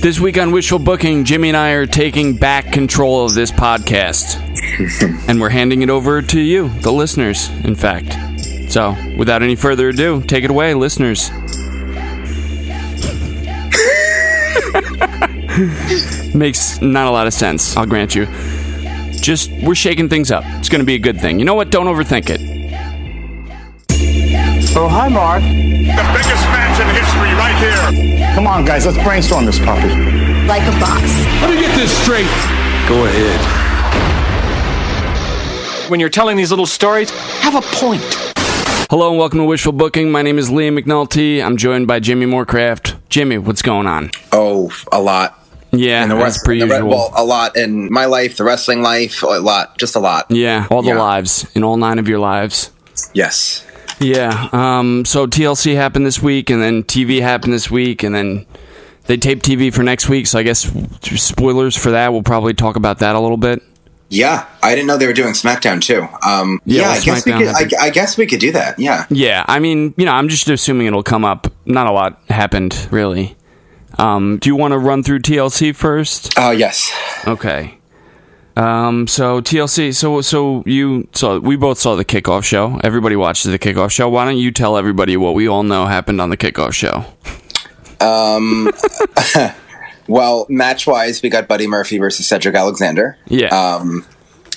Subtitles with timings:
[0.00, 4.38] This week on Wishful Booking, Jimmy and I are taking back control of this podcast.
[5.28, 8.16] and we're handing it over to you, the listeners, in fact.
[8.70, 11.32] So, without any further ado, take it away, listeners.
[16.32, 18.26] Makes not a lot of sense, I'll grant you.
[19.20, 20.44] Just, we're shaking things up.
[20.46, 21.40] It's going to be a good thing.
[21.40, 21.70] You know what?
[21.70, 22.40] Don't overthink it.
[24.76, 25.42] Oh, hi, Mark.
[25.42, 28.17] The biggest match in history right here.
[28.34, 29.88] Come on, guys, let's brainstorm this puppy.
[30.46, 31.02] like a boss.
[31.42, 32.24] Let me get this straight.
[32.88, 33.40] Go ahead.
[35.90, 37.10] When you're telling these little stories,
[37.40, 38.02] have a point.
[38.90, 40.10] Hello and welcome to Wishful Booking.
[40.10, 41.44] My name is Liam McNulty.
[41.44, 42.96] I'm joined by Jimmy Morecraft.
[43.08, 44.10] Jimmy, what's going on?
[44.32, 45.34] Oh, a lot.
[45.72, 46.88] Yeah, And the as rest, per the usual.
[46.88, 50.30] well, a lot in my life, the wrestling life, a lot, just a lot.
[50.30, 50.98] yeah, all the Yeah.
[50.98, 52.70] lives in all nine of your lives.
[53.12, 53.64] Yes.
[54.00, 54.48] Yeah.
[54.52, 55.04] Um.
[55.04, 58.46] So TLC happened this week, and then TV happened this week, and then
[59.06, 60.26] they taped TV for next week.
[60.26, 60.70] So I guess
[61.02, 62.12] spoilers for that.
[62.12, 63.62] We'll probably talk about that a little bit.
[64.10, 66.08] Yeah, I didn't know they were doing SmackDown too.
[66.26, 67.48] Um, Yeah, yeah, well, I guess we could.
[67.48, 68.78] I, I guess we could do that.
[68.78, 69.04] Yeah.
[69.10, 69.44] Yeah.
[69.46, 71.52] I mean, you know, I'm just assuming it'll come up.
[71.66, 73.36] Not a lot happened really.
[73.98, 74.38] Um.
[74.38, 76.34] Do you want to run through TLC first?
[76.38, 76.90] Oh, yes.
[77.26, 77.77] Okay.
[78.58, 82.80] Um, so TLC, so so you saw we both saw the kickoff show.
[82.82, 84.08] Everybody watches the kickoff show.
[84.08, 87.04] Why don't you tell everybody what we all know happened on the kickoff show?
[88.00, 88.70] Um,
[90.08, 93.18] Well, match wise, we got Buddy Murphy versus Cedric Alexander.
[93.26, 93.48] Yeah.
[93.48, 94.06] Um,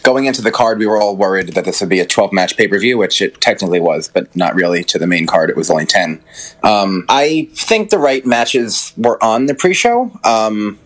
[0.01, 2.55] going into the card, we were all worried that this would be a 12 match
[2.55, 5.49] pay per view, which it technically was, but not really to the main card.
[5.49, 6.23] It was only 10.
[6.63, 10.09] Um, I think the right matches were on the pre show.
[10.23, 10.79] Um,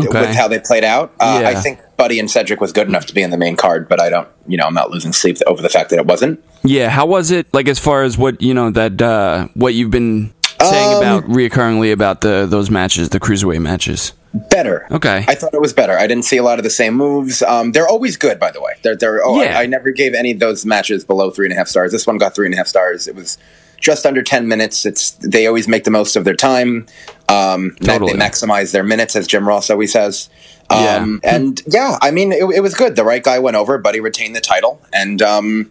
[0.00, 0.20] Okay.
[0.20, 1.12] with how they played out.
[1.20, 1.48] Uh, Yeah.
[1.48, 4.00] I think Buddy and Cedric was good enough to be in the main card, but
[4.00, 6.42] I don't, you know, I'm not losing sleep over the fact that it wasn't.
[6.64, 6.88] yeah.
[6.88, 7.46] How was it?
[7.52, 11.24] Like as far as what you know that uh, what you've been saying Um, about
[11.24, 14.12] reoccurringly about the those matches, the cruiserweight matches.
[14.50, 14.86] Better.
[14.90, 15.24] Okay.
[15.28, 15.96] I thought it was better.
[15.96, 17.40] I didn't see a lot of the same moves.
[17.42, 18.72] Um, they're always good, by the way.
[18.82, 19.56] They're, they're, oh, Yeah.
[19.56, 21.92] I, I never gave any of those matches below three and a half stars.
[21.92, 23.06] This one got three and a half stars.
[23.06, 23.38] It was
[23.78, 24.84] just under 10 minutes.
[24.84, 26.86] It's They always make the most of their time.
[27.28, 28.12] Um, Totally.
[28.12, 30.28] They maximize their minutes, as Jim Ross always says.
[30.70, 31.34] Um, Yeah.
[31.34, 32.96] And yeah, I mean, it, it was good.
[32.96, 33.78] The right guy went over.
[33.78, 34.80] Buddy retained the title.
[34.92, 35.70] And um,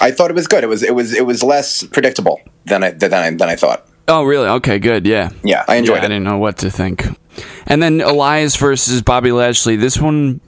[0.00, 0.64] I thought it was good.
[0.64, 3.86] It was, it was, it was less predictable than I, than I, than I thought.
[4.06, 4.48] Oh, really?
[4.48, 5.06] Okay, good.
[5.06, 5.30] Yeah.
[5.42, 7.06] Yeah, I enjoyed Yeah, I didn't know what to think.
[7.66, 9.76] And then Elias versus Bobby Lashley.
[9.76, 10.40] This one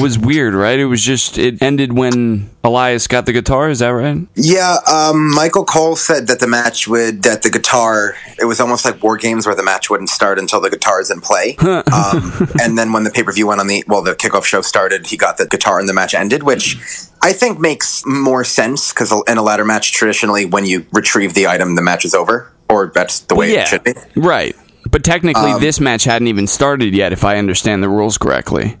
[0.00, 0.78] was weird, right?
[0.78, 3.70] It was just it ended when Elias got the guitar.
[3.70, 4.26] Is that right?
[4.34, 8.84] Yeah, um, Michael Cole said that the match would that the guitar it was almost
[8.84, 11.56] like war games where the match wouldn't start until the guitar is in play.
[11.60, 14.60] um, and then when the pay per view went on the well, the kickoff show
[14.60, 16.76] started, he got the guitar and the match ended, which
[17.22, 21.46] I think makes more sense because in a ladder match, traditionally when you retrieve the
[21.46, 23.62] item, the match is over, or that's the way yeah.
[23.62, 23.94] it should be.
[24.16, 24.56] Right.
[24.90, 28.78] But technically, Um, this match hadn't even started yet, if I understand the rules correctly.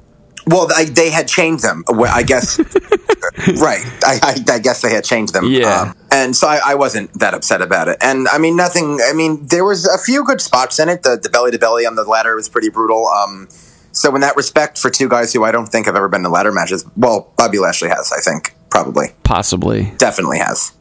[0.48, 1.84] Well, I, they had changed them.
[1.88, 2.58] I guess,
[3.60, 3.84] right?
[4.04, 5.44] I, I, I guess they had changed them.
[5.44, 5.92] Um, Yeah.
[6.10, 7.98] and so I, I wasn't that upset about it.
[8.00, 9.00] And I mean, nothing.
[9.04, 11.02] I mean, there was a few good spots in it.
[11.02, 13.06] The the belly to belly on the ladder was pretty brutal.
[13.08, 13.48] Um,
[13.92, 16.30] so in that respect, for two guys who I don't think have ever been in
[16.30, 18.12] ladder matches, well, Bobby Lashley has.
[18.12, 19.92] I think probably, Possibly.
[19.98, 20.72] definitely has.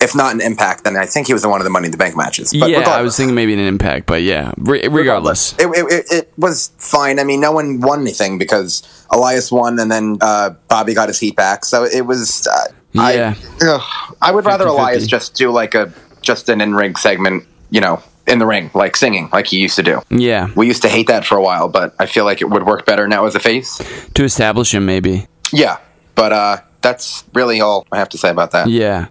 [0.00, 1.92] If not an impact, then I think he was in one of the Money in
[1.92, 2.54] the Bank matches.
[2.58, 4.52] But yeah, I was thinking maybe an impact, but yeah.
[4.56, 5.52] Re- regardless.
[5.58, 7.18] it, it, it, was fine.
[7.18, 11.20] I mean, no one won anything because Elias won, and then uh, Bobby got his
[11.20, 11.64] heat back.
[11.64, 12.46] So it was.
[12.46, 13.34] Uh, Yeah.
[13.62, 14.70] I, ugh, I would rather 50-50.
[14.70, 18.70] Elias just do like a just an in ring segment, you know, in the ring,
[18.74, 20.02] like singing, like he used to do.
[20.10, 20.50] Yeah.
[20.56, 22.86] We used to hate that for a while, but I feel like it would work
[22.86, 23.78] better now as a face.
[24.14, 25.26] To establish him, maybe.
[25.52, 25.78] Yeah,
[26.14, 28.68] but uh, that's really all I have to say about that.
[28.68, 29.06] Yeah,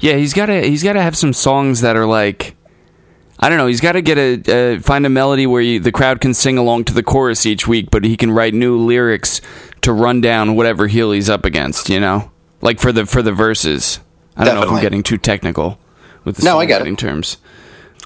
[0.00, 0.14] yeah.
[0.16, 0.62] He's got to.
[0.62, 2.56] He's got to have some songs that are like.
[3.42, 3.66] I don't know.
[3.68, 6.58] He's got to get a uh, find a melody where you, the crowd can sing
[6.58, 9.40] along to the chorus each week, but he can write new lyrics
[9.80, 11.88] to run down whatever heel he's up against.
[11.88, 12.30] You know,
[12.60, 14.00] like for the for the verses.
[14.36, 15.78] I don't know if I'm getting too technical
[16.24, 16.84] with the No, I get it.
[16.84, 17.36] songwriting terms.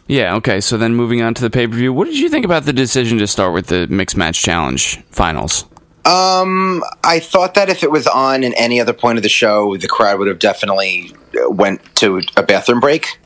[0.06, 0.34] Yeah.
[0.36, 0.60] Okay.
[0.60, 1.92] So then moving on to the pay per view.
[1.92, 5.64] What did you think about the decision to start with the mixed match challenge finals?
[6.06, 9.76] Um, I thought that if it was on in any other point of the show,
[9.76, 11.12] the crowd would have definitely
[11.42, 13.18] uh, went to a bathroom break.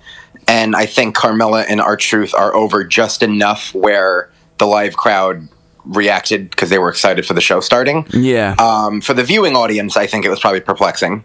[0.47, 5.49] And I think Carmella and R-Truth are over just enough where the live crowd
[5.85, 8.07] reacted because they were excited for the show starting.
[8.13, 8.55] Yeah.
[8.59, 11.25] Um, for the viewing audience, I think it was probably perplexing.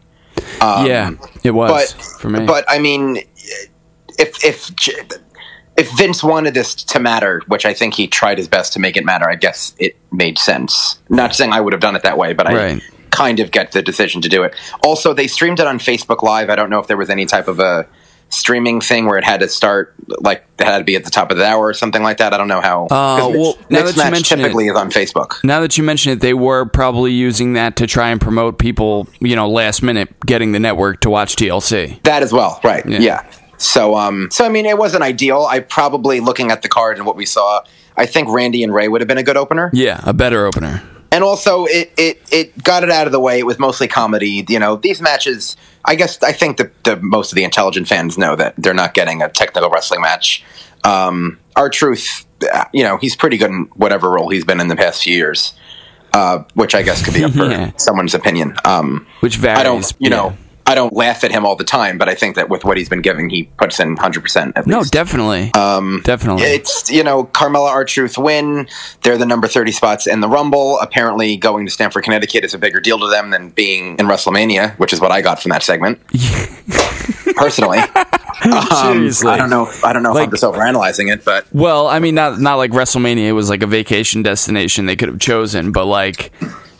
[0.62, 1.12] yeah.
[1.44, 2.46] It was But for me.
[2.46, 3.18] but I mean,
[4.18, 4.72] if if
[5.78, 8.96] if Vince wanted this to matter, which I think he tried his best to make
[8.98, 11.00] it matter, I guess it made sense.
[11.10, 12.81] Not saying I would have done it that way, but I Right.
[13.12, 14.54] kind of get the decision to do it.
[14.84, 16.50] Also, they streamed it on Facebook Live.
[16.50, 17.88] I don't know if there was any type of a
[18.30, 21.30] streaming thing where it had to start like it had to be at the top
[21.31, 22.34] of the hour or something like that.
[22.34, 22.86] I don't know how.
[22.86, 25.44] Uh, well, now Nick's that you match typically is on Facebook.
[25.44, 29.08] Now that you mention it, they were probably using that to try and promote people,
[29.19, 32.00] you know, last minute getting the network to watch TLC.
[32.04, 32.84] That as well, right?
[32.88, 33.00] Yeah.
[33.00, 33.24] Yeah.
[33.58, 35.46] So, um, so I mean, it wasn't ideal.
[35.50, 37.62] I probably looking at the card and what we saw,
[37.96, 39.70] I think Randy and Rey would have been a good opener.
[39.74, 40.82] Yeah, a better opener.
[41.12, 43.40] and also it, it it got it out of the way.
[43.40, 44.44] It was mostly comedy.
[44.50, 45.56] You know, these matches.
[45.86, 48.94] I guess I think that the most of the intelligent fans know that they're not
[48.94, 50.44] getting a technical wrestling match.
[50.86, 52.26] Um, R-Truth,
[52.74, 55.54] you know, he's pretty good in whatever role he's been in the past few years,
[56.14, 57.72] uh, which I guess could be up for Yeah.
[57.78, 58.56] someone's opinion.
[58.66, 59.60] Um, Which varies.
[59.60, 60.16] I don't, you yeah.
[60.16, 62.77] know, I don't laugh at him all the time, but I think that with what
[62.77, 64.94] he's been giving, he puts in hundred percent at No, least.
[64.94, 65.51] definitely.
[65.54, 66.44] Um, definitely.
[66.44, 68.68] It's you know Carmella R Truth win.
[69.01, 70.80] They're the number thirty spots in the Rumble.
[70.80, 74.77] Apparently, going to Stamford, Connecticut is a bigger deal to them than being in WrestleMania,
[74.80, 76.00] which is what I got from that segment.
[77.36, 79.30] Personally, Um, Seriously.
[79.31, 79.69] I don't know.
[79.83, 82.56] I don't know Like- if I'm just overanalyzing it, but Well, I mean, not not
[82.56, 83.25] like WrestleMania.
[83.27, 86.31] It was like a vacation destination they could have chosen, but like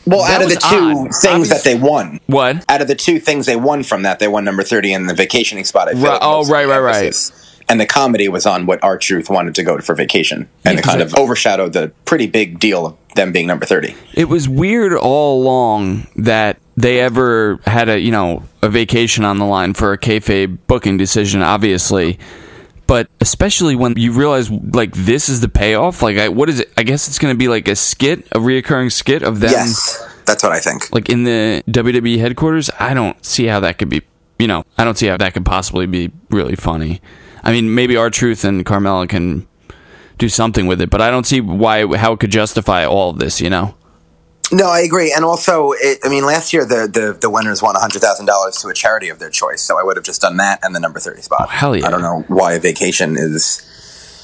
[0.05, 1.15] well, That out of the two odd.
[1.15, 2.63] things that they won, what?
[2.69, 5.13] out of the two things they won from that, they won number thirty and the
[5.13, 5.88] vacationing spot.
[5.89, 7.31] I feel Right- oh, right, right, right.
[7.69, 10.83] And the comedy was on what R-Truth wanted to go for vacation, and Yeah, it
[10.83, 13.95] kind of overshadowed the pretty big deal of them being number thirty.
[14.13, 19.38] It was weird all along that they ever had a you know a vacation on
[19.38, 22.19] the line for a kayfabe booking decision, obviously.
[22.85, 26.01] But especially when you realize like this is the payoff.
[26.01, 26.71] Like, I, what is it?
[26.77, 30.06] I guess it's going to be like a skit, a reoccurring skit of them, Yes,
[30.25, 30.91] that's what I think.
[30.94, 32.69] like in the WWE headquarters.
[32.80, 34.01] I don't see how that could be.
[34.39, 37.01] You know, I don't see how that could possibly be really funny.
[37.44, 39.47] I mean, maybe R-Truth and Carmella can
[40.18, 43.19] do something with it, but I don't see why how it could justify all of
[43.19, 43.39] this.
[43.39, 43.75] You know.
[44.53, 45.11] No, I agree.
[45.11, 48.73] And also, it, I mean, last year the, the, the winners won $100,000 to a
[48.73, 49.63] charity of their choice.
[49.63, 51.41] So I would have just done that and the number 30 spot.
[51.45, 51.88] Oh, hell yeah.
[51.88, 53.67] I don't know why a vacation is.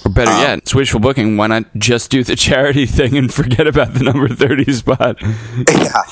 [0.06, 1.36] Or better yet, it's wishful booking.
[1.36, 5.18] Why not just do the charity thing and forget about the number 30 spot?
[5.68, 6.04] yeah.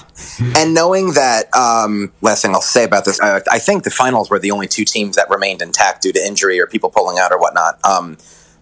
[0.57, 4.31] And knowing that, um, last thing I'll say about this, uh, I think the finals
[4.31, 7.31] were the only two teams that remained intact due to injury or people pulling out
[7.31, 7.79] or whatnot.
[7.85, 8.17] Um,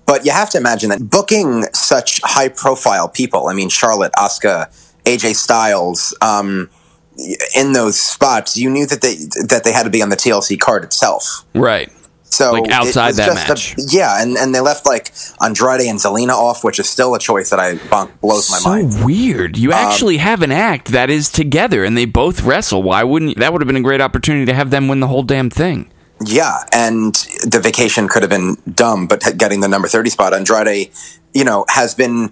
[0.05, 4.69] but you have to imagine that booking such high profile people, I mean, Charlotte, Asuka,
[5.05, 6.69] AJ Styles, um,
[7.55, 9.15] in those spots, you knew that they
[9.47, 11.45] that they had to be on the TLC card itself.
[11.53, 11.91] Right.
[12.23, 13.77] So Like, outside that match.
[13.77, 17.19] A, yeah, and, and they left like Andrade and Zelina off, which is still a
[17.19, 18.93] choice that I bonk blows my so mind.
[18.93, 19.57] Um, weird.
[19.57, 22.83] You actually have an act that is together and they both wrestle.
[22.83, 23.37] Why wouldn't?
[23.37, 25.91] That would have been a great opportunity to have them win the whole damn thing.
[26.25, 27.15] Yeah, and
[27.45, 30.91] the vacation could have been dumb, but getting the number thirty spot, Andrade,
[31.33, 32.31] you know, has been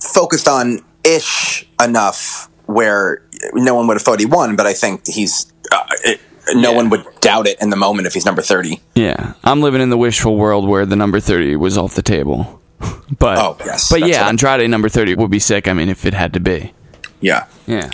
[0.00, 3.22] focused on ish enough where
[3.54, 5.52] no one would have thought he won, but I think he's.
[5.72, 6.20] Uh, it,
[6.52, 6.76] no Yeah.
[6.76, 8.80] one would doubt it in the moment if he's number 30.
[8.94, 9.34] Yeah.
[9.44, 12.60] I'm living in the wishful world where the number 30 was off the table.
[13.18, 15.68] but Oh, yes, But yeah, Andrade number 30 would be sick.
[15.68, 16.72] I mean, if it had to be.
[17.20, 17.46] Yeah.
[17.66, 17.88] Yeah.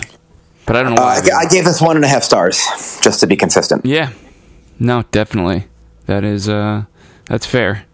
[0.65, 1.17] But I don't know Uh, why.
[1.17, 2.57] I, g- I gave this one and a half stars,
[3.03, 3.85] just to be consistent.
[3.85, 4.11] Yeah.
[4.79, 5.67] No, definitely.
[6.07, 6.85] That is uh
[7.27, 7.85] that's fair.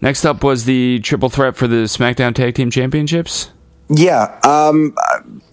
[0.00, 3.50] Next up was the triple threat for the SmackDown Tag Team Championships.
[3.92, 4.96] Yeah, um,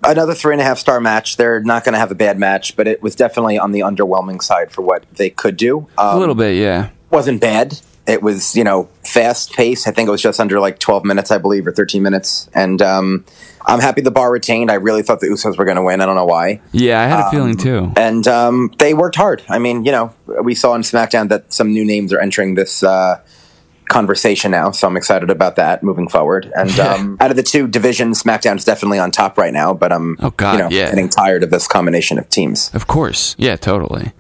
[0.04, 1.38] another three and a half star match.
[1.38, 4.42] They're not going to have a bad match, but it was definitely on the underwhelming
[4.44, 5.88] side for what they could do.
[5.98, 6.90] Um, A little bit, yeah.
[7.10, 7.80] wasn't bad.
[8.06, 9.88] It was, you know, fast paced.
[9.88, 12.50] I think it was just under like 12 minutes, I believe, or 13 minutes.
[12.54, 13.26] And um,
[13.66, 14.72] I'm happy the bar retained.
[14.72, 16.00] I really thought the Usos were going to win.
[16.00, 16.62] I don't know why.
[16.72, 17.92] Yeah, I had a feeling too.
[17.98, 19.44] And um, they worked hard.
[19.50, 22.82] I mean, you know, we saw on SmackDown that some new names are entering this
[22.82, 23.20] uh,
[23.88, 24.72] conversation now.
[24.72, 26.52] So I'm excited about that moving forward.
[26.56, 29.74] And um, out of the two divisions, SmackDown's definitely on top right now.
[29.74, 30.90] But I'm, Oh, God, you know, yeah.
[30.90, 32.74] getting tired of this combination of teams.
[32.74, 33.36] Of course.
[33.38, 34.12] Yeah, totally.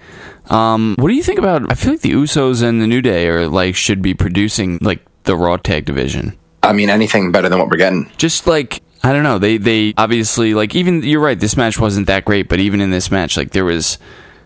[0.50, 3.28] Um, what do you think about I feel like the Usos and the New Day
[3.28, 6.38] are like should be producing like the Raw tag division.
[6.64, 8.10] I mean, anything better than what we're getting.
[8.18, 12.08] Just like I don't know, they they obviously like even you're right, this match wasn't
[12.08, 13.98] that great, but even in this match like there was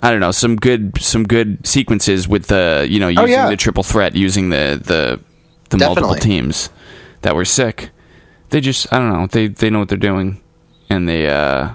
[0.02, 3.50] I don't know, some good some good sequences with the you know, using Oh, yeah.
[3.50, 5.20] the triple threat, using the the
[5.70, 6.70] the multiple teams
[7.22, 7.92] that were sick.
[8.50, 10.42] They just I don't know, they they know what they're doing
[10.90, 11.74] and they uh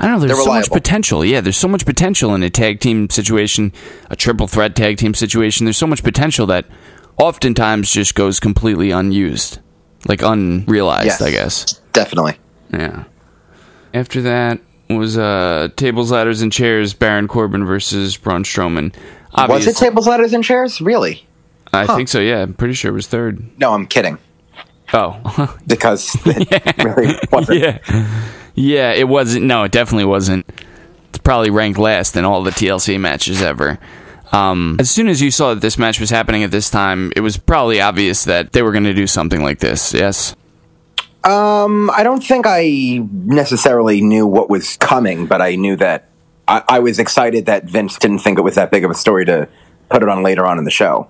[0.00, 0.26] I don't know.
[0.28, 1.24] There's so much potential.
[1.24, 3.72] Yeah, there's so much potential in a tag team situation,
[4.10, 5.64] a triple threat tag team situation.
[5.64, 6.66] There's so much potential that
[7.18, 9.58] oftentimes just goes completely unused,
[10.06, 11.06] like unrealized.
[11.06, 11.22] Yes.
[11.22, 11.64] I guess.
[11.92, 12.38] Definitely.
[12.72, 13.04] Yeah.
[13.92, 14.60] After that
[14.96, 16.94] was uh, tables, ladders, and chairs.
[16.94, 18.94] Baron Corbin versus Braun Strowman.
[19.48, 20.80] Was it tables, ladders, and chairs?
[20.80, 21.26] Really?
[21.72, 22.18] I think so.
[22.20, 23.42] Yeah, I'm pretty sure it was third.
[23.58, 24.18] No, I'm kidding.
[24.94, 27.58] Oh, Because it really wasn't.
[27.60, 27.78] yeah,
[28.54, 28.92] yeah.
[28.92, 29.44] It wasn't.
[29.44, 30.46] No, it definitely wasn't.
[31.10, 33.78] It's probably ranked last in all the TLC matches ever.
[34.32, 37.20] Um, as soon as you saw that this match was happening at this time, it
[37.20, 39.92] was probably obvious that they were going to do something like this.
[39.94, 40.34] Yes.
[41.24, 46.08] Um, I don't think I necessarily knew what was coming, but I knew that
[46.46, 49.24] I, I was excited that Vince didn't think it was that big of a story
[49.26, 49.48] to
[49.90, 51.08] put it on later on in the show.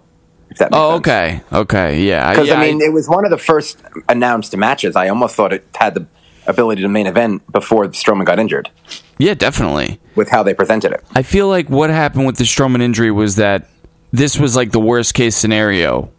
[0.51, 1.01] If that makes Oh, sense.
[1.01, 1.41] okay.
[1.53, 2.03] Okay.
[2.03, 2.31] Yeah.
[2.31, 4.97] Because yeah, I mean, it was one of the first announced matches.
[4.97, 6.07] I almost thought it had the
[6.47, 8.71] ability to main event before Strowman got injured
[9.19, 10.01] yeah, definitely.
[10.15, 11.05] with how they presented it.
[11.15, 13.69] I feel like what happened with the Strowman injury was that
[14.13, 16.11] this was like the worst case scenario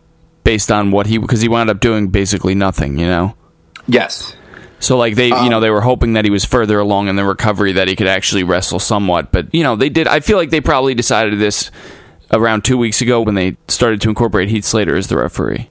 [0.44, 3.36] based on what he because he wound up doing basically nothing, you know.
[3.90, 4.36] Yes.
[4.80, 7.26] So like they, you know, they were hoping that he was further along in the
[7.26, 10.52] recovery that he could actually wrestle somewhat, but you know, they did I feel like
[10.52, 11.70] they probably decided this
[12.32, 15.70] around 2 weeks ago when they started to incorporate Heath Slater as the referee.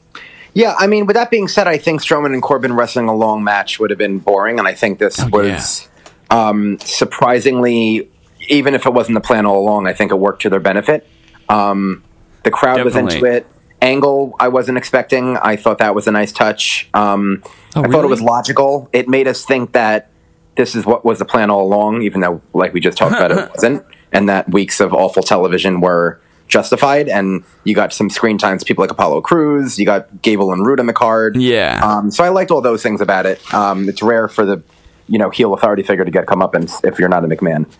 [0.55, 3.45] Yeah, I mean, with that being said, I think Strowman and Corbin wrestling a long
[3.45, 5.89] match would have been boring, and I think this Oh, was
[6.31, 8.11] um, surprisingly,
[8.49, 11.07] even if it wasn't the plan all along, I think it worked to their benefit.
[11.49, 12.03] Um,
[12.43, 13.47] the crowd was into it.
[13.81, 15.37] Angle, I wasn't expecting.
[15.37, 16.89] I thought that was a nice touch.
[16.95, 17.43] Um,
[17.79, 18.89] Oh, I thought it was logical.
[18.93, 20.11] It made us think that
[20.57, 23.31] this is what was the plan all along, even though, like we just talked about,
[23.31, 27.09] it wasn't, and that weeks of awful television were justified.
[27.09, 29.79] And you got some screen times, people like Apollo Crews.
[29.79, 31.37] You got Gable and Roode on the card.
[31.37, 31.79] Yeah.
[31.83, 33.55] Um, so I liked all those things about it.
[33.55, 34.63] Um, it's rare for the
[35.09, 37.71] you know heel authority figure to get comeuppance if you're not a McMahon.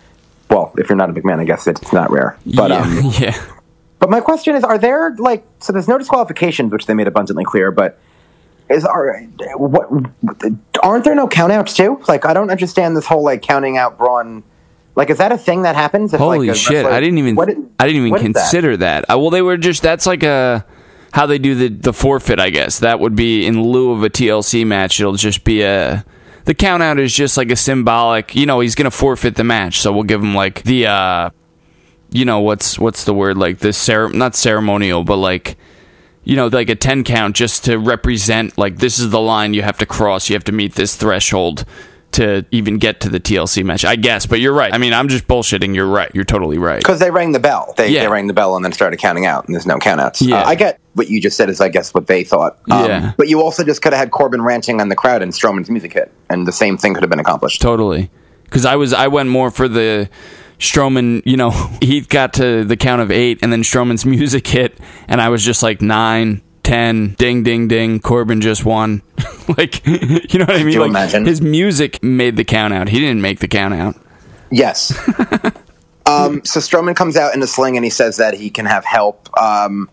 [0.49, 2.39] Well, if you're not a McMahon, I guess it's not rare.
[2.47, 2.81] But yeah.
[2.81, 3.45] um, yeah.
[3.99, 5.73] But my question is, are there like so?
[5.73, 7.71] There's no disqualifications, which they made abundantly clear.
[7.71, 7.99] But
[8.69, 9.21] is are
[9.57, 9.89] what
[10.83, 12.03] aren't there no countouts too?
[12.07, 14.45] Like I don't understand this whole like counting out Braun.
[14.95, 16.13] Like, is that a thing that happens?
[16.13, 16.85] If, Holy like, a shit!
[16.85, 18.41] I didn't even what I didn't even is that?
[18.41, 19.05] consider that.
[19.05, 20.67] Uh, well, they were just that's like a
[21.13, 22.41] how they do the the forfeit.
[22.41, 25.01] I guess that would be in lieu of a TLC match.
[25.01, 26.05] It'll just be a
[26.45, 28.35] the count out is just like a symbolic.
[28.35, 31.31] You know, he's gonna forfeit the match, so we'll give him like the uh,
[32.11, 35.57] you know what's what's the word like this cere- not ceremonial, but like
[36.25, 39.63] you know like a ten count just to represent like this is the line you
[39.63, 40.29] have to cross.
[40.29, 41.65] You have to meet this threshold.
[42.13, 44.73] To even get to the TLC match, I guess, but you're right.
[44.73, 45.75] I mean, I'm just bullshitting.
[45.75, 46.11] You're right.
[46.15, 46.79] You're totally right.
[46.79, 47.75] because they rang the bell.
[47.77, 48.01] They, Yeah.
[48.01, 50.27] they rang the bell and then started counting out, and there's no countouts.
[50.27, 50.41] Yeah.
[50.41, 52.59] Uh, I get what you just said is, I guess, what they thought.
[52.71, 53.13] Um, Yeah.
[53.19, 55.93] But you also just could have had Corbin ranting on the crowd and Strowman's music
[55.93, 57.61] hit, and the same thing could have been accomplished.
[57.61, 58.11] Totally.
[58.45, 60.09] Because I was, I went more for the
[60.59, 61.23] Strowman.
[61.25, 61.51] You know,
[61.81, 65.45] he got to the count of eight, and then Strowman's music hit, and I was
[65.45, 68.01] just like nine, ten, ding, ding, ding.
[68.01, 69.03] Corbin just won.
[69.57, 70.75] like, you know what I mean?
[70.75, 71.27] you like, imagine?
[71.27, 72.89] His music made the count out.
[72.89, 73.97] He didn't make the count out.
[74.51, 74.97] Yes.
[76.07, 78.85] um, so Strowman comes out in a sling and he says that he can have
[78.85, 79.29] help.
[79.39, 79.91] Um,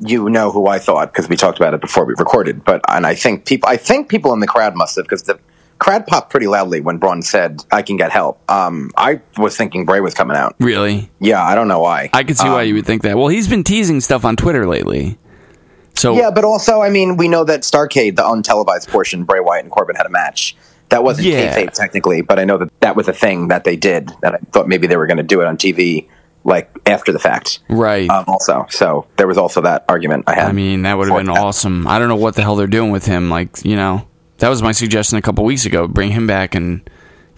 [0.00, 3.06] you know who I thought because we talked about it before we recorded, but and
[3.06, 5.38] I think people, I think people in the crowd must have because the
[5.78, 9.84] crowd popped pretty loudly when Braun said, "I can get help." Um, I was thinking
[9.84, 10.54] Bray was coming out.
[10.58, 12.10] Really, Yeah, I don't know why.
[12.12, 13.16] I could see why you would think that.
[13.16, 15.18] Well, he's been teasing stuff on Twitter lately.
[15.94, 19.64] So Yeah, but also, I mean, we know that Starcade, the untelevised portion, Bray Wyatt
[19.64, 20.56] and Corbin had a match.
[20.90, 21.54] That wasn't Yeah.
[21.56, 24.10] kayfabe technically, but I know that that was a thing that they did.
[24.22, 26.08] That I thought maybe they were going to do it on TV,
[26.44, 27.58] like after the fact.
[27.68, 28.08] right.
[28.08, 30.46] Um, also, so there was also that argument I had.
[30.48, 31.38] I mean, that would have been that.
[31.38, 31.86] awesome.
[31.86, 33.28] I don't know what the hell they're doing with him.
[33.28, 34.06] Like, you know,
[34.38, 35.86] that was my suggestion a couple weeks ago.
[35.88, 36.88] Bring him back and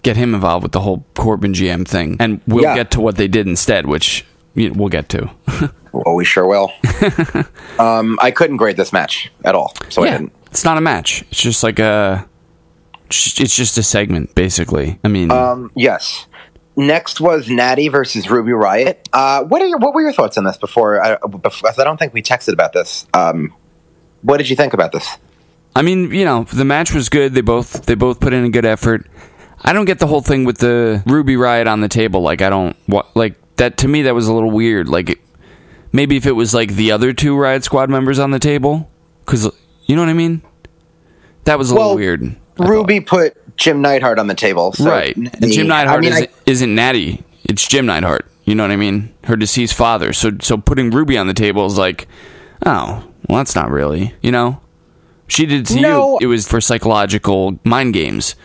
[0.03, 2.17] get him involved with the whole Corbin GM thing.
[2.19, 2.75] And we'll Yeah.
[2.75, 5.29] get to what they did instead, which we'll get to.
[5.93, 6.71] Oh, we sure will.
[7.79, 10.31] um, I couldn't grade this match at all, so I didn't.
[10.45, 11.23] it's not a match.
[11.23, 12.25] It's just like a.
[13.09, 14.99] It's just a segment, basically.
[15.03, 16.27] I mean, Um, yes.
[16.77, 19.09] Next was Natty versus Ruby Riot.
[19.11, 21.03] Uh, what are your What were your thoughts on this before?
[21.03, 23.05] I, before, I don't think we texted about this.
[23.13, 23.53] Um,
[24.21, 25.17] what did you think about this?
[25.75, 27.33] I mean, you know, the match was good.
[27.33, 29.07] They both they both put in a good effort.
[29.61, 32.21] I don't get the whole thing with the Ruby Riot on the table.
[32.21, 33.77] Like, I don't what like that.
[33.79, 34.89] To me, that was a little weird.
[34.89, 35.19] Like, it,
[35.91, 38.89] maybe if it was like the other two Riot Squad members on the table,
[39.25, 39.49] because
[39.85, 40.41] you know what I mean.
[41.45, 42.35] That was a Well, little weird.
[42.59, 45.15] I Ruby put Jim Neidhart on the table, so right?
[45.15, 47.23] And Jim Neidhart I mean, isn't, I- isn't Natty.
[47.45, 48.25] It's Jim Neidhart.
[48.45, 49.13] You know what I mean?
[49.25, 50.13] Her deceased father.
[50.13, 52.07] So so putting Ruby on the table is like,
[52.65, 54.13] oh, well, that's not really.
[54.21, 54.59] You know,
[55.31, 56.19] she did to No.
[56.19, 56.27] you.
[56.27, 58.35] It was for psychological mind games.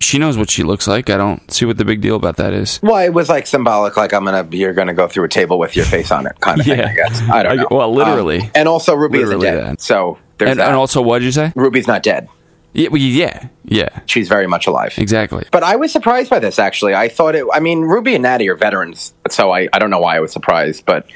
[0.00, 1.08] She knows what she looks like.
[1.08, 2.78] I don't see what the big deal about that is.
[2.82, 5.74] Well, it was like symbolic, like I'm gonna, you're gonna go through a table with
[5.76, 6.80] your face on it, kind of thing.
[6.80, 7.68] I guess I don't know.
[7.70, 8.40] well, literally.
[8.42, 9.80] Um, and also Ruby isn't dead, that.
[9.80, 10.66] so there's And, that.
[10.68, 11.52] and also, what did you say?
[11.56, 12.28] Ruby's not dead;
[12.74, 14.92] Yeah, well, yeah, yeah, she's very much alive.
[14.98, 15.44] exactly.
[15.50, 16.58] But I was surprised by this.
[16.58, 17.46] Actually, I thought it.
[17.52, 20.32] I mean, Ruby and Natty are veterans, so I, I don't know why I was
[20.32, 21.06] surprised, but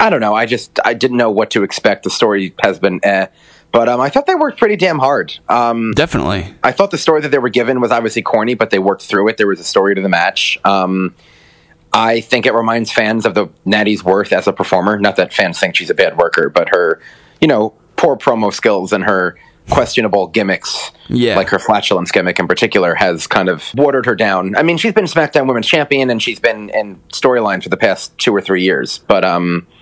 [0.00, 0.34] I don't know.
[0.34, 2.04] I just I didn't know what to expect.
[2.04, 3.26] The story has been eh,
[3.72, 5.38] but um, I thought they worked pretty damn hard.
[5.48, 6.54] Um, Definitely.
[6.62, 9.28] I thought the story that they were given was obviously corny, but they worked through
[9.28, 9.36] it.
[9.36, 10.58] There was a story to the match.
[10.64, 11.14] Um,
[11.92, 14.98] I think it reminds fans of the Natty's worth as a performer.
[14.98, 17.00] Not that fans think she's a bad worker, but her,
[17.40, 19.36] you know, poor promo skills and her
[19.70, 21.36] questionable gimmicks, Yeah.
[21.36, 24.56] like her flatulence gimmick in particular, has kind of watered her down.
[24.56, 28.16] I mean, she's been SmackDown Women's Champion and she's been in storyline for the past
[28.16, 29.77] two or three years, but um, But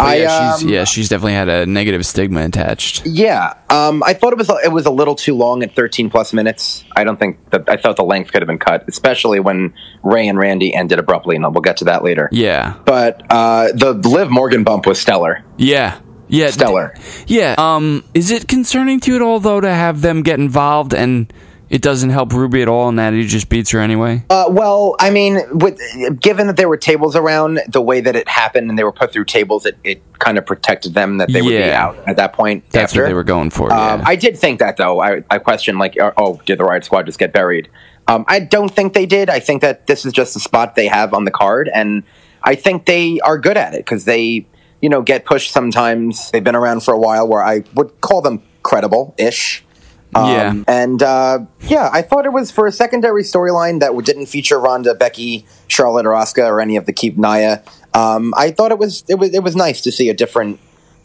[0.00, 3.06] I yeah, she's um, yeah, she's definitely had a negative stigma attached.
[3.06, 6.32] yeah, um, I thought it was it was a little too long at 13 plus
[6.32, 6.84] minutes.
[6.96, 10.26] I don't think that I thought the length could have been cut, especially when Rey
[10.28, 12.28] and Randy ended abruptly, and we'll get to that later.
[12.32, 15.44] Yeah, But uh, the Liv Morgan bump was stellar.
[15.58, 16.50] yeah, yeah.
[16.50, 16.94] Stellar.
[17.26, 17.54] Yeah.
[17.58, 21.32] Um, is it concerning to you at all though to have them get involved and
[21.70, 24.24] it doesn't help Ruby at all, and Natty just beats her anyway?
[24.28, 25.78] Uh, well, I mean, with,
[26.20, 29.12] given that there were tables around, the way that it happened and they were put
[29.12, 32.32] through tables, it, it kind of protected them that they would be out at that
[32.32, 32.64] point.
[32.70, 33.02] That's after.
[33.02, 33.72] what they were going for.
[33.72, 34.04] Um, yeah.
[34.08, 35.00] I did think that though.
[35.00, 37.70] I, I questioned like, oh, did the Riot Squad just get buried?
[38.08, 39.30] Um, I don't think they did.
[39.30, 42.02] I think that this is just the spot they have on the card, and
[42.42, 44.44] I think they are good at it because they,
[44.82, 46.32] you know, get pushed sometimes.
[46.32, 49.62] They've been around for a while, where I would call them credible-ish.
[49.62, 49.69] yeah.
[50.14, 54.58] Um, and uh, yeah, I thought it was for a secondary storyline that didn't feature
[54.58, 57.60] Ronda, Becky, Charlotte, or Asuka, or any of the Keep Naya.
[57.94, 60.58] Um, I thought it was it was it was nice to see a different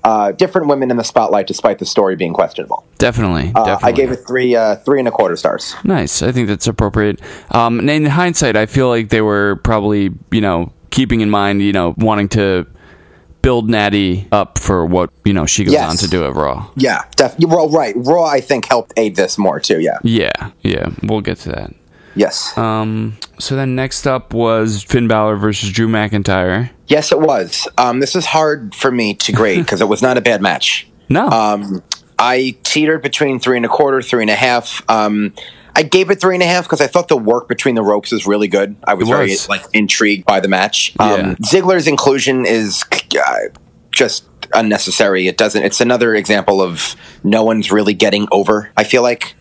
[0.04, 2.86] uh, different women in the spotlight, despite the story being questionable.
[3.00, 3.52] Definitely.
[3.56, 3.90] Uh, definitely.
[3.90, 5.76] I gave it three uh, three and a quarter stars.
[5.84, 6.22] Nice.
[6.22, 7.20] I think that's appropriate.
[7.52, 11.62] Um, and in hindsight, I feel like they were probably, you know, keeping in mind,
[11.62, 12.68] you know, wanting to
[13.46, 15.88] build Natty up for what, you know, she goes Yes.
[15.88, 16.68] on to do at Raw.
[16.76, 17.56] Yeah, definitely.
[17.56, 17.94] Well, right.
[17.96, 19.80] Raw, I think, helped aid this more too.
[19.80, 20.00] Yeah.
[20.02, 20.32] Yeah.
[20.64, 20.90] Yeah.
[21.04, 21.72] We'll get to that.
[22.16, 22.58] Yes.
[22.58, 26.72] Um, so then next up was Finn Balor versus Drew McIntyre.
[26.88, 27.68] yes, it was.
[27.78, 30.88] Um, this is hard for me to grade because it was not a bad match.
[31.08, 31.28] No.
[31.28, 31.84] Um,
[32.18, 34.82] I teetered between three and a quarter, three and a half.
[34.90, 35.34] Um,
[35.76, 38.12] I gave it three and a half because I thought the work between the ropes
[38.12, 38.76] was really good.
[38.86, 40.94] I was, It very like intrigued by the match.
[41.00, 41.06] Yeah.
[41.14, 43.36] Um, Ziggler's inclusion is uh,
[43.92, 45.28] just unnecessary.
[45.28, 45.64] It doesn't.
[45.64, 48.72] It's another example of no one's really getting over.
[48.78, 49.36] I feel like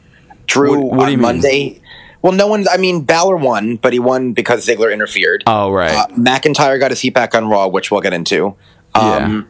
[0.47, 1.23] Drew What- what on you mean?
[1.23, 1.81] Monday.
[2.23, 2.65] Well, no one.
[2.73, 5.45] I mean, Balor won, but he won because Ziggler interfered.
[5.47, 5.95] oh, right.
[5.95, 8.57] Uh, McIntyre got his heat back on Raw, which we'll get into.
[8.97, 9.17] yeah.
[9.17, 9.49] Um,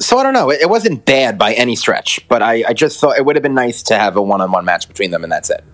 [0.00, 0.50] so I don't know.
[0.50, 3.42] It, it wasn't bad by any stretch, but I, I just thought it would have
[3.42, 5.64] been nice to have a one-on-one match between them, and that's it.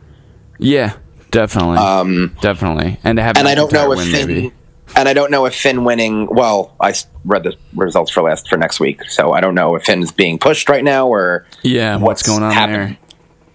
[0.60, 0.94] Yeah.
[1.30, 1.76] Definitely.
[1.78, 2.98] Um, definitely.
[3.04, 4.52] And to have And I don't know if Finn, maybe.
[4.96, 6.26] and I don't know if Finn winning.
[6.26, 6.92] Well, I
[7.24, 10.38] read the results for last for next week, so I don't know if Finn's being
[10.40, 11.94] pushed right now or Yeah.
[11.96, 12.98] What's, what's going on happening.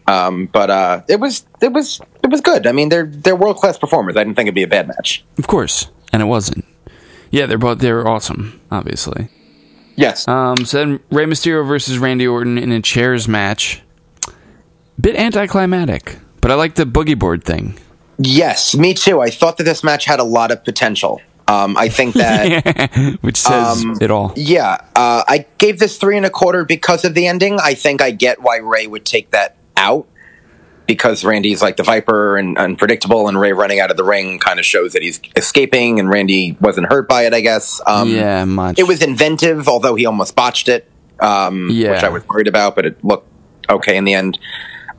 [0.07, 0.15] there?
[0.15, 2.65] Um, but uh, it was it was it was good.
[2.67, 4.15] I mean, they're they're world class performers.
[4.15, 5.25] I didn't think it'd be a bad match.
[5.37, 5.89] Of course.
[6.13, 6.63] And it wasn't.
[7.31, 9.27] Yeah, they're both, they're awesome, obviously.
[9.97, 10.27] Yes.
[10.29, 13.81] Um, so then Rey Mysterio versus Randy Orton in a chairs match.
[15.01, 17.73] Bit anticlimactic, but I like the boogie board thing.
[18.19, 19.19] yes, me too.
[19.19, 21.19] I thought that this match had a lot of potential.
[21.47, 23.17] Um, I think that.
[23.21, 24.31] Which says Um, it all.
[24.35, 27.57] Yeah, uh, I gave this three and a quarter because of the ending.
[27.59, 30.07] I think I get why Rey would take that out
[30.85, 34.59] because Randy's like the Viper and unpredictable, and Rey running out of the ring kind
[34.59, 37.33] of shows that he's escaping, and Randy wasn't hurt by it.
[37.33, 37.81] I guess.
[37.87, 38.77] Um, yeah, much.
[38.77, 40.87] it was inventive, although he almost botched it,
[41.19, 41.91] um, Yeah.
[41.91, 43.27] which I was worried about, but it looked
[43.67, 44.37] okay in the end.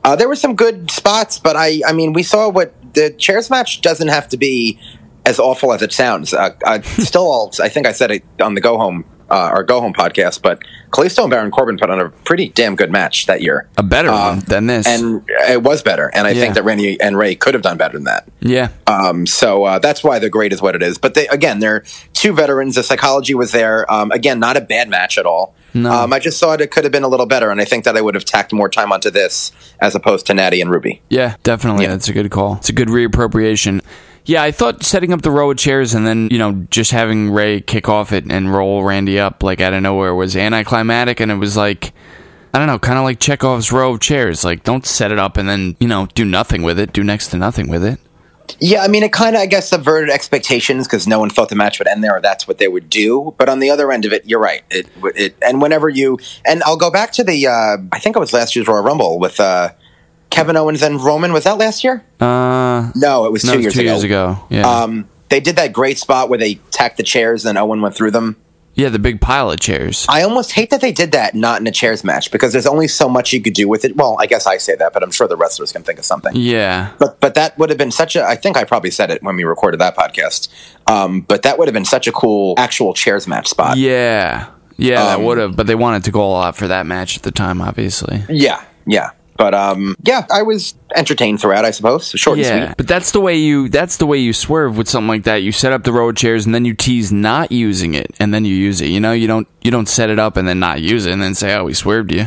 [0.07, 3.49] Uh, there were some good spots, but I, I mean, we saw what the chairs
[3.49, 4.79] match doesn't have to be
[5.25, 6.33] as awful as it sounds.
[6.33, 9.63] Uh, I still, all, I think I said it on the Go Home, uh, our
[9.65, 10.59] Go Home podcast, but
[10.91, 13.67] Kalisto and Baron Corbin put on a pretty damn good match that year.
[13.77, 14.87] a better uh, one than this.
[14.87, 16.39] And it was better, and I Yeah.
[16.41, 18.29] think that Randy and Rey could have done better than that.
[18.39, 18.69] yeah.
[18.87, 20.97] Um, so uh, that's why the grade is what it is.
[20.97, 22.75] But they, again, they're two veterans.
[22.75, 23.91] The psychology was there.
[23.91, 25.53] Um, again, not a bad match at all.
[25.83, 25.91] No.
[25.91, 27.95] Um, I just thought it could have been a little better, and I think that
[27.95, 31.01] I would have tacked more time onto this as opposed to Natty and Ruby.
[31.09, 31.85] Yeah, definitely.
[31.85, 31.91] Yeah.
[31.91, 32.55] That's a good call.
[32.57, 33.81] It's a good reappropriation.
[34.25, 37.31] Yeah, I thought setting up the row of chairs and then, you know, just having
[37.31, 41.31] Rey kick off it and roll Randy up like out of nowhere was anticlimactic and
[41.31, 41.93] it was like
[42.53, 44.43] I don't know, kind of like Chekhov's row of chairs.
[44.43, 46.91] Like, don't set it up and then, you know, do nothing with it.
[46.91, 47.99] Do next to nothing with it.
[48.59, 51.55] Yeah, I mean, it kind of, I guess, subverted expectations because no one thought the
[51.55, 53.35] match would end there, or that's what they would do.
[53.37, 54.63] But on the other end of it, you're right.
[54.69, 58.19] It, it, and whenever you, and I'll go back to the, uh, I think it
[58.19, 59.69] was last year's Royal Rumble with uh,
[60.29, 61.33] Kevin Owens and Roman.
[61.33, 62.03] Was that last year?
[62.19, 63.91] Uh, No, it was no, two it was years two ago.
[63.91, 64.39] years ago.
[64.49, 64.67] Yeah.
[64.81, 68.11] Um, they did that great spot where they tacked the chairs, and Owen went through
[68.11, 68.37] them.
[68.77, 70.05] Yeah, the big pile of chairs.
[70.07, 72.87] I almost hate that they did that not in a chairs match because there's only
[72.87, 73.97] so much you could do with it.
[73.97, 76.31] Well, I guess I say that, but I'm sure the wrestlers can think of something.
[76.35, 76.93] yeah.
[76.99, 78.23] But but that would have been such a.
[78.23, 80.47] I think I probably said it when we recorded that podcast.
[80.87, 83.77] Um, but that would have been such a cool actual chairs match spot.
[83.77, 84.47] Yeah.
[84.79, 87.17] Yeah, that Um, would have, but they wanted to go all out for that match
[87.17, 88.23] at the time, obviously.
[88.29, 89.09] Yeah, yeah.
[89.37, 91.63] But um, yeah, I was entertained throughout.
[91.63, 92.77] I suppose short and sweet.
[92.77, 95.37] but that's the way you that's the way you swerve with something like that.
[95.43, 98.33] You set up the row of chairs and then you tease not using it and
[98.33, 98.87] then you use it.
[98.87, 101.21] You know, you don't you don't set it up and then not use it and
[101.21, 102.25] then say, "Oh, we swerved you."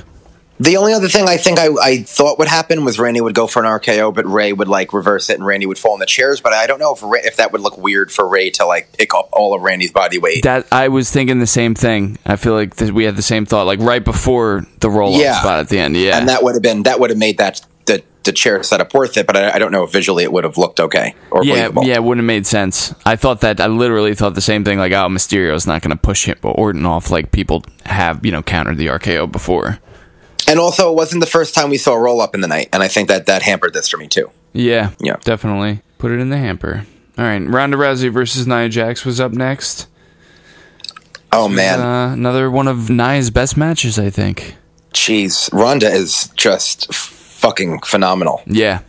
[0.63, 3.47] The only other thing I think I, I thought would happen was Randy would go
[3.47, 6.07] for an RKO, but Rey would like reverse it, and Randy would fall in the
[6.07, 6.41] chairs.
[6.43, 8.93] But I don't know if Rey, if that would look weird for Rey to like
[8.93, 10.43] pick up all of Randy's body weight.
[10.45, 12.19] That I was thinking the same thing.
[12.27, 15.21] I feel like th- we had the same thought, like right before the roll up
[15.23, 15.39] Yeah.
[15.41, 15.97] spot at the end.
[15.97, 18.93] Yeah, and that would have been that would have made that the the chair setup
[18.93, 19.27] worth it.
[19.27, 21.85] But I, I don't know if visually it would have looked okay or yeah, believable.
[21.85, 22.95] yeah, it wouldn't have made sense.
[23.07, 23.61] I thought that.
[23.63, 24.79] I literally thought the same thing.
[24.79, 28.43] Like, oh, Mysterio's not going to push him Orton off like people have, you know,
[28.43, 29.79] countered the RKO before.
[30.51, 32.69] And also, it wasn't the first time we saw a roll up in the night,
[32.73, 34.31] and I think that that hampered this for me too.
[34.53, 35.17] Yeah, Yeah.
[35.23, 35.81] definitely.
[35.99, 36.85] Put it in the hamper.
[37.17, 39.87] All right, Ronda Rousey versus Nia Jax was up next.
[41.33, 44.57] Oh man, Uh, another one of Nia's best matches, I think.
[44.93, 48.43] jeez, Ronda is just f- fucking phenomenal.
[48.47, 48.81] Yeah,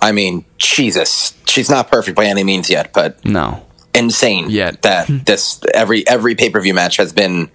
[0.00, 3.62] I mean, Jesus, she's not perfect by any means yet, but no,
[3.94, 4.82] insane Yet.
[4.82, 7.50] that this every every pay per view match has been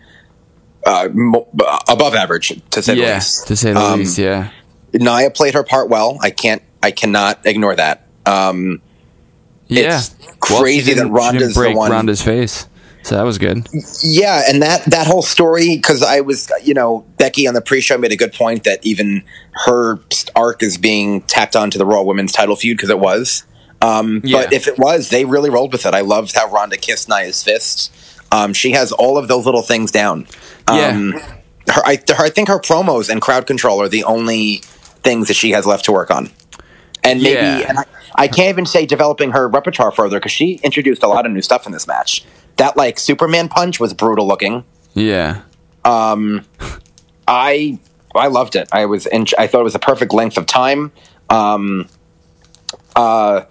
[0.85, 1.47] uh, mo-
[1.87, 3.47] above average to say the yeah, least.
[3.47, 4.17] to say the Um, least.
[4.17, 4.49] Yeah,
[4.93, 6.17] Nia played her part well.
[6.21, 8.05] I can't, I cannot ignore that.
[8.25, 8.81] Um,
[9.67, 9.97] yeah.
[9.99, 12.67] it's crazy didn't- that Ronda's the break one- Ronda's face,
[13.03, 13.67] so that was good.
[14.01, 17.97] yeah, and that that whole story because I was, you know, Becky on the pre-show
[17.97, 19.23] made a good point that even
[19.65, 19.99] her
[20.35, 23.43] arc is being tacked onto the Raw Women's Title feud because it was.
[23.81, 24.43] Um, Yeah.
[24.43, 25.93] But if it was, they really rolled with it.
[25.93, 27.89] I loved how Ronda kissed Nia's fists.
[28.33, 30.27] Um, she has all of those little things down.
[30.67, 31.11] Um,
[31.69, 34.57] her, I, her, I think her promos and crowd control are the only
[35.03, 36.31] things that she has left to work on.
[37.03, 37.69] And maybe, Yeah.
[37.69, 37.83] and I,
[38.15, 41.41] I can't even say developing her repertoire further because she introduced a lot of new
[41.41, 42.25] stuff in this match.
[42.57, 44.63] That like Superman punch was brutal looking.
[44.93, 45.41] Yeah,
[45.85, 46.45] Um,
[47.27, 47.79] I
[48.15, 48.69] I loved it.
[48.71, 50.91] I was in, I thought it was a perfect length of time.
[51.29, 51.87] Um,
[52.95, 53.41] uh,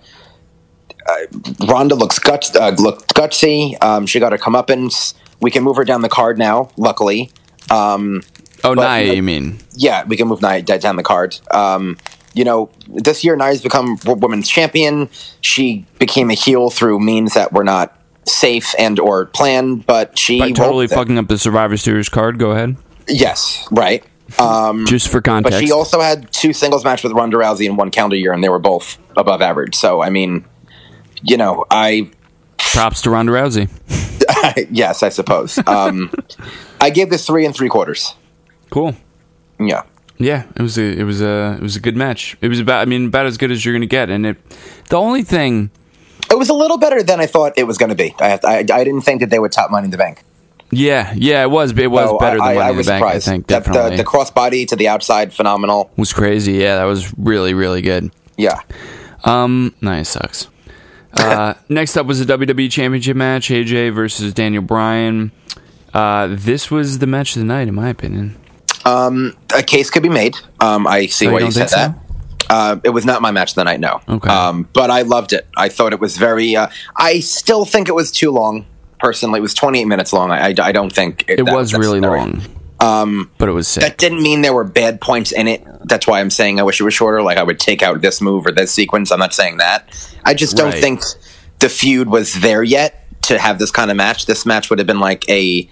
[1.07, 3.83] uh, Ronda looks guts uh, looked gutsy.
[3.83, 5.15] Um, she got her comeuppance.
[5.41, 6.71] We can move her down the card now.
[6.77, 7.31] Luckily,
[7.71, 8.23] um,
[8.65, 9.59] Oh, But, Nia, you know- you mean?
[9.75, 11.37] yeah, we can move Nia down the card.
[11.51, 11.97] Um,
[12.33, 15.09] you know, this year Nia's become women's champion.
[15.41, 20.39] She became a heel through means that were not safe and or planned, but she
[20.39, 22.39] By totally fucking up the Survivor Series card.
[22.39, 22.77] Go ahead.
[23.09, 24.05] yes, right.
[24.39, 25.59] Um, Just for context.
[25.59, 28.43] But she also had two singles matches with Ronda Rousey in one calendar year, and
[28.43, 29.75] they were both above average.
[29.75, 30.45] So, I mean,
[31.23, 32.11] you know, I
[32.59, 33.69] props to Ronda Rousey.
[34.71, 35.59] yes, I suppose.
[35.67, 36.11] Um,
[36.81, 38.15] I gave this three and three quarters.
[38.71, 38.95] Cool.
[39.61, 39.83] Yeah,
[40.19, 42.37] Yeah, it was a it was a it was a good match.
[42.41, 44.11] It was about I mean about as good as you're gonna get.
[44.11, 44.37] And it
[44.89, 45.71] the only thing
[46.31, 48.15] it was a little better than I thought it was going to be.
[48.19, 50.23] I, I I didn't think that they would top Money in the Bank.
[50.71, 52.79] yeah yeah it was it was So better I, than Money I, I in the
[52.79, 53.01] was Bank.
[53.03, 53.29] surprised.
[53.29, 55.91] I think definitely the, the crossbody to the outside, phenomenal.
[55.97, 56.53] was crazy.
[56.55, 58.11] Yeah, that was really really good.
[58.39, 58.61] Yeah,
[59.25, 60.49] Um, nice sucks.
[61.15, 65.33] Uh, next up was a WWE Championship match: AJ versus Daniel Bryan.
[65.93, 68.37] Uh, this was the match of the night, in my opinion.
[69.55, 70.35] a case could be made.
[70.61, 71.99] Um, I see Oh, why you, don't said think that.
[72.51, 74.01] Uh, it was not my match of the night, no.
[74.09, 74.29] Okay.
[74.29, 75.47] Um, but I loved it.
[75.57, 76.57] I thought it was very.
[76.57, 78.67] Uh, I still think it was too long.
[78.99, 80.31] Personally, it was 28 minutes long.
[80.31, 82.43] I, I, I don't think It that was really long.
[82.83, 83.83] Um, but it was sick.
[83.83, 85.65] That didn't mean there were bad points in it.
[85.85, 87.23] That's why I'm saying I wish it was shorter.
[87.23, 89.11] Like I would take out this move or this sequence.
[89.13, 89.89] I'm not saying that.
[90.25, 90.81] I just don't Right.
[90.83, 91.03] think
[91.61, 94.27] the feud was there yet to have this kind of match.
[94.27, 95.69] This match would have been like a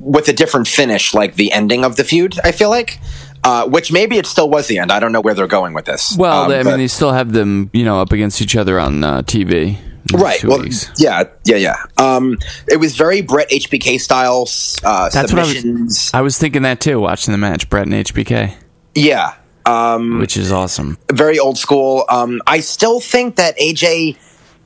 [0.00, 2.34] with a different finish, like the ending of the feud.
[2.44, 2.98] I feel like,
[3.42, 4.92] uh, which maybe it still was the end.
[4.92, 6.14] I don't know where they're going with this.
[6.18, 9.02] well, Um, I mean, they still have them, you know, up against each other on
[9.02, 9.78] uh, TV.
[10.12, 10.42] Right.
[10.44, 10.90] Well, weeks.
[10.98, 11.76] yeah, yeah, yeah.
[11.96, 12.38] Um,
[12.68, 14.42] it was very Bret HBK style
[14.84, 15.56] uh, That's what I was.
[15.56, 16.10] submissions.
[16.12, 18.54] I was thinking that too, watching the match, Bret and HBK,
[18.94, 19.34] yeah.
[19.66, 20.98] Um, which is awesome.
[21.10, 22.04] very old school.
[22.10, 24.18] Um, I still think that AJ,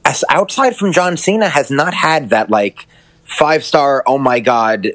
[0.04, 2.88] as outside from John Cena, has not had that like
[3.22, 4.02] five star.
[4.06, 4.88] Oh my god.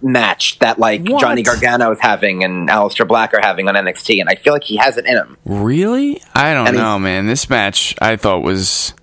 [0.00, 1.20] Match that like What?
[1.20, 4.62] Johnny Gargano is having and Aleister Black are having on NXT, and I feel like
[4.62, 5.36] he has it in him.
[5.44, 6.22] Really?
[6.36, 7.26] I don't And know, man.
[7.26, 8.94] This match I thought was.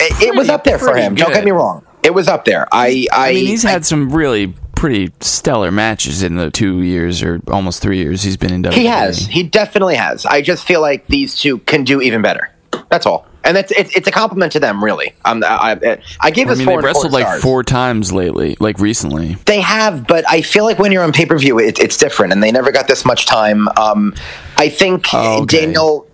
[0.00, 1.14] It, it was up there for him.
[1.14, 1.84] Don't get me wrong.
[2.02, 2.66] It was up there.
[2.72, 6.82] I I, I mean, he's I- had some really pretty stellar matches in the two
[6.82, 8.72] years or almost three years he's been in WWE.
[8.74, 9.18] He has.
[9.26, 10.24] He definitely has.
[10.24, 12.50] I just feel like these two can do even better.
[12.88, 13.26] That's all.
[13.44, 15.14] And it's it's, it's a compliment to them, really.
[15.24, 17.42] Um, I, I, I gave I mean, four they've four wrestled like stars.
[17.42, 19.34] four times lately, like recently.
[19.46, 22.32] They have, but I feel like when you're on pay per view, it, it's different,
[22.32, 23.66] and they never got this much time.
[23.76, 24.14] Um,
[24.56, 25.60] I think Oh, okay.
[25.66, 26.06] Daniel.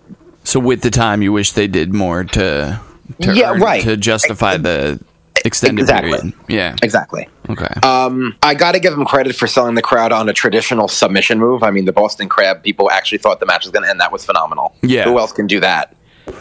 [0.44, 2.81] So with the time, you wish they did more to,
[3.23, 3.83] to Yeah, right.
[3.83, 5.01] to justify the
[5.45, 6.11] extended exactly.
[6.19, 6.35] period.
[6.49, 6.77] Yeah.
[6.83, 7.29] Exactly.
[7.51, 7.67] Okay.
[7.83, 11.38] Um, I got to give him credit for selling the crowd on a traditional submission
[11.38, 11.62] move.
[11.62, 14.01] I mean, the Boston Crab people actually thought the match was going to end.
[14.01, 14.75] That was phenomenal.
[14.83, 15.05] Yeah.
[15.05, 15.95] Who else can do that?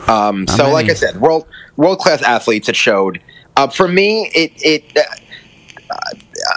[0.07, 0.71] Um, so, many.
[0.73, 1.45] like I said, world
[1.75, 2.69] world class athletes.
[2.69, 3.21] It showed.
[3.57, 4.97] Uh, for me, it it.
[4.97, 5.95] Uh,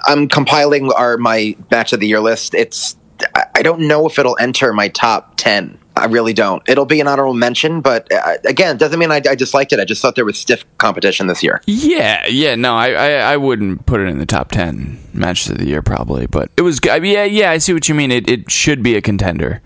[0.06, 2.54] I'm compiling our my match of the year list.
[2.54, 2.96] It's.
[3.34, 5.78] I- I don't know if it'll enter my top ten.
[5.96, 6.62] I really don't.
[6.68, 9.80] It'll be an honorable mention, but uh, again, it doesn't mean I, I disliked it.
[9.80, 11.62] I just thought there was stiff competition this year.
[11.66, 15.58] Yeah, yeah, no, I, I, I wouldn't put it in the top ten matches of
[15.58, 16.80] the year probably, but it was.
[16.90, 18.10] I mean, yeah, yeah, I see what you mean.
[18.12, 19.62] It, it should be a contender,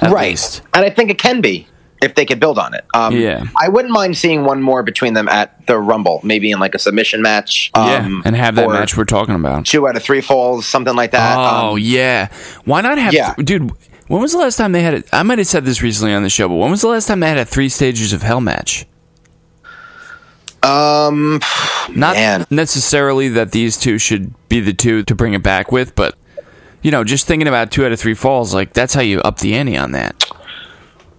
[0.00, 0.30] at right.
[0.30, 0.62] least.
[0.74, 1.68] And I think it can be
[2.02, 2.84] if they could build on it.
[2.94, 3.44] Um, Yeah.
[3.56, 6.78] I wouldn't mind seeing one more between them at the Rumble, maybe in like a
[6.80, 7.70] submission match.
[7.76, 9.66] yeah, um, and have that match we're talking about.
[9.66, 11.38] Two out of three falls, something like that.
[11.38, 12.28] Oh Um, yeah,
[12.64, 13.14] why not have?
[13.14, 13.34] Yeah.
[13.36, 13.70] dude.
[14.12, 14.92] When was the last time they had?
[14.92, 17.06] A, I might have said this recently on the show, but when was the last
[17.06, 18.84] time they had a three stages of hell match?
[20.62, 21.40] um,
[21.88, 22.44] Not Man.
[22.50, 26.14] necessarily that these two should be the two to bring it back with, but
[26.82, 29.38] you know, just thinking about two out of three falls, like that's how you up
[29.38, 30.30] the ante on that.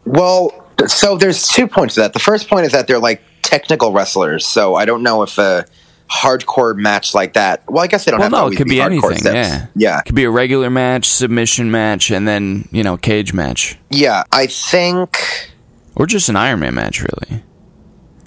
[0.06, 0.52] well,
[0.86, 2.14] so there's two points to that.
[2.14, 5.66] The first point is that they're like technical wrestlers, so I don't know if a
[6.10, 7.64] hardcore match like that.
[7.70, 9.18] Well, I guess they don't Well, have to no, it could be hardcore anything.
[9.18, 9.36] steps.
[9.36, 13.34] Yeah, yeah, It could be a regular match, submission match, and then you know, cage
[13.34, 14.24] match, yeah.
[14.32, 15.52] I think
[15.96, 17.44] or just an Iron Man match, really.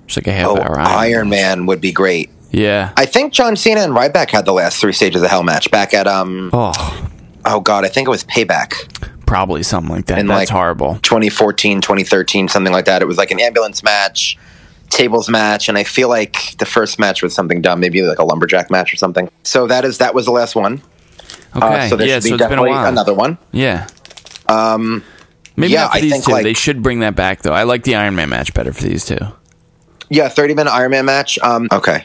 [0.07, 2.31] Just like a half oh, hour Iron Man would be great.
[2.53, 2.93] Yeah.
[2.97, 5.93] I think John Cena and Ryback had the last three stages of Hell match back
[5.93, 6.51] at um.
[6.53, 7.11] oh,
[7.45, 8.73] Oh God, I think it was Payback.
[9.27, 10.19] probably something like that.
[10.19, 10.95] And, That's like, horrible.
[11.03, 13.03] 2014, 2013, something like that.
[13.03, 14.37] It was like an ambulance match,
[14.91, 18.25] tables match, and I feel like the first match was something dumb, maybe like a
[18.25, 19.31] lumberjack match or something.
[19.43, 20.83] So that is that was the last one.
[21.55, 21.67] Okay.
[21.67, 22.15] Uh, so there yeah.
[22.15, 23.39] should be So it's been a definitely another one.
[23.53, 23.89] Yeah.
[24.49, 25.05] Um.
[25.59, 26.33] Maybe yeah, not for I these think, two.
[26.33, 27.55] like- they should bring that back though.
[27.55, 29.19] I like the Iron Man match better for these two.
[30.09, 31.39] Yeah, 30 minute Iron Man match.
[31.39, 32.05] Um, okay.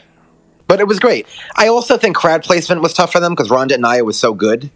[0.66, 1.26] But it was great.
[1.54, 4.32] I also think crowd placement was tough for them because Ronda and Nia was so
[4.32, 4.70] good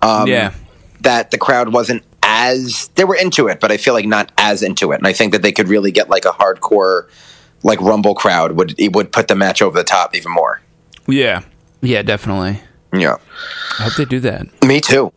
[0.00, 0.54] um, yeah.
[1.02, 4.62] that the crowd wasn't as they were into it, but I feel like not as
[4.62, 4.96] into it.
[4.96, 7.08] And I think that they could really get like a hardcore
[7.62, 10.60] like rumble crowd would it would put the match over the top even more.
[11.06, 11.42] Yeah.
[11.80, 12.02] Yeah.
[12.02, 12.60] Definitely.
[12.92, 13.16] Yeah.
[13.78, 14.46] I hope they do that.
[14.64, 15.12] Me too.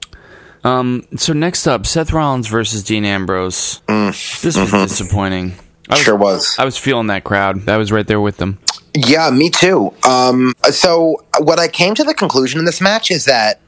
[0.63, 1.05] Um.
[1.17, 3.81] So next up, Seth Rollins versus Dean Ambrose.
[3.87, 5.53] This was disappointing.
[5.53, 5.93] I was, Mm.
[5.97, 6.03] Mm-hmm.
[6.03, 6.55] Sure was.
[6.57, 7.69] I was feeling that crowd.
[7.69, 8.57] I was right there with them.
[8.95, 9.93] Yeah, me too.
[10.03, 13.59] Um, so what I came to the conclusion in this match is that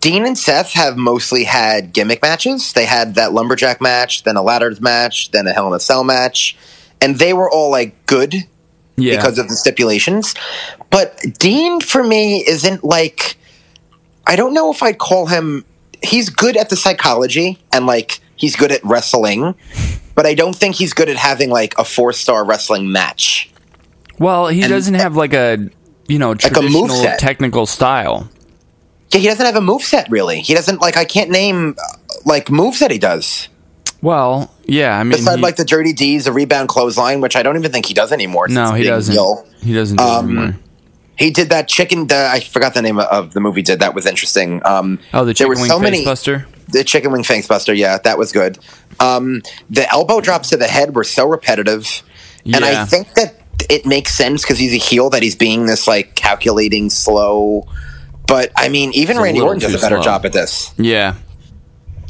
[0.00, 2.72] Dean and Seth have mostly had gimmick matches.
[2.72, 6.02] They had that lumberjack match, then a ladders match, then a Hell in a Cell
[6.02, 6.56] match,
[7.02, 8.34] and they were all like good
[8.96, 9.16] Yeah.
[9.16, 10.34] because of the stipulations.
[10.88, 13.36] But Dean, for me, isn't like
[14.26, 15.64] I don't know if I'd call him.
[16.02, 19.54] He's good at the psychology and like he's good at wrestling,
[20.14, 23.50] but I don't think he's good at having like a four star wrestling match.
[24.18, 25.68] well, he doesn't have like a
[26.08, 27.18] you know traditional moveset.
[27.18, 28.28] technical style.
[29.12, 30.40] Yeah, he doesn't have a move set really.
[30.40, 33.48] He doesn't like I can't name uh, like moves that he does.
[34.02, 34.98] Well, yeah.
[34.98, 37.72] I mean, Besides he- like the Dirty Deeds, the rebound clothesline, which I don't even
[37.72, 38.48] think he does anymore.
[38.48, 39.12] no, he doesn't.
[39.14, 39.46] heel.
[39.62, 40.56] He doesn't do Um, anymore.
[41.16, 42.08] He did that chicken.
[42.08, 43.62] The, I forgot the name of the movie.
[43.62, 44.60] Did that was interesting.
[44.64, 46.46] Um, Oh, the chicken wing so many- buster.
[46.68, 47.72] The chicken wing face buster.
[47.74, 48.58] Yeah, that was good.
[48.98, 52.02] Um, the elbow drops to the head were so repetitive,
[52.46, 53.34] and I think that
[53.68, 57.68] it makes sense because he's a heel that he's being this like calculating, slow.
[58.26, 60.02] But I mean, even a Randy Orton does a better slow.
[60.04, 60.72] job at this.
[60.78, 61.14] Yeah.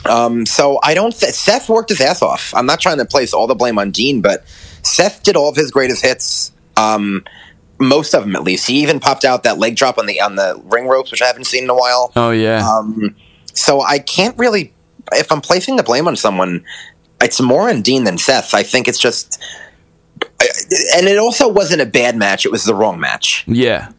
[0.09, 1.15] Um, so I don't.
[1.17, 2.53] Th- Seth worked his ass off.
[2.55, 4.45] I'm not trying to place all the blame on Dean, but
[4.83, 6.53] Seth did all of his greatest hits.
[6.77, 7.25] Um,
[7.79, 8.67] most of them, at least.
[8.67, 11.27] He even popped out that leg drop on the on the ring ropes, which I
[11.27, 12.13] haven't seen in a while.
[12.17, 12.69] Oh yeah.
[12.69, 13.15] Um,
[13.55, 14.73] so I can't really.
[15.13, 16.65] If I'm placing the blame on someone,
[17.21, 18.55] it's more on Dean than Seth.
[18.55, 19.41] I think it's just.
[20.41, 20.49] I-
[20.97, 22.45] And it also wasn't a bad match.
[22.47, 23.45] It was the wrong match.
[23.47, 23.91] yeah.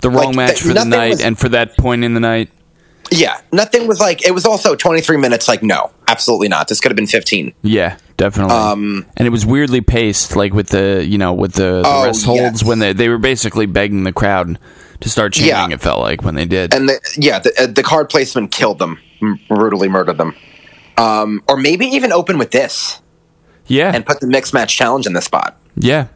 [0.00, 2.50] The wrong like, match for the night, was- and for that point in the night.
[3.12, 4.26] Yeah, nothing was like.
[4.26, 5.46] It was also 23 minutes.
[5.46, 6.68] Like, no, absolutely not.
[6.68, 7.52] This could have been 15.
[7.62, 8.54] Yeah, definitely.
[8.56, 12.04] Um, and it was weirdly paced, like with the you know with the, the Oh,
[12.06, 12.64] rest holds yes.
[12.64, 14.58] when they they were basically begging the crowd
[15.00, 15.70] to start chanting.
[15.70, 15.74] Yeah.
[15.74, 16.72] It felt like when they did.
[16.74, 18.98] and the, yeah, the, uh, the card placement killed them,
[19.48, 20.34] brutally murdered them.
[20.96, 23.00] Um, or maybe even open with this
[23.66, 25.58] yeah, and put the mixed match challenge in the spot.
[25.76, 26.08] yeah.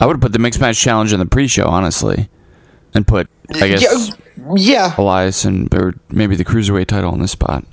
[0.00, 2.28] I would have put the mixed match challenge in the pre-show, honestly,
[2.94, 4.14] and put I guess Yeah,
[4.56, 7.64] yeah, Elias and or maybe the cruiserweight title in this spot.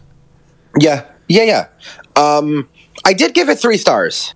[0.80, 1.67] yeah, yeah, yeah.
[2.15, 2.67] Um,
[3.06, 4.34] I did give it three stars,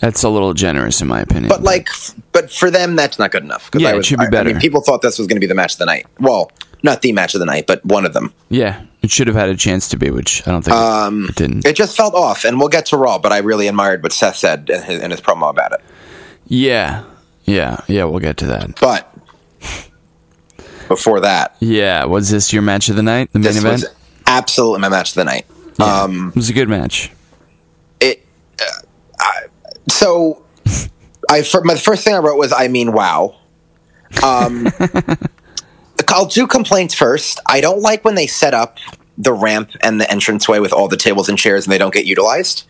[0.00, 1.48] That's a little generous, in my opinion.
[1.48, 1.88] but like,
[2.32, 3.70] but for them, that's not good enough.
[3.76, 4.50] Yeah, I it should be I- I better.
[4.50, 6.06] mean, people thought this was going to be the match of the night.
[6.20, 6.50] Well,
[6.82, 8.32] not the match of the night, but one of them.
[8.48, 11.34] yeah, it should have had a chance to be, which I don't think Um, it
[11.36, 11.66] didn't.
[11.66, 13.18] It just felt off, and we'll get to Raw.
[13.18, 15.80] But I really admired what Seth said in his, in his promo about it.
[16.46, 17.04] yeah,
[17.44, 18.04] yeah, yeah.
[18.04, 18.78] We'll get to that.
[18.80, 19.12] But
[20.88, 21.56] before that.
[21.60, 23.32] Yeah, was this your match of the night?
[23.32, 23.82] The main This event?
[23.82, 23.94] was
[24.26, 25.46] absolutely my match of the night.
[25.80, 27.12] Um, it was a good match.
[28.00, 28.24] it
[28.60, 28.64] uh,
[29.20, 29.42] I,
[29.88, 30.42] so
[31.30, 33.36] I for, my first thing I wrote was I mean wow.
[34.24, 34.66] Um,
[36.08, 37.38] I'll do complaints first.
[37.46, 38.78] I don't like when they set up
[39.18, 42.06] the ramp and the entranceway with all the tables and chairs and they don't get
[42.06, 42.64] utilized.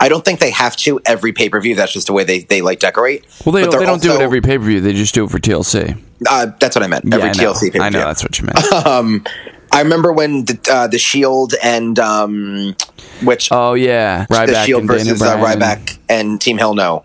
[0.00, 1.76] I don't think they have to every pay per view.
[1.76, 3.24] That's just the way they, they like decorate.
[3.46, 4.80] Well, they don't, they don't do it every pay per view.
[4.80, 6.02] They just do it for TLC.
[6.28, 7.12] Uh, that's what I meant.
[7.12, 7.52] Every yeah, I know.
[7.52, 7.80] TLC pay.
[7.80, 9.26] I know that's what you meant.
[9.72, 12.76] I remember when the, uh, the Shield and um,
[13.22, 15.38] which oh yeah, the Shield and versus uh.
[15.38, 17.04] Ryback and Team Hell No.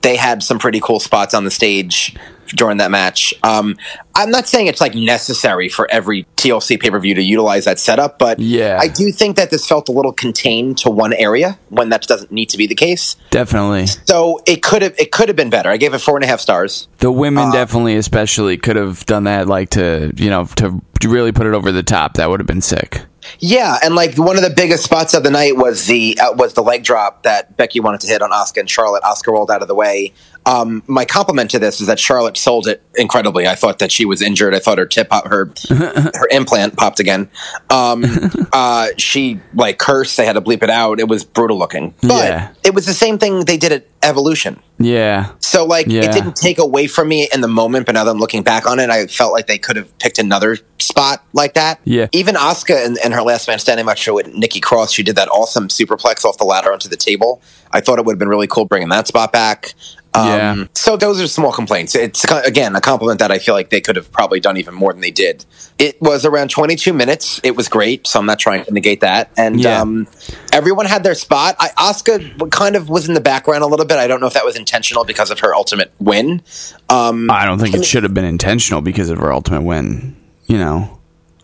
[0.00, 2.16] They had some pretty cool spots on the stage
[2.48, 3.34] during that match.
[3.42, 3.76] Um,
[4.14, 7.78] I'm not saying it's like necessary for every TLC pay per view to utilize that
[7.78, 8.78] setup, but Yeah.
[8.80, 12.30] I do think that this felt a little contained to one area when that doesn't
[12.32, 13.16] need to be the case.
[13.30, 15.70] Definitely, So it could have it could have been better.
[15.70, 16.88] I gave it four and a half stars.
[16.98, 19.46] the Uh, women definitely, especially, could have done that.
[19.46, 22.14] Like to you know to really put it over the top.
[22.14, 23.02] That would have been sick.
[23.40, 26.54] Yeah, and like one of the biggest spots of the night was the uh, was
[26.54, 29.02] the leg drop that Becky wanted to hit on Asuka and Charlotte.
[29.02, 30.12] Asuka rolled out of the way.
[30.46, 33.46] Um, my compliment to this is that Charlotte sold it incredibly.
[33.48, 34.54] I thought that she was injured.
[34.54, 37.28] I thought her tip pop, her her implant popped again.
[37.68, 38.04] Um,
[38.52, 40.16] uh, she like cursed.
[40.16, 41.00] They had to bleep it out.
[41.00, 42.52] It was brutal looking, but Yeah.
[42.64, 44.60] it was the same thing they did at Evolution.
[44.78, 46.02] Yeah, So like Yeah.
[46.04, 48.66] it didn't take away from me in the moment, but now that I'm looking back
[48.66, 51.80] on it, I felt like they could have picked another spot like that.
[51.84, 52.06] Yeah.
[52.12, 55.28] Even Asuka in, in her last man standing match with Nikki Cross, she did that
[55.28, 57.40] awesome superplex off the ladder onto the table.
[57.72, 59.72] I thought it would have been really cool bringing that spot back.
[60.16, 60.64] Um, Yeah.
[60.74, 61.94] So those are small complaints.
[61.94, 64.92] It's again a compliment that I feel like they could have probably done even more
[64.92, 65.44] than they did.
[65.78, 67.40] It was around 22 minutes.
[67.42, 69.30] It was great, so I'm not trying to negate that.
[69.36, 69.80] And Yeah.
[69.82, 70.06] um,
[70.52, 71.56] everyone had their spot.
[71.58, 73.98] I, Asuka kind of was in the background a little bit.
[73.98, 76.42] I don't know if that was intentional because of her ultimate win.
[76.88, 80.16] Um, I don't think it should have been intentional because of her ultimate win.
[80.46, 80.98] You know,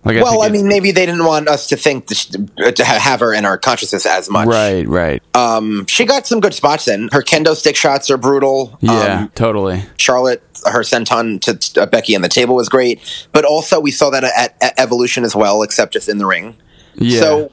[0.04, 3.20] like well, think I mean, maybe they didn't want us to think this, to have
[3.20, 4.48] her in our consciousness as much.
[4.48, 7.08] right, right, Um, she got some good spots in.
[7.12, 8.76] Her kendo stick shots are brutal.
[8.80, 9.84] yeah, Um, totally.
[9.98, 13.00] Charlotte, her senton to uh, Becky on the table was great,
[13.32, 16.56] but also we saw that at, at Evolution as well, except just in the ring.
[16.94, 17.20] Yeah.
[17.20, 17.50] So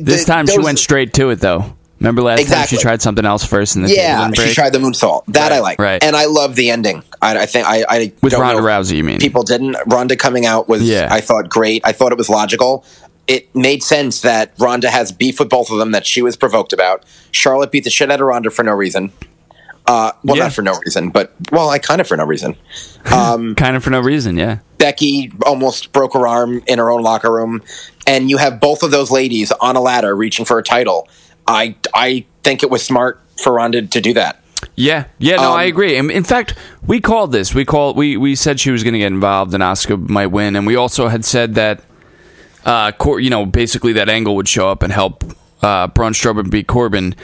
[0.00, 1.75] this time she went straight to it though.
[1.98, 5.24] Remember last time she tried something else first and the Yeah, she tried the moonsault.
[5.28, 6.02] That I like, right.
[6.02, 7.02] and I love the ending.
[7.22, 8.96] I, I think I, I with Ronda Rousey.
[8.96, 9.18] You mean?
[9.18, 9.76] People didn't.
[9.86, 11.08] Ronda coming out was, Yeah.
[11.10, 11.80] I thought, great.
[11.84, 12.84] I thought it was logical.
[13.26, 16.72] It made sense that Ronda has beef with both of them that she was provoked
[16.72, 17.04] about.
[17.32, 19.10] Charlotte beat the shit out of Ronda for no reason.
[19.86, 20.44] Uh, well, Yeah.
[20.44, 22.56] not for no reason, but well, I kind of for no reason.
[23.12, 24.36] Um, kind of for no reason.
[24.36, 24.58] Yeah.
[24.78, 27.62] Becky almost broke her arm in her own locker room,
[28.04, 31.08] and you have both of those ladies on a ladder reaching for a title.
[31.48, 34.40] I I think it was smart for Ronda to do that.
[34.74, 35.96] Yeah, yeah, no, Um, I agree.
[35.96, 36.54] In fact,
[36.86, 37.54] we called this.
[37.54, 37.96] We called.
[37.96, 40.76] We we said she was going to get involved, and Asuka might win, and we
[40.76, 41.82] also had said that,
[42.64, 45.24] uh, Cor- you know, basically that Angle would show up and help
[45.62, 47.14] uh, Braun Strowman beat Corbin.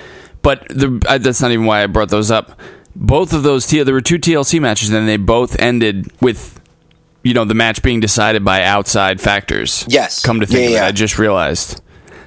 [0.42, 2.58] But the, uh, that's not even why I brought those up.
[2.94, 6.60] Both of those, T- there were two TLC matches, and they both ended with,
[7.22, 9.84] you know, the match being decided by outside factors.
[9.88, 10.20] Yes.
[10.22, 10.84] come to think Yeah, of yeah.
[10.84, 11.80] it, I just realized.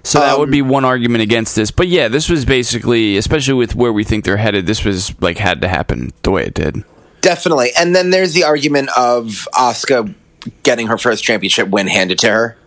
[0.06, 1.72] So that would Um, be one argument against this.
[1.72, 5.40] But yeah, this was basically, especially with where we think they're headed, this was like
[5.40, 6.84] had to happen the way it did.
[7.22, 7.72] Definitely.
[7.78, 10.14] And then there's the argument of Asuka
[10.62, 12.58] getting her first championship win handed to her.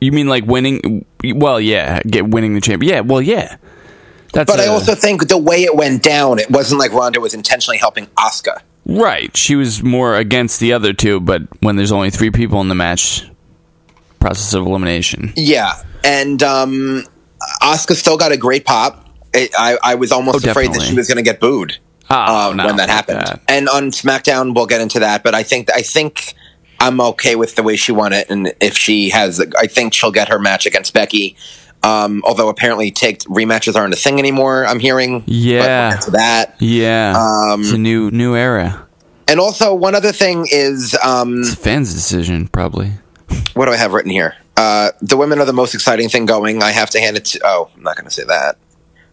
[0.00, 1.04] You mean like winning?
[1.22, 2.92] Well, yeah, get winning the champion.
[2.92, 3.56] Yeah, well, yeah.
[4.32, 7.20] That's But I a- also think the way it went down, it wasn't like Ronda
[7.20, 8.60] was intentionally helping Asuka.
[8.86, 9.36] right.
[9.36, 12.74] She was more against the other two, but when there's only three people in the
[12.74, 13.24] match,
[14.22, 15.32] process of elimination.
[15.36, 15.74] Yeah.
[16.04, 17.04] And um
[17.60, 19.08] Asuka still got a great pop.
[19.34, 21.78] It, I, I was almost Oh, afraid that she was going to get booed
[22.10, 23.20] Oh, um, no, when that happened.
[23.20, 23.40] that.
[23.48, 25.22] And on SmackDown, we'll get into that.
[25.22, 26.34] But I think I think
[26.78, 30.10] I'm okay with the way she won it, and if she has, I think she'll
[30.12, 31.36] get her match against Becky.
[31.82, 34.66] Um, although apparently, take rematches aren't a thing anymore.
[34.66, 35.24] I'm hearing.
[35.26, 35.96] We'll Yeah.
[36.10, 36.56] that.
[36.60, 38.86] Yeah, Um, it's a new new era.
[39.28, 42.92] And also, one other thing is, um, It's a fan's decision, probably.
[43.54, 44.34] What do I have written here?
[44.56, 46.62] Uh, the women are the most exciting thing going.
[46.62, 47.40] I have to hand it to.
[47.44, 48.58] Oh, I'm not going to say that.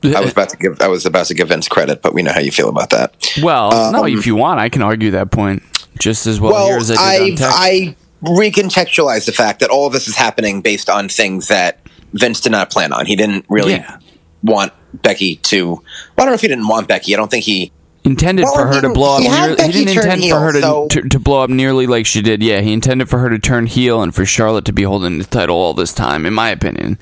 [0.03, 0.79] I was about to give.
[0.81, 3.15] I was about to give Vince credit, but we know how you feel about that.
[3.41, 5.61] Well, no, Um, if you want, I can argue that point
[5.99, 7.39] just as well, here Well, as I did.
[7.41, 11.79] I recontextualize the fact that all of this is happening based on things that
[12.13, 13.05] Vince did not plan on.
[13.05, 13.97] He didn't really Yeah.
[14.43, 15.67] want Becky to.
[15.67, 15.83] Well,
[16.17, 17.13] I don't know if he didn't want Becky.
[17.13, 17.71] I don't think he.
[18.05, 19.21] Intended Well, for her to blow up.
[19.21, 21.85] he had he didn't intend heel, for her to, so- to to blow up nearly
[21.87, 22.41] like she did.
[22.41, 25.23] Yeah, he intended for her to turn heel and for Charlotte to be holding the
[25.25, 26.97] title all this time, in my opinion.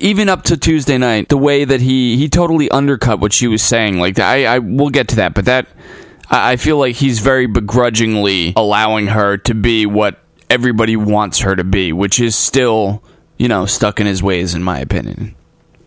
[0.00, 3.62] Even up to Tuesday night, the way that he he totally undercut what she was
[3.62, 3.98] saying.
[4.00, 5.66] Like I I will get to that, but that
[6.30, 10.18] I I feel like he's very begrudgingly allowing her to be what
[10.50, 13.02] everybody wants her to be, which is still,
[13.38, 15.34] you know, stuck in his ways, in my opinion.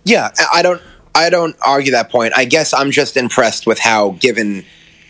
[0.04, 0.82] Yeah, I don't.
[1.18, 2.34] I don't argue that point.
[2.36, 4.64] I guess I'm just impressed with how, given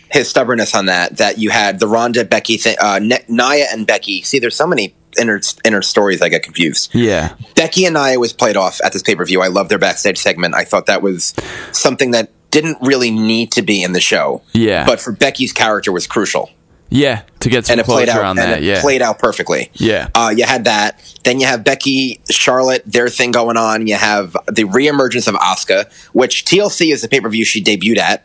[0.09, 3.85] his stubbornness on that, that you had the Ronda Becky thing, uh, N- Nia and
[3.85, 4.21] Becky.
[4.21, 6.21] See, there's so many inner inner stories.
[6.21, 6.95] I get confused.
[6.95, 7.35] Yeah.
[7.55, 9.41] Becky and Nia was played off at this pay per view.
[9.41, 10.55] I love their backstage segment.
[10.55, 11.33] I thought that was
[11.73, 14.41] something that didn't really need to be in the show.
[14.53, 14.85] Yeah.
[14.85, 16.49] but for Becky's character was crucial,
[16.89, 18.25] Yeah, to get some and it played closure out.
[18.25, 18.57] on and that.
[18.59, 18.81] it Yeah.
[18.81, 19.69] played out perfectly.
[19.73, 20.07] Yeah.
[20.15, 20.99] Uh, you had that.
[21.23, 23.87] Then you have Becky, Charlotte, their thing going on.
[23.87, 27.97] You have the reemergence of Asuka, which TLC is the pay per view she debuted
[27.97, 28.23] at.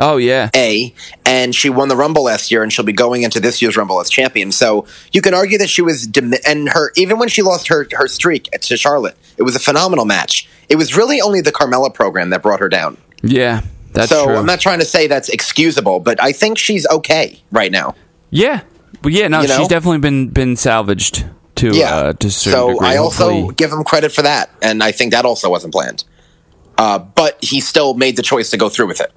[0.00, 0.48] oh, yeah.
[0.54, 0.94] A,
[1.26, 4.00] and she won the Rumble last year, and she'll be going into this year's Rumble
[4.00, 4.52] as champion.
[4.52, 7.86] So you can argue that she was, dim- and her even when she lost her
[7.92, 10.48] her streak to Charlotte, it was a phenomenal match.
[10.68, 12.96] It was really only the Carmella program that brought her down.
[13.22, 13.62] Yeah.
[13.92, 14.36] That's so true.
[14.36, 17.94] I'm not trying to say that's excusable, but I think she's okay right now.
[18.30, 18.60] yeah.
[19.00, 19.58] But yeah, no, You know?
[19.58, 21.24] she's definitely been been salvaged
[21.56, 21.94] to Yeah.
[21.94, 22.88] uh, to certain so degree.
[22.88, 26.02] I also Hopefully- give him credit for that, and I think that also wasn't planned.
[26.76, 29.12] Uh, but he still made the choice to go through with it.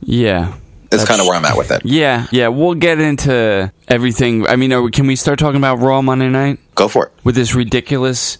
[0.00, 0.54] yeah.
[0.90, 1.82] That's kind of where I'm at with it.
[1.84, 4.46] Yeah, yeah, we'll get into everything.
[4.48, 7.12] I mean, are we, can we start talking about Raw Monday night Go for it.
[7.22, 8.38] with this ridiculous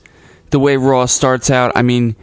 [0.51, 1.71] the way Raw starts out?
[1.77, 2.17] I mean,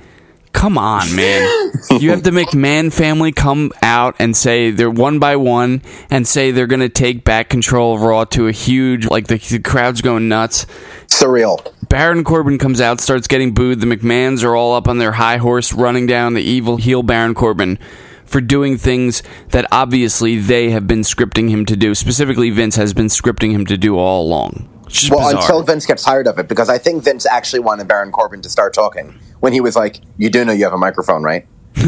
[0.53, 1.71] come on, man.
[1.99, 6.51] you have the McMahon family come out and say they're one by one and say
[6.51, 10.01] they're going to take back control of Raw to a huge like the, the crowd's
[10.01, 10.65] going nuts.
[11.07, 11.73] Surreal.
[11.89, 13.79] Baron Corbin comes out, starts getting booed.
[13.79, 17.33] The McMahons are all up on their high horse, running down the evil heel Baron
[17.33, 17.79] Corbin
[18.25, 21.95] for doing things that obviously they have been scripting him to do.
[21.95, 24.76] Specifically, Vince has been scripting him to do all along.
[25.09, 25.41] Well, bizarre.
[25.41, 28.49] until Vince gets tired of it, because I think Vince actually wanted Baron Corbin to
[28.49, 31.45] start talking when he was like, "You do know you have a microphone, right?"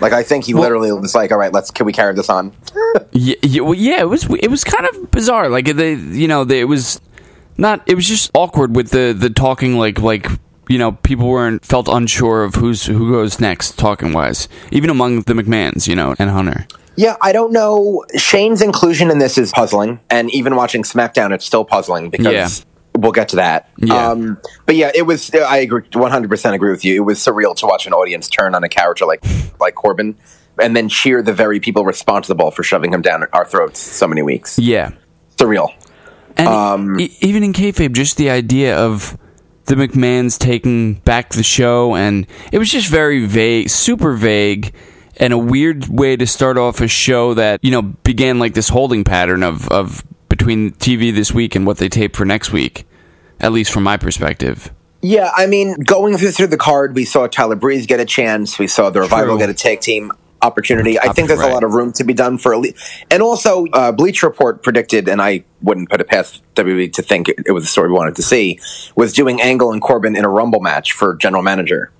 [0.00, 2.52] like I think he literally was like, "All right, let's can we carry this on?"
[3.12, 5.48] Yeah, yeah, well, yeah, it was it was kind of bizarre.
[5.48, 7.00] Like they, you know, they, it was
[7.56, 7.82] not.
[7.86, 9.76] It was just awkward with the the talking.
[9.76, 10.26] Like like
[10.68, 14.48] you know, people weren't felt unsure of who's who goes next, talking wise.
[14.70, 16.66] Even among the McMahons, you know, and Hunter.
[16.98, 18.04] Yeah, I don't know.
[18.16, 22.48] Shane's inclusion in this is puzzling, and even watching SmackDown, it's still puzzling because Yeah.
[23.00, 23.68] we'll get to that.
[23.76, 24.10] Yeah.
[24.10, 25.30] Um, but yeah, it was.
[25.32, 26.96] I agree, one hundred percent agree with you.
[26.96, 29.22] It was surreal to watch an audience turn on a character like
[29.60, 30.16] like Corbin,
[30.60, 34.22] and then cheer the very people responsible for shoving him down our throats so many
[34.22, 34.58] weeks.
[34.58, 34.90] Yeah,
[35.36, 35.68] Surreal.
[36.36, 39.16] and Um, e- even in kayfabe, just the idea of
[39.66, 44.72] the McMahons taking back the show, and it was just very vague, super vague.
[45.20, 48.68] And a weird way to start off a show that you know began like this
[48.68, 52.86] holding pattern of of between TV this week and what they tape for next week,
[53.40, 54.72] at least from my perspective.
[55.00, 58.58] Yeah, I mean, going through, through the card, we saw Tyler Breeze get a chance.
[58.58, 59.38] We saw the revival True.
[59.38, 60.10] get a tag team
[60.42, 60.98] opportunity.
[60.98, 61.50] I think there's Right.
[61.50, 62.76] a lot of room to be done for elite.
[63.10, 67.28] And also, uh, Bleacher Report predicted, and I wouldn't put it past WWE to think
[67.28, 68.58] it, it was the story we wanted to see,
[68.96, 71.90] was doing Angle and Corbin in a Rumble match for general manager.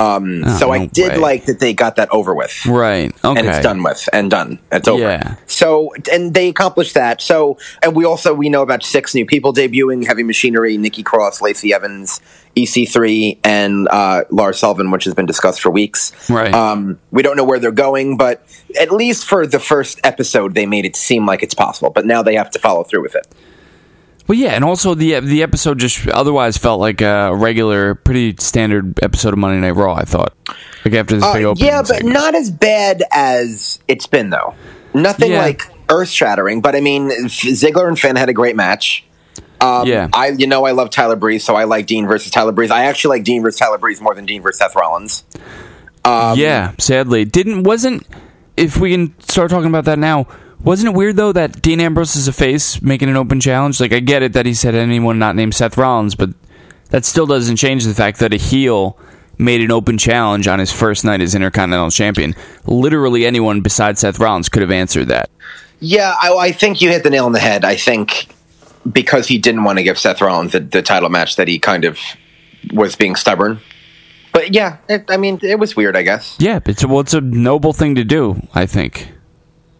[0.00, 1.18] Um, Oh, so I did way.
[1.18, 2.64] like that they got that over with.
[2.66, 3.12] Right.
[3.24, 3.38] Okay.
[3.38, 4.58] And it's done with and done.
[4.72, 5.02] It's over.
[5.02, 5.36] Yeah.
[5.46, 7.20] So and they accomplished that.
[7.20, 11.42] So and we also we know about six new people debuting: Heavy Machinery, Nikki Cross,
[11.42, 12.20] Lacey Evans,
[12.56, 16.12] EC3, and uh, Lars Sullivan, which has been discussed for weeks.
[16.30, 16.52] Right.
[16.52, 18.42] Um, we don't know where they're going, but
[18.80, 21.90] at least for the first episode, they made it seem like it's possible.
[21.90, 23.26] But now they have to follow through with it.
[24.26, 28.98] Well, yeah, and also the the episode just otherwise felt like a regular, pretty standard
[29.02, 29.94] episode of Monday Night Raw.
[29.94, 30.34] I thought,
[30.84, 31.66] like after this big Uh, opening.
[31.68, 32.14] yeah, but segment.
[32.14, 34.54] not as bad as it's been though.
[34.94, 35.40] Nothing Yeah.
[35.42, 39.04] like earth shattering, but I mean, Ziggler and Finn had a great match.
[39.60, 40.08] Um, Yeah.
[40.12, 42.70] I you know I love Tyler Breeze, so I like Dean versus Tyler Breeze.
[42.70, 45.24] I actually like Dean versus Tyler Breeze more than Dean versus Seth Rollins.
[46.04, 48.06] um, yeah, sadly, didn't wasn't.
[48.56, 50.26] If we can start talking about that now,
[50.62, 53.80] wasn't it weird though that Dean Ambrose is a face making an open challenge?
[53.80, 56.30] Like I get it that he said anyone not named Seth Rollins, but
[56.90, 58.98] that still doesn't change the fact that a heel
[59.38, 62.34] made an open challenge on his first night as Intercontinental Champion.
[62.66, 65.30] Literally anyone besides Seth Rollins could have answered that.
[65.80, 67.64] Yeah, I, I think you hit the nail on the head.
[67.64, 68.28] I think
[68.90, 71.84] because he didn't want to give Seth Rollins the, the title match, that he kind
[71.84, 71.98] of
[72.72, 73.60] was being stubborn.
[74.32, 75.96] But yeah, it, I mean, it was weird.
[75.96, 76.36] I guess.
[76.38, 78.46] Yeah, it's well, it's a noble thing to do.
[78.54, 79.10] I think.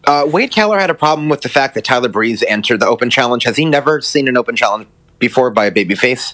[0.05, 3.09] Uh, Wade Keller had a problem with the fact that Tyler Breeze entered the open
[3.09, 3.43] challenge.
[3.43, 4.87] Has he never seen an open challenge
[5.19, 6.33] before by a babyface?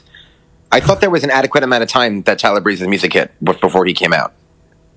[0.71, 3.85] I thought there was an adequate amount of time that Tyler Breeze's music hit before
[3.85, 4.33] he came out.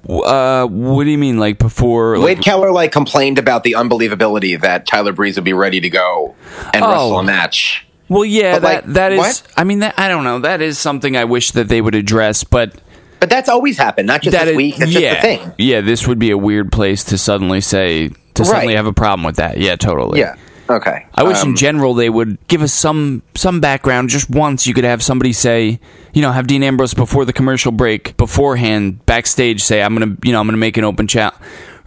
[0.09, 2.17] Uh, what do you mean, like before?
[2.19, 5.91] Like, Wade Keller like complained about the unbelievability that Tyler Breeze would be ready to
[5.91, 6.35] go
[6.73, 6.91] and Oh.
[6.91, 7.87] wrestle a match.
[8.09, 9.19] well, yeah, But, that like, that is.
[9.19, 9.43] what?
[9.57, 10.39] I mean, that I don't know.
[10.41, 12.73] That is something I wish that they would address, but
[13.21, 14.77] But that's always happened, not just that this is week.
[14.77, 15.53] That's yeah, just the thing.
[15.59, 15.81] yeah.
[15.83, 18.11] This would be a weird place to suddenly say
[18.45, 18.77] to suddenly Right.
[18.77, 19.59] have a problem with that.
[19.59, 20.21] Yeah, totally.
[20.21, 20.35] Yeah.
[20.69, 21.05] Okay.
[21.17, 24.09] I wish Um, in general they would give us some some background.
[24.09, 25.81] Just once, you could have somebody say,
[26.13, 30.31] you know, have Dean Ambrose before the commercial break, beforehand, backstage, say, "I'm gonna, you
[30.33, 31.35] know, I'm gonna make an open challenge."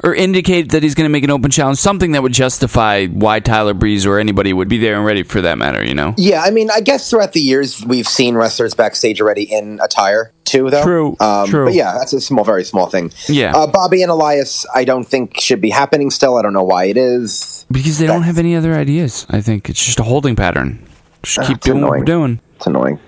[0.04, 3.39] Or indicate that he's going to make an open challenge, something that would justify why
[3.39, 6.14] Tyler Breeze or anybody would be there and ready for that matter, you know?
[6.18, 10.34] Yeah, I mean, I guess throughout the years we've seen wrestlers backstage already in attire
[10.43, 10.84] too, though.
[10.84, 11.66] True, um, true.
[11.66, 13.14] But yeah, that's a small, very small thing.
[13.30, 13.56] Yeah.
[13.56, 16.38] uh, Bobby and Elias, I don't think should be happening still.
[16.38, 17.66] I don't know why it is.
[17.72, 19.26] Because they don't have any other ideas.
[19.30, 20.86] I think it's just a holding pattern.
[21.24, 22.41] Just keep it's doing what we're doing.
[22.58, 22.99] It's annoying.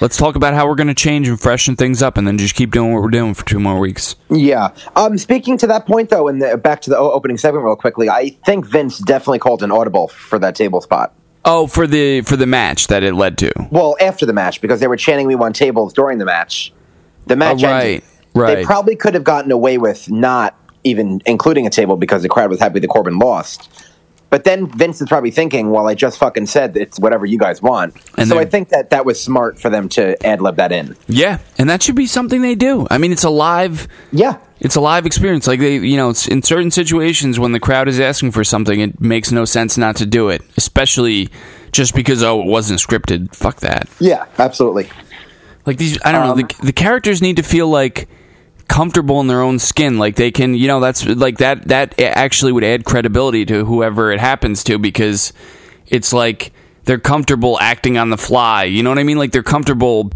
[0.00, 2.54] Let's talk about how we're going to change and freshen things up, and then just
[2.54, 4.16] keep doing what we're doing for two more weeks.
[4.30, 4.70] Yeah.
[4.96, 8.10] Um, speaking to that point, though, and the, back to the opening segment real quickly,
[8.10, 11.14] I think Vince definitely called an audible for that table spot.
[11.46, 13.52] Oh, for the for the match that it led to.
[13.70, 16.72] Well, after the match, because they were chanting "We want tables" during the match.
[17.26, 18.02] The match Oh, right, ended.
[18.34, 18.54] right.
[18.56, 20.54] They probably could have gotten away with not
[20.84, 23.68] even including a table because the crowd was happy that Corbin lost.
[24.30, 27.62] But then Vince is probably thinking, "Well, I just fucking said it's whatever you guys
[27.62, 30.72] want." And so I think that that was smart for them to ad lib that
[30.72, 30.96] in.
[31.06, 32.86] Yeah, and that should be something they do.
[32.90, 35.46] I mean, it's a live Yeah, it's a live experience.
[35.46, 38.80] Like they, you know, it's in certain situations when the crowd is asking for something,
[38.80, 41.28] it makes no sense not to do it, especially
[41.70, 43.34] just because oh, it wasn't scripted.
[43.36, 43.88] Fuck that.
[44.00, 44.88] yeah, absolutely.
[45.66, 46.34] Like these, I don't know.
[46.34, 48.08] The, um, the characters need to feel like
[48.74, 49.98] comfortable in their own skin.
[49.98, 51.68] Like they can, you know, that's like that.
[51.68, 55.32] That actually would add credibility to whoever it happens to because
[55.86, 56.52] it's like
[56.84, 58.64] they're comfortable acting on the fly.
[58.64, 59.16] You know what I mean?
[59.16, 60.10] Like they're comfortable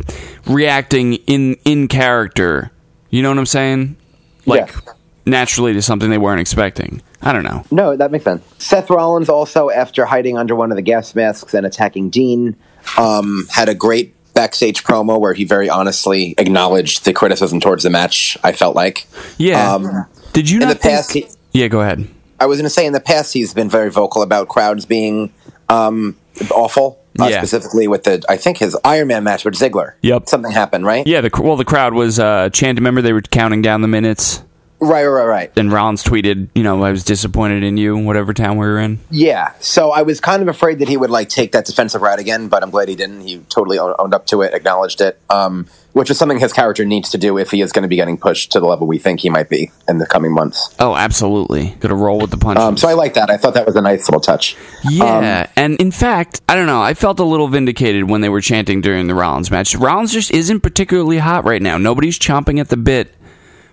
[0.47, 2.73] reacting in in character.
[3.11, 3.97] You know what I'm saying?
[4.45, 4.93] Like Yeah.
[5.25, 7.01] naturally to something they weren't expecting.
[7.23, 7.65] I don't know.
[7.71, 8.43] No, that makes sense.
[8.59, 12.57] Seth Rollins also, after hiding under one of the gas masks and attacking Dean,
[12.97, 17.91] um, had a great backstage promo where he very honestly acknowledged the criticism towards the
[17.91, 18.39] match.
[18.45, 19.74] I felt like, Yeah.
[19.74, 22.07] Um, Did you in not the past, he, yeah, go ahead.
[22.39, 25.32] I was going to say in the past he's been very vocal about crowds being
[25.68, 26.16] um,
[26.53, 27.01] awful.
[27.18, 27.39] Uh, Yeah.
[27.39, 29.95] Specifically with the, I think his Iron Man match with Ziggler.
[30.03, 30.28] Yep.
[30.28, 31.05] something happened, right?
[31.05, 32.80] Yeah, the well, the crowd was uh, chanting.
[32.82, 34.45] Remember, they were counting down the minutes.
[34.81, 35.53] Right, right, right.
[35.59, 39.01] and Rollins tweeted, you know, I was disappointed in you, whatever town we were in.
[39.11, 42.20] Yeah, so I was kind of afraid that he would like take that defensive route
[42.20, 43.22] again, but I'm glad he didn't.
[43.22, 47.11] He totally owned up to it, acknowledged it, um, which is something his character needs
[47.11, 49.18] to do if he is going to be getting pushed to the level we think
[49.18, 50.72] he might be in the coming months.
[50.79, 51.70] Oh, absolutely.
[51.81, 52.62] Gonna roll with the punches.
[52.62, 53.31] Um, so I like that.
[53.31, 54.57] I thought that was a nice little touch.
[54.89, 56.81] yeah, and in fact, I don't know.
[56.81, 59.74] I felt a little vindicated when they were chanting during the Rollins match.
[59.74, 61.79] Rollins just isn't particularly hot right now.
[61.79, 63.12] Nobody's chomping at the bit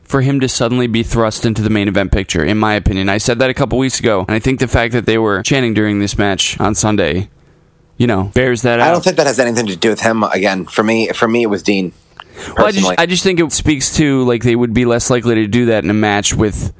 [0.06, 3.10] for him to suddenly be thrust into the main event picture, in my opinion.
[3.10, 5.43] I said that a couple weeks ago, and I think the fact that they were
[5.43, 7.30] chanting during this match on Sunday,
[7.97, 8.88] you know, bears that out.
[8.88, 10.24] I don't think that has anything to do with him.
[10.24, 11.91] Again, for me, for me, it was Dean.
[12.58, 15.36] Well, I just, I just think it speaks to like they would be less likely
[15.36, 16.74] to do that in a match with,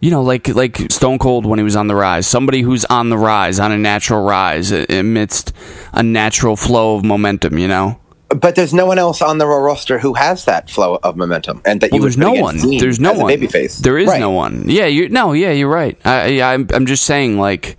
[0.00, 2.26] you know, like like Stone Cold when he was on the rise.
[2.26, 5.52] Somebody who's on the rise, on a natural rise, amidst
[5.92, 7.58] a natural flow of momentum.
[7.58, 10.98] You know, but there's no one else on the Raw roster who has that flow
[11.02, 12.56] of momentum, and that well, you there's would no one.
[12.78, 13.32] There's no one.
[13.32, 13.78] babyface.
[13.78, 14.20] There is Right.
[14.20, 14.64] no one.
[14.66, 15.32] Yeah, you no.
[15.32, 15.96] Yeah, you're right.
[16.04, 17.76] I, I I'm I'm just saying like.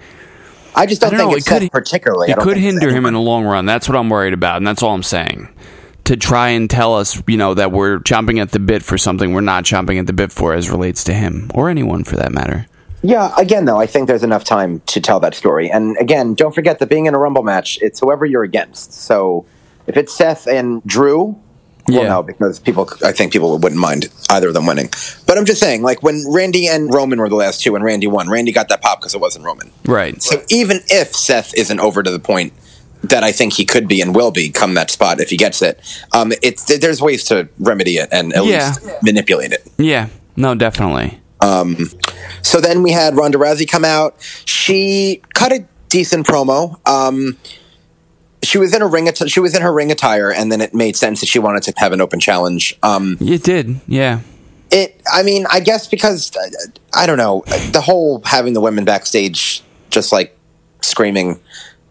[0.76, 2.32] I just don't, don't think know, it could- particularly.
[2.32, 3.66] It could hinder him in the long run.
[3.66, 5.50] That's what I'm worried about, and that's all I'm saying.
[6.06, 9.34] To try and tell us, you know, that we're chomping at the bit for something
[9.34, 12.32] we're not chomping at the bit for, as relates to him or anyone for that
[12.32, 12.66] matter.
[13.04, 15.70] Yeah, again, though, I think there's enough time to tell that story.
[15.70, 18.94] And again, don't forget that being in a Rumble match, it's whoever you're against.
[18.94, 19.46] So
[19.90, 21.36] if it's Seth and Drew,
[21.88, 22.08] well, Yeah.
[22.10, 24.90] no, because people, I think people wouldn't mind either of them winning.
[25.26, 28.06] But I'm just saying, like when Randy and Roman were the last two, and Randy
[28.08, 29.72] won, Randy got that pop because it wasn't Roman.
[29.86, 30.22] Right.
[30.22, 32.54] So even if Seth isn't over to the point
[33.04, 35.62] that I think he could be and will be come that spot if he gets
[35.62, 35.80] it,
[36.14, 38.68] um, it's there's ways to remedy it and at Yeah.
[38.68, 39.66] least manipulate it.
[39.78, 40.08] Yeah.
[40.36, 41.20] No, definitely.
[42.42, 44.16] So then we had Ronda Rousey come out.
[44.46, 46.76] She cut a decent promo.
[46.88, 47.38] Um,
[48.50, 49.08] she was in a ring.
[49.14, 51.74] She was in her ring attire, and then it made sense that she wanted to
[51.78, 52.76] have an open challenge.
[52.82, 53.80] Um, It did.
[53.88, 54.22] Yeah.
[54.72, 55.00] it.
[55.12, 56.50] I mean, I guess because uh,
[56.96, 60.36] I don't know the whole having the women backstage just like
[60.82, 61.40] screaming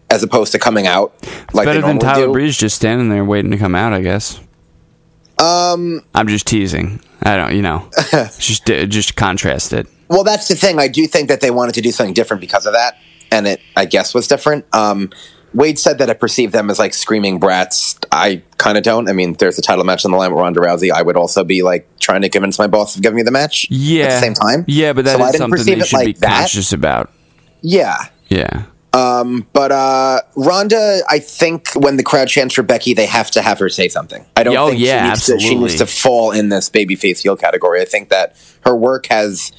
[0.09, 1.13] as opposed to coming out
[1.53, 2.33] like Better than Tyler do.
[2.33, 4.39] Breeze just standing there waiting to come out, I guess.
[5.37, 6.99] Um, I'm just teasing.
[7.23, 7.89] I don't, you know,
[8.37, 9.87] just just contrast it.
[10.09, 10.77] Well, that's the thing.
[10.79, 12.97] I do think that they wanted to do something different because of that,
[13.31, 14.65] and it, I guess, was different.
[14.73, 15.11] Um,
[15.53, 17.97] Wade said that I perceive them as like screaming brats.
[18.11, 19.09] I kind of don't.
[19.09, 20.91] I mean, there's a title match on the line with Ronda Rousey.
[20.91, 23.67] I would also be like trying to convince my boss of giving me the match.
[23.69, 24.05] Yeah.
[24.05, 24.65] At the same time.
[24.67, 26.39] Yeah, but that is so I didn't something they should like be that.
[26.39, 27.11] conscious about.
[27.61, 27.97] Yeah.
[28.27, 28.65] Yeah.
[28.91, 33.59] But uh, Ronda, I think when the crowd chants for Becky, they have to have
[33.59, 34.25] her say something.
[34.35, 37.21] I don't Oh, think yeah, she, needs to, she needs to fall in this babyface
[37.21, 37.81] heel category.
[37.81, 38.35] I think that
[38.65, 39.51] her work has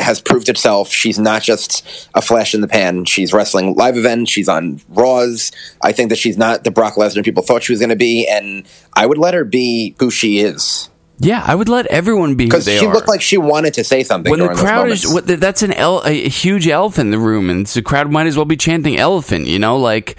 [0.00, 0.90] has proved itself.
[0.92, 3.04] She's not just a flash in the pan.
[3.04, 4.30] She's wrestling live events.
[4.30, 5.52] She's on Raws.
[5.80, 8.26] I think that she's not the Brock Lesnar people thought she was going to be,
[8.28, 10.88] and I would let her be who she is
[11.18, 12.92] Yeah, I would let everyone be because she are.
[12.92, 14.30] looked like she wanted to say something.
[14.30, 17.66] when the crowd is what, that's an el- a huge elephant in the room, and
[17.66, 19.46] the crowd might as well be chanting elephant.
[19.46, 20.16] You know, like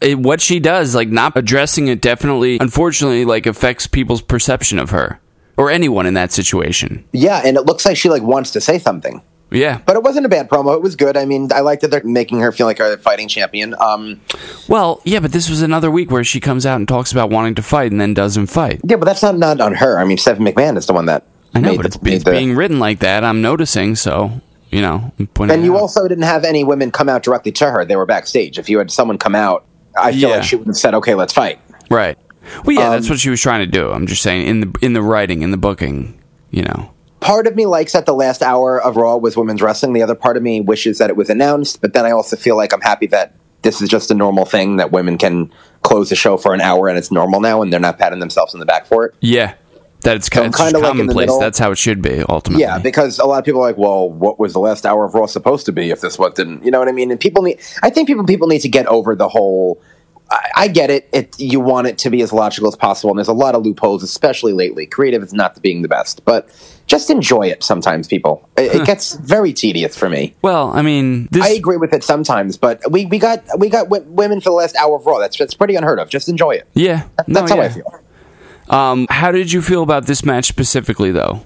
[0.00, 4.90] it, what she does, like not addressing it, definitely, unfortunately, like affects people's perception of
[4.90, 5.18] her
[5.60, 7.04] or anyone in that situation.
[7.12, 9.20] yeah, and it looks like she like wants to say something.
[9.52, 9.80] Yeah.
[9.84, 10.76] But it wasn't a bad promo.
[10.76, 11.16] It was good.
[11.16, 13.74] I mean, I like that they're making her feel like a fighting champion.
[13.80, 14.20] Um,
[14.68, 17.56] Well, yeah, but this was another week where she comes out and talks about wanting
[17.56, 18.80] to fight and then doesn't fight.
[18.84, 19.98] yeah, but that's not not on her.
[19.98, 22.30] I mean, Stephen McMahon is the one that I know, but the- it's, it's the-
[22.30, 23.24] being written like that.
[23.24, 24.40] I'm noticing, so
[24.70, 25.12] you know.
[25.18, 25.80] I'm pointing And you out.
[25.80, 27.84] also didn't have any women come out directly to her.
[27.84, 28.56] They were backstage.
[28.56, 29.64] If you had someone come out,
[29.98, 30.36] I feel Yeah.
[30.36, 31.58] like she would have said, "Okay, let's fight."
[31.90, 32.16] right.
[32.64, 33.90] Well, yeah, Um, that's what she was trying to do.
[33.90, 36.18] I'm just saying in the in the writing, in the booking,
[36.50, 36.90] you know.
[37.20, 39.92] Part of me likes that the last hour of Raw was women's wrestling.
[39.92, 41.82] The other part of me wishes that it was announced.
[41.82, 44.78] But then I also feel like I'm happy that this is just a normal thing
[44.78, 47.78] that women can close the show for an hour and it's normal now, and they're
[47.78, 49.14] not patting themselves in the back for it.
[49.20, 49.52] Yeah,
[50.00, 51.14] That's it's, So like commonplace.
[51.14, 51.38] middle.
[51.40, 52.62] That's how it should be ultimately.
[52.62, 55.14] Yeah, because a lot of people are like, well, what was the last hour of
[55.14, 56.64] Raw supposed to be if this what didn't?
[56.64, 57.10] You know what I mean?
[57.10, 59.78] And people need, I think people people need to get over the whole.
[60.30, 61.08] I, I get it.
[61.12, 63.64] It you want it to be as logical as possible, and there's a lot of
[63.64, 64.86] loopholes, especially lately.
[64.86, 66.48] Creative is not being the best, but
[66.86, 67.62] just enjoy it.
[67.62, 70.34] Sometimes people, it, it gets very tedious for me.
[70.42, 73.88] well, I mean, this I agree with it sometimes, but we, we got we got
[73.88, 75.18] w- women for the last hour of Raw.
[75.18, 76.08] That's that's pretty unheard of.
[76.08, 76.68] Just enjoy it.
[76.74, 77.08] yeah.
[77.26, 77.64] No, That's how yeah.
[77.64, 78.00] I feel.
[78.68, 81.42] Um, how did you feel about this match specifically, though?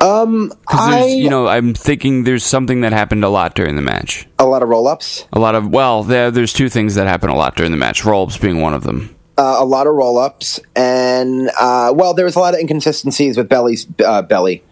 [0.00, 3.82] Um, Because I you know, I'm thinking there's something that happened a lot during the
[3.82, 4.26] match.
[4.38, 5.26] a lot of roll ups.
[5.32, 8.04] A lot of well, there there's two things that happen a lot during the match.
[8.04, 9.14] Roll-ups being one of them.
[9.38, 13.36] uh, a lot of roll ups, and uh, well, there was a lot of inconsistencies
[13.36, 14.62] with Belly's uh, Belly.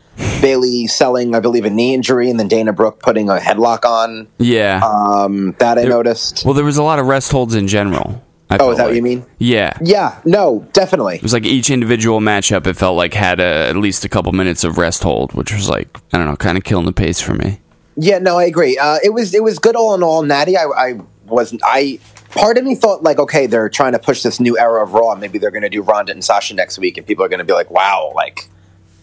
[0.41, 4.29] Bayley selling, I believe, a knee injury, and then Dana Brooke putting a headlock on.
[4.39, 4.81] Yeah.
[4.85, 6.45] Um, that I noticed.
[6.45, 8.23] well, there was a lot of rest holds in general.
[8.55, 9.27] I Oh, is that what you mean?
[9.39, 9.77] Yeah.
[9.81, 11.17] Yeah, no, definitely.
[11.17, 12.67] It was like each individual matchup.
[12.67, 15.69] It felt like had a, at least a couple minutes of rest hold, which was
[15.69, 17.61] like I don't know, kind of killing the pace for me.
[17.97, 18.77] Yeah, no, I agree.
[18.79, 20.23] Uh, it was it was good all in all.
[20.23, 21.63] Natty, I, I wasn't.
[21.65, 21.99] I
[22.31, 25.15] part of me thought like, okay, they're trying to push this new era of Raw.
[25.15, 27.45] Maybe they're going to do Ronda and Sasha next week, and people are going to
[27.45, 28.49] be like, wow, like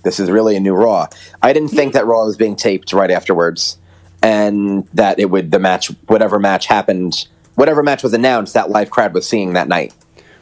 [0.04, 1.08] this is really a new Raw.
[1.42, 3.78] I didn't think that Raw was being taped right afterwards,
[4.22, 7.28] and that it would the match, whatever match happened,
[7.62, 9.94] whatever match was announced, that live crowd was seeing that night.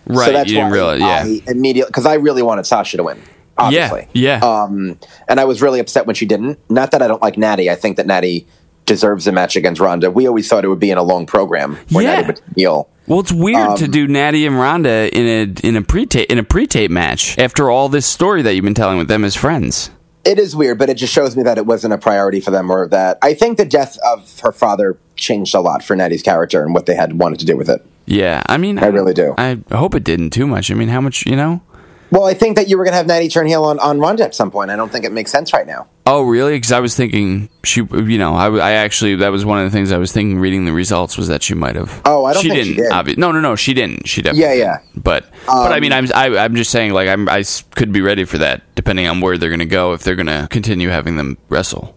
[0.08, 0.26] Right.
[0.26, 1.00] so that's you didn't why realize.
[1.02, 1.24] Yeah.
[1.24, 3.22] I immediately because I really wanted Sasha to win.
[3.58, 4.40] Obviously, Yeah.
[4.42, 4.64] Yeah.
[4.64, 4.98] um,
[5.28, 6.58] and I was really upset when she didn't.
[6.70, 7.70] Not that I don't like Natty.
[7.70, 8.48] I think that Natty
[8.86, 10.10] deserves a match against Ronda.
[10.10, 12.16] We always thought it would be in a long program where Yeah.
[12.22, 12.90] Natty would heal.
[13.06, 15.26] Well, it's weird to Um, do Natty and Ronda in
[15.64, 18.56] a in a pre tape in a pre tape match after all this story that
[18.56, 19.90] you've been telling with them as friends.
[20.30, 22.70] It is weird, but it just shows me that it wasn't a priority for them,
[22.70, 26.64] or that I think the death of her father changed a lot for Natty's character
[26.64, 27.84] and what they had wanted to do with it.
[28.06, 29.34] Yeah, I mean, I really do.
[29.40, 30.70] I hope it didn't too much.
[30.70, 31.64] I mean, how much you know?
[32.12, 34.24] Well, I think that you were going to have Natty turn heel on, on Ronda
[34.24, 34.72] at some point.
[34.72, 35.88] I don't think it makes sense right now.
[36.08, 36.54] Oh, really?
[36.56, 39.70] Because I was thinking she, you know, I, I actually that was one of the
[39.78, 42.02] things I was thinking reading the results was that she might have.
[42.06, 42.76] Oh, I don't she think didn't.
[42.78, 42.92] she did.
[42.92, 44.08] obvi- no, no, no, she didn't.
[44.08, 44.42] She definitely.
[44.42, 44.80] Yeah, yeah.
[44.88, 45.04] didn't.
[45.04, 47.44] But but I Um, mean, I'm I, I'm just saying like I'm I
[47.76, 50.26] could be ready for that depending on where they're going to go if they're going
[50.26, 51.96] to continue having them wrestle.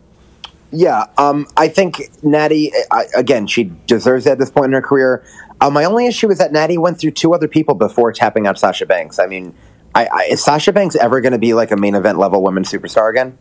[0.72, 3.46] Yeah, um, I think Natty I, again.
[3.46, 5.24] She deserves it at this point in her career.
[5.60, 8.58] Uh, my only issue is that Natty went through two other people before tapping out
[8.58, 9.18] Sasha Banks.
[9.18, 9.54] I mean,
[9.94, 12.70] I, I, is Sasha Banks ever going to be like a main event level women's
[12.70, 13.36] superstar again?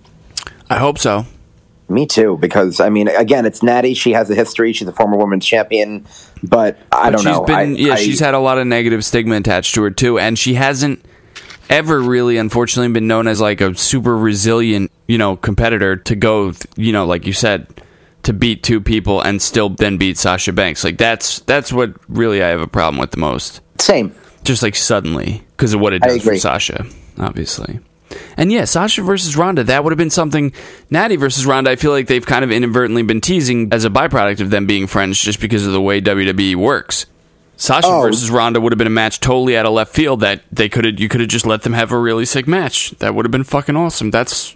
[0.69, 1.25] I hope so.
[1.89, 3.93] Me too, because I mean, again, it's Natty.
[3.93, 4.71] She has a history.
[4.71, 6.05] She's a former women's champion,
[6.41, 7.43] but I But don't she's know.
[7.45, 10.17] Been, I, yeah, I- she's had a lot of negative stigma attached to her too,
[10.17, 11.03] and she hasn't
[11.69, 16.53] ever really, unfortunately, been known as like a super resilient, you know, competitor to go,
[16.77, 17.67] you know, like you said,
[18.23, 20.83] to beat two people and still then beat Sasha Banks.
[20.85, 23.59] Like that's that's what really I have a problem with the most.
[23.79, 24.15] same.
[24.43, 26.35] Just like suddenly because of what it does for.
[26.37, 26.87] Sasha,
[27.19, 27.79] obviously.
[28.35, 30.53] And yeah, Sasha versus Ronda, that would have been something.
[30.89, 34.39] Natty versus Ronda, I feel like they've kind of inadvertently been teasing as a byproduct
[34.41, 37.05] of them being friends just because of the way WWE works.
[37.57, 38.01] Sasha Oh.
[38.01, 40.83] versus Ronda would have been a match totally out of left field that they could
[40.83, 42.89] have you could have just let them have a really sick match.
[42.97, 44.09] That would have been fucking awesome.
[44.09, 44.55] That's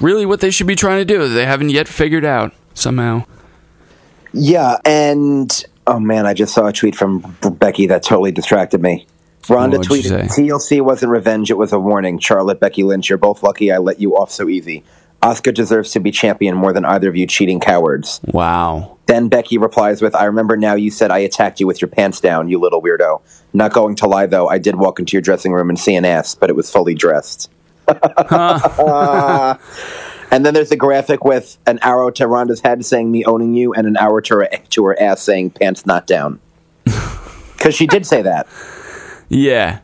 [0.00, 1.28] really what they should be trying to do.
[1.28, 3.24] They haven't yet figured out somehow.
[4.32, 7.20] Yeah, and oh man, I just saw a tweet from
[7.60, 9.06] Becky that totally distracted me.
[9.48, 10.28] Ronda What'd tweeted?
[10.34, 14.00] "TLC wasn't revenge; it was a warning." Charlotte, Becky Lynch, you're both lucky I let
[14.00, 14.84] you off so easy.
[15.22, 18.20] Asuka deserves to be champion more than either of you cheating cowards.
[18.26, 18.96] Wow.
[19.04, 22.20] Then Becky replies with, I remember now you said I attacked you with your pants
[22.20, 23.20] down, you little weirdo.
[23.52, 26.06] Not going to lie, though, I did walk into your dressing room and see an
[26.06, 27.50] ass, but it was fully dressed.
[30.30, 33.74] And then there's a graphic with an arrow to Ronda's head saying "me owning you"
[33.74, 36.40] and an arrow to her to her ass saying "pants not down."
[37.56, 38.46] Because she did say that,
[39.30, 39.78] Yeah.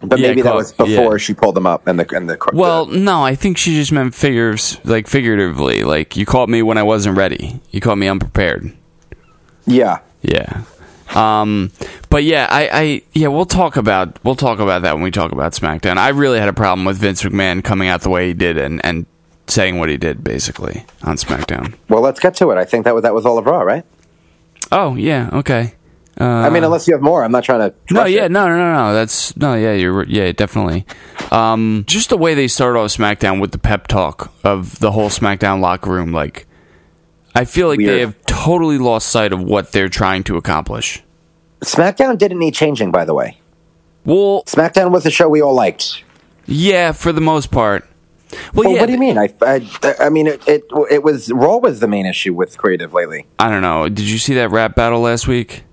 [0.00, 1.16] but Yeah, maybe that was before yeah.
[1.18, 2.36] she pulled them up and the and the.
[2.52, 5.84] Well, the- no, I think she just meant figures, like figuratively.
[5.84, 7.60] Like you caught me when I wasn't ready.
[7.70, 8.72] You caught me unprepared.
[9.66, 10.62] yeah, Yeah.
[11.14, 11.70] Um,
[12.10, 15.30] but yeah, I, I, yeah, we'll talk about we'll talk about that when we talk
[15.30, 15.98] about SmackDown.
[15.98, 18.84] I really had a problem with Vince McMahon coming out the way he did and
[18.84, 19.06] and
[19.46, 21.74] saying what he did basically on SmackDown.
[21.88, 22.58] well, let's get to it.
[22.58, 23.84] I think that was that was all of Raw, right?
[24.72, 25.75] Oh yeah, okay.
[26.18, 27.74] I mean, unless you have more, I'm not trying to.
[27.90, 28.30] No, yeah, it.
[28.30, 28.94] no, no, no, no.
[28.94, 30.86] That's no, yeah, you're yeah, definitely.
[31.30, 35.10] Um, just the way they started off SmackDown with the pep talk of the whole
[35.10, 36.46] SmackDown locker room, like
[37.34, 41.02] I feel like they have totally lost sight of what they're trying to accomplish.
[41.60, 43.38] SmackDown didn't need changing, by the way.
[44.04, 46.02] Well, SmackDown was a show we all liked.
[46.46, 47.86] yeah, for the most part.
[48.54, 49.18] Well, Well, yeah, what do you mean?
[49.18, 52.92] I, I, I mean, it, it, it was Raw was the main issue with creative
[52.94, 53.26] lately.
[53.38, 53.88] I don't know.
[53.88, 55.64] Did you see that rap battle last week?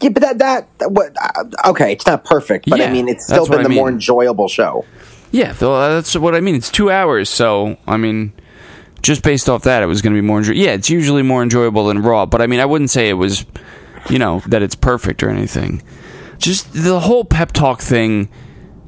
[0.00, 0.38] Yeah, but that
[0.78, 1.14] that, what?
[1.20, 3.88] Uh, okay, it's not perfect, but Yeah, I mean, it's still been I the more
[3.88, 4.84] enjoyable show.
[5.30, 6.54] Yeah, that's what I mean.
[6.54, 8.32] It's two hours, so I mean,
[9.02, 10.38] just based off that, it was going to be more.
[10.38, 13.14] Enjoy- yeah, it's usually more enjoyable than Raw, but I mean, I wouldn't say it
[13.14, 13.44] was,
[14.08, 15.82] you know, that it's perfect or anything.
[16.38, 18.28] Just the whole pep talk thing.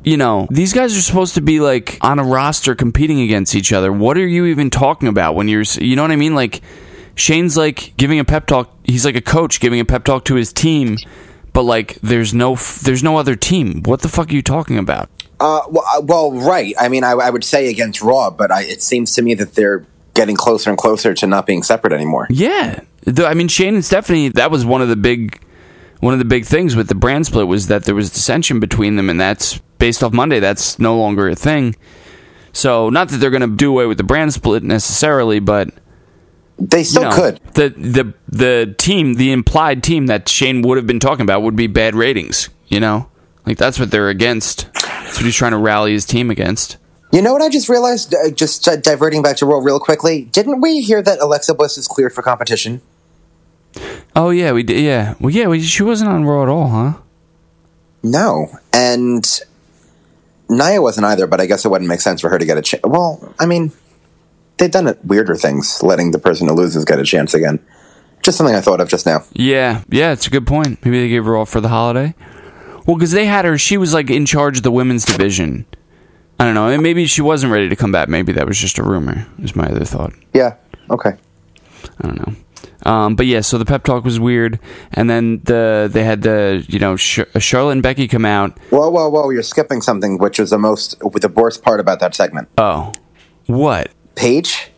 [0.04, 3.72] You know, these guys are supposed to be like on a roster competing against each
[3.72, 3.92] other.
[3.92, 6.34] What are you even talking about when you're, you know what I mean?
[6.34, 6.60] Like,
[7.14, 8.74] Shane's like giving a pep talk.
[8.84, 10.96] He's like a coach giving a pep talk to his team,
[11.52, 13.82] but like, there's no, f- there's no other team.
[13.84, 15.08] What the fuck are you talking about?
[15.40, 16.74] Uh, well, uh, well, right.
[16.78, 19.54] I mean, I, I would say against Raw, but I, it seems to me that
[19.54, 22.26] they're getting closer and closer to not being separate anymore.
[22.30, 24.28] Yeah, The- I mean Shane and Stephanie.
[24.28, 25.42] That was one of the big,
[26.00, 28.96] one of the big things with the brand split was that there was dissension between
[28.96, 30.38] them, and that's based off Monday.
[30.38, 31.74] That's no longer a thing.
[32.52, 35.70] So not that they're going to do away with the brand split necessarily, but
[36.68, 37.40] They you still know, could.
[37.54, 41.56] the the the team, the implied team that Shane would have been talking about would
[41.56, 42.50] be bad ratings.
[42.68, 43.08] You know,
[43.44, 44.72] like that's what they're against.
[44.74, 46.76] That's what he's trying to rally his team against.
[47.10, 48.14] You know what I just realized?
[48.14, 50.22] Uh, just uh, diverting back to Raw real quickly.
[50.22, 52.80] Didn't we hear that Alexa Bliss is cleared for competition?
[54.14, 54.80] Oh yeah, we did.
[54.80, 56.92] Yeah, well, yeah, we, she wasn't on Raw at all, huh?
[58.04, 59.26] No, and
[60.48, 61.26] Nia wasn't either.
[61.26, 62.82] But I guess it wouldn't make sense for her to get a chance.
[62.84, 63.72] Well, I mean,
[64.62, 67.58] they've done it weirder things, letting the person who loses get a chance again.
[68.22, 69.24] Just something I thought of just now.
[69.32, 70.84] Yeah, yeah, it's a good point.
[70.84, 72.14] Maybe they gave her off for the holiday.
[72.86, 75.66] Well, because they had her, she was like in charge of the women's division.
[76.38, 76.68] I don't know.
[76.68, 78.08] and Maybe she wasn't ready to come back.
[78.08, 79.26] Maybe that was just a rumor.
[79.40, 80.12] Is my other thought.
[80.32, 80.54] Yeah.
[80.90, 81.10] Okay.
[82.00, 82.34] I don't know.
[82.88, 84.58] Um, but yeah, so the pep talk was weird,
[84.92, 88.58] and then the they had the you know Sh- Charlotte and Becky come out.
[88.70, 89.30] Whoa, whoa, whoa!
[89.30, 92.48] You're skipping something, which was the most, the worst part about that segment.
[92.58, 92.92] Oh,
[93.46, 93.92] what?
[94.14, 94.70] Paige.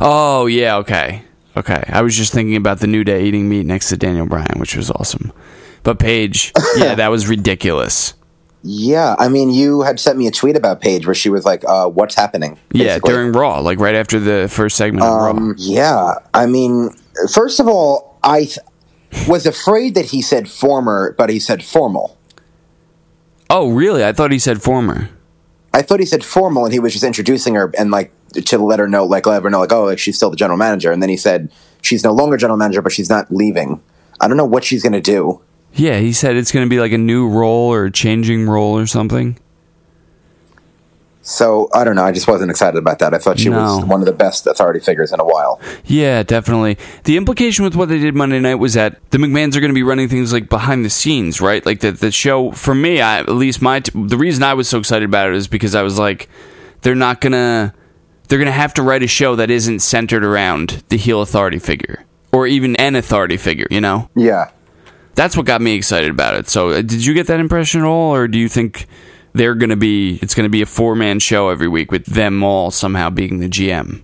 [0.00, 1.22] Oh yeah, okay,
[1.56, 1.82] okay.
[1.88, 4.76] I was just thinking about the New Day eating meat next to Daniel Bryan, which
[4.76, 5.32] was awesome.
[5.82, 8.14] But Paige, yeah, that was ridiculous.
[8.62, 11.64] Yeah, I mean, you had sent me a tweet about Paige where she was like,
[11.64, 15.30] uh, "What's happening?" Yeah, during Raw, like right after the first segment of Raw.
[15.30, 16.90] Um, yeah, I mean,
[17.32, 18.58] first of all, I th-
[19.28, 22.18] was afraid that he said former, but he said formal.
[23.48, 24.04] Oh, really?
[24.04, 25.08] I thought he said former.
[25.72, 28.78] I thought he said formal, and he was just introducing her and like to let
[28.78, 30.90] her know, like let her know, like oh, like she's still the general manager.
[30.92, 31.50] And then he said
[31.82, 33.80] she's no longer general manager, but she's not leaving.
[34.20, 35.40] I don't know what she's going to do.
[35.74, 38.76] Yeah, he said it's going to be like a new role or a changing role
[38.78, 39.38] or something.
[41.22, 42.04] So I don't know.
[42.04, 43.12] I just wasn't excited about that.
[43.12, 43.58] I thought she No.
[43.58, 45.60] was one of the best authority figures in a while.
[45.84, 46.78] Yeah, definitely.
[47.04, 49.74] The implication with what they did Monday night was that the McMahons are going to
[49.74, 51.64] be running things like behind the scenes, right?
[51.66, 52.50] Like the the show.
[52.52, 55.34] For me, I, at least my t- the reason I was so excited about it
[55.34, 56.30] is because I was like,
[56.80, 57.74] they're not gonna
[58.28, 62.04] they're gonna have to write a show that isn't centered around the heel authority figure
[62.32, 63.66] or even an authority figure.
[63.70, 64.46] You know, Yeah.
[65.14, 66.48] that's what got me excited about it.
[66.48, 68.86] So, uh, did you get that impression at all, or do you think?
[69.34, 70.18] They're gonna be.
[70.22, 73.48] It's gonna be a four man show every week with them all somehow being the
[73.48, 74.02] GM.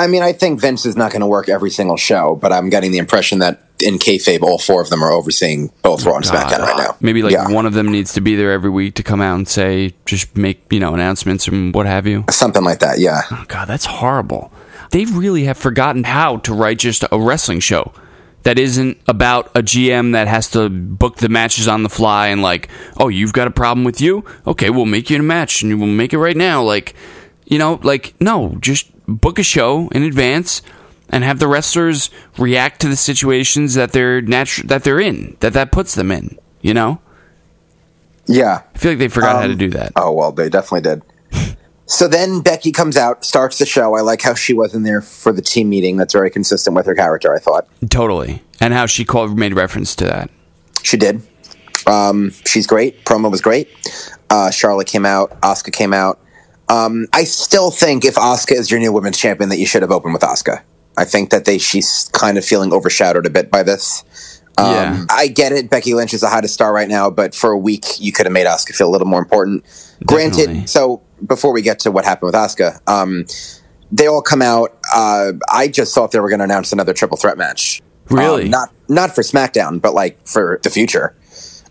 [0.00, 2.70] I mean, I think Vince is not going to work every single show, but I'm
[2.70, 6.24] getting the impression that in kayfabe, all four of them are overseeing both Raw and
[6.24, 6.96] SmackDown right now.
[7.00, 7.48] Maybe like Yeah.
[7.48, 10.36] one of them needs to be there every week to come out and say, just
[10.36, 12.24] make you know announcements and what have you.
[12.30, 12.98] something like that.
[12.98, 13.22] Yeah.
[13.30, 14.52] Oh, God, that's horrible.
[14.90, 17.92] They really have forgotten how to write just a wrestling show
[18.42, 22.42] that isn't about a GM that has to book the matches on the fly and
[22.42, 24.24] like, oh, you've got a problem with you?
[24.46, 26.62] Okay, we'll make you in a match and we'll make it right now.
[26.62, 26.94] Like,
[27.46, 30.62] you know, like no, just book a show in advance
[31.08, 35.52] and have the wrestlers react to the situations that they're natu- that they're in, that
[35.54, 36.38] that puts them in.
[36.62, 37.00] You know,
[38.26, 38.62] Yeah.
[38.74, 39.92] I feel like they forgot how to Um, do that.
[39.96, 41.02] Oh well, they definitely did.
[41.86, 43.96] So then Becky comes out, starts the show.
[43.96, 45.96] I like how she wasn't there for the team meeting.
[45.96, 47.34] That's very consistent with her character.
[47.34, 48.44] I thought Totally.
[48.60, 50.30] And how she called made reference to that.
[50.84, 51.20] she did.
[51.88, 53.04] Um, she's great.
[53.04, 53.68] Promo was great.
[54.30, 55.40] Uh, Charlotte came out.
[55.40, 56.20] Asuka came out.
[56.70, 59.90] Um, I still think if Asuka is your new women's champion, that you should have
[59.90, 60.62] opened with Asuka.
[60.96, 64.04] I think that they she's kind of feeling overshadowed a bit by this.
[64.56, 65.04] Um, Yeah.
[65.10, 65.70] I get it.
[65.70, 68.32] Becky Lynch is the hottest star right now, but for a week, you could have
[68.32, 69.64] made Asuka feel a little more important.
[69.64, 70.06] Definitely.
[70.46, 73.26] Granted, so before we get to what happened with Asuka, um,
[73.90, 74.76] they all come out.
[74.94, 77.82] Uh, I just thought they were going to announce another triple threat match.
[78.08, 78.44] Really?
[78.44, 81.14] Um, not not for SmackDown, but like for the future.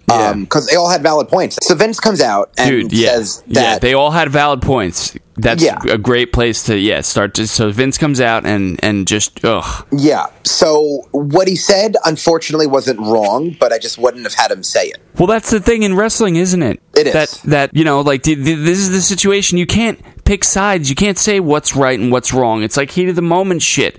[0.10, 0.30] Yeah.
[0.30, 1.57] Um, because they all had valid points.
[1.62, 3.10] So Vince comes out and Dude, yeah.
[3.12, 5.16] says yeah, that they all had valid points.
[5.38, 5.78] That's Yeah.
[5.89, 7.36] a great place to yeah start.
[7.36, 9.86] To, so Vince comes out and and just ugh.
[9.91, 10.26] yeah.
[10.43, 14.88] So what he said, unfortunately, wasn't wrong, but I just wouldn't have had him say
[14.88, 14.97] it.
[15.18, 16.82] Well, that's the thing in wrestling, isn't it?
[16.97, 17.14] It is.
[17.14, 18.38] That that you know, like this
[18.80, 19.57] is the situation.
[19.57, 20.89] You can't pick sides.
[20.89, 22.64] You can't say what's right and what's wrong.
[22.64, 23.97] It's like heat of the moment shit.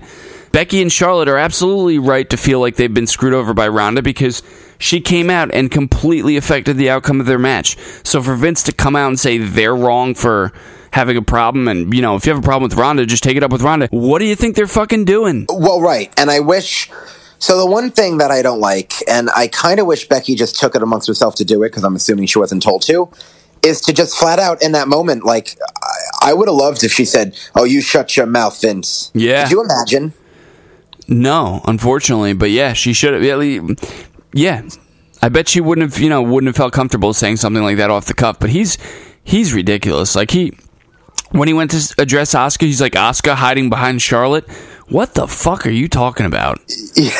[0.51, 4.01] Becky and Charlotte are absolutely right to feel like they've been screwed over by Ronda
[4.01, 4.43] because
[4.81, 7.77] she came out and completely affected the outcome of their match.
[8.03, 10.51] So for Vince to come out and say they're wrong for
[10.91, 13.37] having a problem and you know, if you have a problem with Ronda, just take
[13.37, 13.87] it up with Ronda.
[13.91, 15.45] What do you think they're fucking doing?
[15.49, 16.11] Well, right.
[16.17, 16.89] And I wish.
[17.39, 20.59] So the one thing that I don't like, and I kind of wish Becky just
[20.59, 23.09] took it amongst herself to do it, because I'm assuming she wasn't told to,
[23.63, 25.57] is to just flat out in that moment, like,
[26.21, 29.43] I, I would have loved if she said, "Oh, you shut your mouth, Vince." Yeah.
[29.43, 30.13] Could you imagine?
[31.07, 33.23] No, unfortunately, but yeah, she should have.
[34.33, 34.69] Yeah, yeah,
[35.21, 36.01] I bet she wouldn't have.
[36.01, 38.39] You know, wouldn't have felt comfortable saying something like that off the cuff.
[38.39, 38.77] But he's
[39.23, 40.15] he's ridiculous.
[40.15, 40.57] Like he
[41.31, 44.49] when he went to address Asuka, he's like Asuka hiding behind Charlotte.
[44.89, 46.59] What the fuck are you talking about?
[46.95, 47.11] yeah,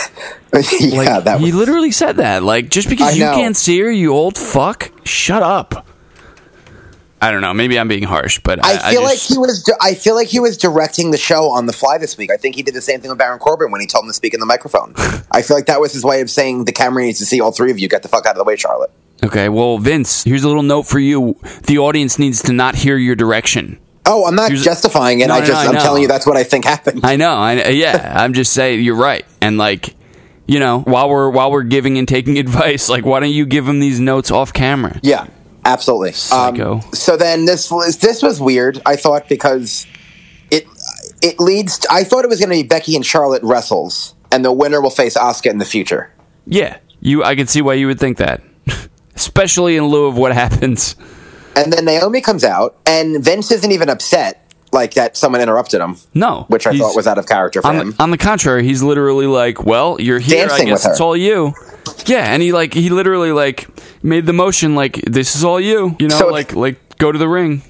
[0.52, 2.44] Like that he literally said that.
[2.44, 3.36] Like just because I you know.
[3.36, 5.88] can't see her, you old fuck, shut up.
[7.24, 7.54] I don't know.
[7.54, 9.62] Maybe I'm being harsh, but I, I feel like just- he was.
[9.64, 12.32] di- I feel like he was directing the show on the fly this week.
[12.32, 14.14] I think he did the same thing with Baron Corbin when he told him to
[14.14, 14.94] speak in the microphone.
[15.32, 17.52] I feel like that was his way of saying the camera needs to see all
[17.52, 17.88] three of you.
[17.88, 18.92] Get the fuck out of the way, Charlotte.
[19.24, 21.38] Okay, well, Vince, here's a little note for you.
[21.68, 23.78] The audience needs to not hear your direction.
[24.08, 25.28] Oh, I'm not Here's- justifying it.
[25.28, 25.80] No, I no, just I I'm know.
[25.82, 27.02] telling you that's what I think happened.
[27.04, 27.34] I know.
[27.36, 28.14] I yeah.
[28.20, 29.24] I'm just saying you're right.
[29.42, 29.94] And like,
[30.48, 33.68] you know, while we're while we're giving and taking advice, like, why don't you give
[33.68, 35.00] him these notes off camera?
[35.04, 35.28] Yeah,
[35.66, 36.14] absolutely.
[36.14, 36.76] Psycho.
[36.76, 38.82] Um, so then this was this was weird.
[38.86, 39.86] I thought because
[40.50, 40.68] it
[41.22, 41.80] it leads.
[41.80, 44.82] To, I thought it was going to be Becky and Charlotte wrestles, and the winner
[44.82, 46.14] will face Asuka in the future.
[46.46, 47.24] Yeah, you.
[47.24, 48.42] I can see why you would think that,
[49.16, 50.96] especially in lieu of what happens.
[51.56, 55.98] And then Naomi comes out, and Vince isn't even upset like that someone interrupted him.
[56.14, 57.92] No, which I thought was out of character for On him.
[57.92, 60.48] the, on the contrary, he's literally like, "Well, you're here.
[60.48, 61.54] Dancing I guess it's all you."
[62.06, 63.68] Yeah, and he like he literally like
[64.04, 65.96] made the motion like this is all you.
[66.00, 67.62] You know, So like like go to the ring.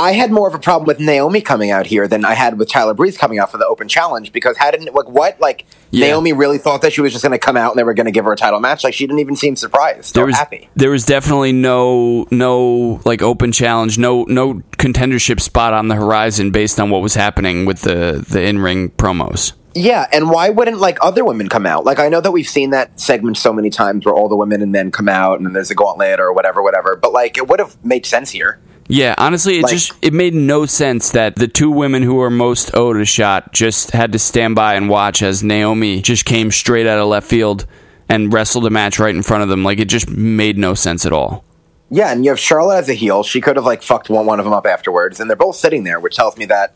[0.00, 2.70] I had more of a problem with Naomi coming out here than I had with
[2.70, 6.06] Tyler Breeze coming out for the open challenge because how didn't like what like Yeah.
[6.06, 8.06] Naomi really thought that she was just going to come out and they were going
[8.06, 10.36] to give her a title match like she didn't even seem surprised there or was
[10.36, 10.70] happy.
[10.74, 16.50] there was definitely no no like open challenge, no no contendership spot on the horizon
[16.50, 19.52] based on what was happening with the the in ring promos.
[19.74, 21.84] Yeah, and why wouldn't like other women come out?
[21.84, 24.62] Like I know that we've seen that segment so many times where all the women
[24.62, 26.96] and men come out and then there's a gauntlet or whatever, whatever.
[26.96, 28.58] But like it would have made sense here.
[28.90, 32.30] Yeah, honestly, it Like- just it made no sense that the two women who were
[32.30, 36.50] most owed a shot just had to stand by and watch as Naomi just came
[36.50, 37.66] straight out of left field
[38.08, 39.62] and wrestled a match right in front of them.
[39.62, 41.44] Like it just made no sense at all.
[41.88, 43.22] Yeah, and you have Charlotte as a heel.
[43.22, 45.84] She could have like fucked one one of them up afterwards, and they're both sitting
[45.84, 46.74] there, which tells me that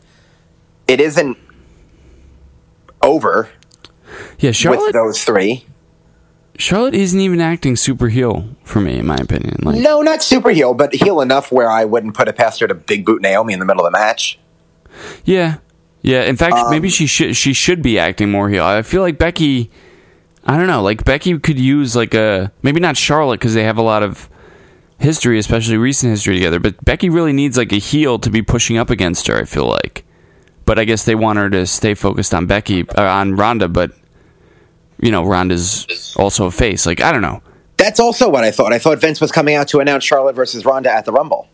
[0.87, 1.37] it isn't
[3.01, 3.49] over
[4.39, 5.65] Yeah, with those three.
[6.57, 9.57] Charlotte isn't even acting super heel for me, in my opinion.
[9.61, 12.67] Like No, not super heel, but heel enough where I wouldn't put it past her
[12.67, 14.39] to big boot Naomi in the middle of the match.
[15.25, 15.57] Yeah,
[16.01, 16.23] yeah.
[16.23, 18.63] In fact, Um, maybe she should she should be acting more heel.
[18.63, 19.69] I feel like Becky.
[20.45, 20.81] I don't know.
[20.81, 24.29] Like Becky could use like a maybe not Charlotte because they have a lot of
[24.99, 26.59] history, especially recent history together.
[26.59, 29.35] But Becky really needs like a heel to be pushing up against her.
[29.37, 30.05] I feel like,
[30.65, 33.67] but I guess they want her to stay focused on Becky uh, on Ronda.
[33.67, 33.91] But
[34.99, 36.85] you know, Ronda's also a face.
[36.85, 37.41] Like I don't know.
[37.77, 38.73] That's also what I thought.
[38.73, 41.47] I thought Vince was coming out to announce Charlotte versus Ronda at the Rumble.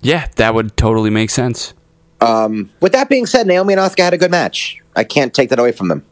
[0.00, 1.74] Yeah, that would totally make sense.
[2.80, 4.80] With that being said, Naomi and Asuka had a good match.
[4.94, 6.04] I can't take that away from them.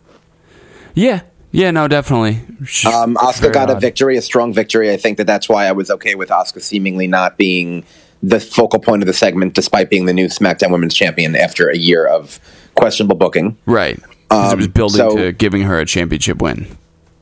[0.94, 1.70] Yeah, yeah.
[1.70, 2.40] No, definitely.
[2.86, 4.90] Um, very got a victory, a strong victory.
[4.92, 7.84] I think that that's why I was okay with Asuka seemingly not being
[8.22, 11.76] the focal point of the segment, despite being the new SmackDown Women's Champion after a
[11.76, 12.40] year of
[12.74, 13.56] questionable booking.
[13.66, 13.98] Right.
[14.30, 16.66] 'Cause it was building Um, so- to giving her a championship win.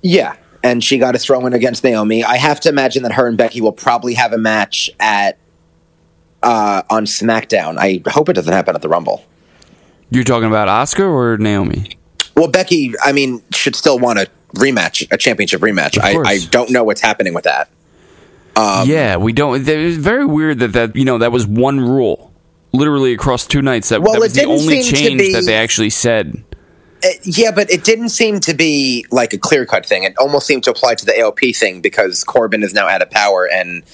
[0.03, 2.23] Yeah, and she got a throw in against Naomi.
[2.23, 5.39] I have to imagine that her and Becky will probably have a match at
[6.43, 7.77] uh, on SmackDown.
[7.79, 9.25] I hope it doesn't happen at the Rumble.
[10.11, 11.97] You're talking about Asuka or Naomi?
[12.37, 15.99] Well, Becky, I mean, should still want a rematch, a championship rematch.
[16.01, 16.17] I.
[16.25, 17.69] I don't know what's happening with that.
[18.57, 19.67] yeah, we don't.
[19.69, 22.33] It's very weird that that you know that was one rule,
[22.73, 23.89] literally across two nights.
[23.89, 26.43] That, Well, that was the only change be- that they actually said.
[27.05, 30.05] Uh, yeah, but it didn't seem to be like a clear cut thing.
[30.05, 33.11] It almost seemed to apply to the AOP thing because Corbin is now out of
[33.11, 33.85] power and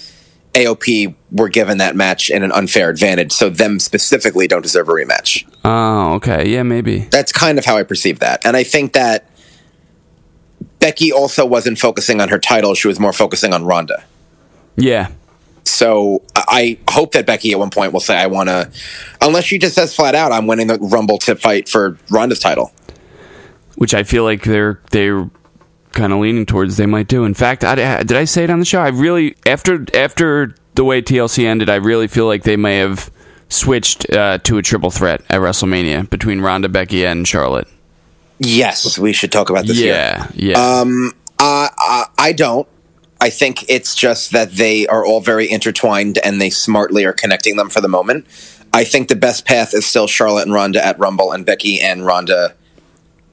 [0.54, 3.32] AOP were given that match in an unfair advantage.
[3.32, 5.44] So them specifically don't deserve a rematch.
[5.64, 7.00] Oh, okay, yeah, maybe.
[7.10, 8.46] That's kind of how I perceive that.
[8.46, 9.28] And I think that
[10.78, 14.04] Becky also wasn't focusing on her title; she was more focusing on Ronda.
[14.76, 15.08] Yeah,
[15.64, 18.70] So I I hope that Becky at one point will say, "I want to,"
[19.20, 22.72] unless she just says flat out, "I'm winning the Rumble to fight for Ronda's title."
[23.76, 25.28] Which I feel like they're they're
[25.92, 27.24] kind of leaning towards they might do.
[27.24, 28.80] In fact, I, did I say it on the show?
[28.80, 33.10] I really after after the way TLC ended, I really feel like they may have
[33.48, 37.68] switched uh, to a triple threat at WrestleMania between Ronda, Becky, and Charlotte.
[38.38, 39.78] Yes, we should talk about this.
[39.78, 39.94] here.
[39.94, 40.58] yeah, yeah.
[40.58, 42.66] Um, uh, uh, I don't.
[43.20, 47.56] I think it's just that they are all very intertwined and they smartly are connecting
[47.56, 48.26] them for the moment.
[48.72, 52.04] I think the best path is still Charlotte and Ronda at Rumble and Becky and
[52.04, 52.54] Ronda.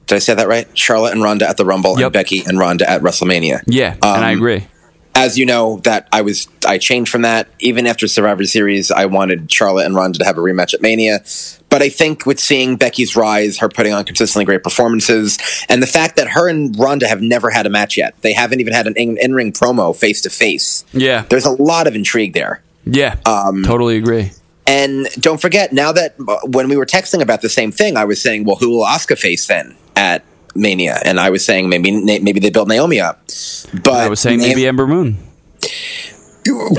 [0.06, 0.66] Did I say that right?
[0.76, 2.06] Charlotte and Ronda at the Rumble Yep.
[2.06, 3.62] and Becky and Ronda at WrestleMania.
[3.66, 4.66] yeah, and I um, agree.
[5.14, 7.46] As you know, that I was I changed from that.
[7.60, 11.22] Even after Survivor Series, I wanted Charlotte and Ronda to have a rematch at Mania.
[11.68, 15.38] But I think with seeing Becky's rise, her putting on consistently great performances,
[15.68, 18.60] and the fact that her and Ronda have never had a match yet, they haven't
[18.60, 20.84] even had an in ring promo face to face.
[20.92, 22.62] Yeah, There's a lot of intrigue there.
[22.84, 24.32] yeah, um, totally agree.
[24.66, 28.04] And don't forget, now that uh, when we were texting about the same thing, I
[28.06, 30.24] was saying, well, who will Asuka face then at
[30.54, 30.98] Mania?
[31.04, 33.22] And I was saying maybe maybe they built Naomi up.
[33.82, 35.18] But I was saying maybe Ember Moon.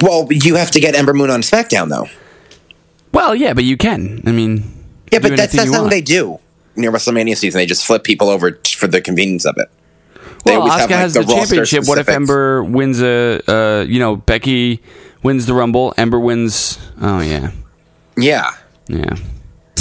[0.02, 2.08] Well, you have to get Ember Moon on SmackDown, though.
[3.14, 4.22] Well, yeah, but you can.
[4.26, 4.64] I mean,
[5.12, 6.40] Yeah, but that's, that's not what they do
[6.76, 7.60] near WrestleMania season.
[7.60, 9.70] They just flip people over for the convenience of it.
[10.44, 11.88] They Well, have, like, has the, roster championship.
[11.88, 12.10] What if.
[12.10, 13.42] Ember wins a?
[13.48, 14.82] Uh, you know, Becky
[15.22, 15.94] wins the Rumble.
[15.96, 16.78] Ember wins.
[17.00, 17.52] Oh yeah,
[18.18, 18.52] Yeah.
[18.88, 19.16] yeah.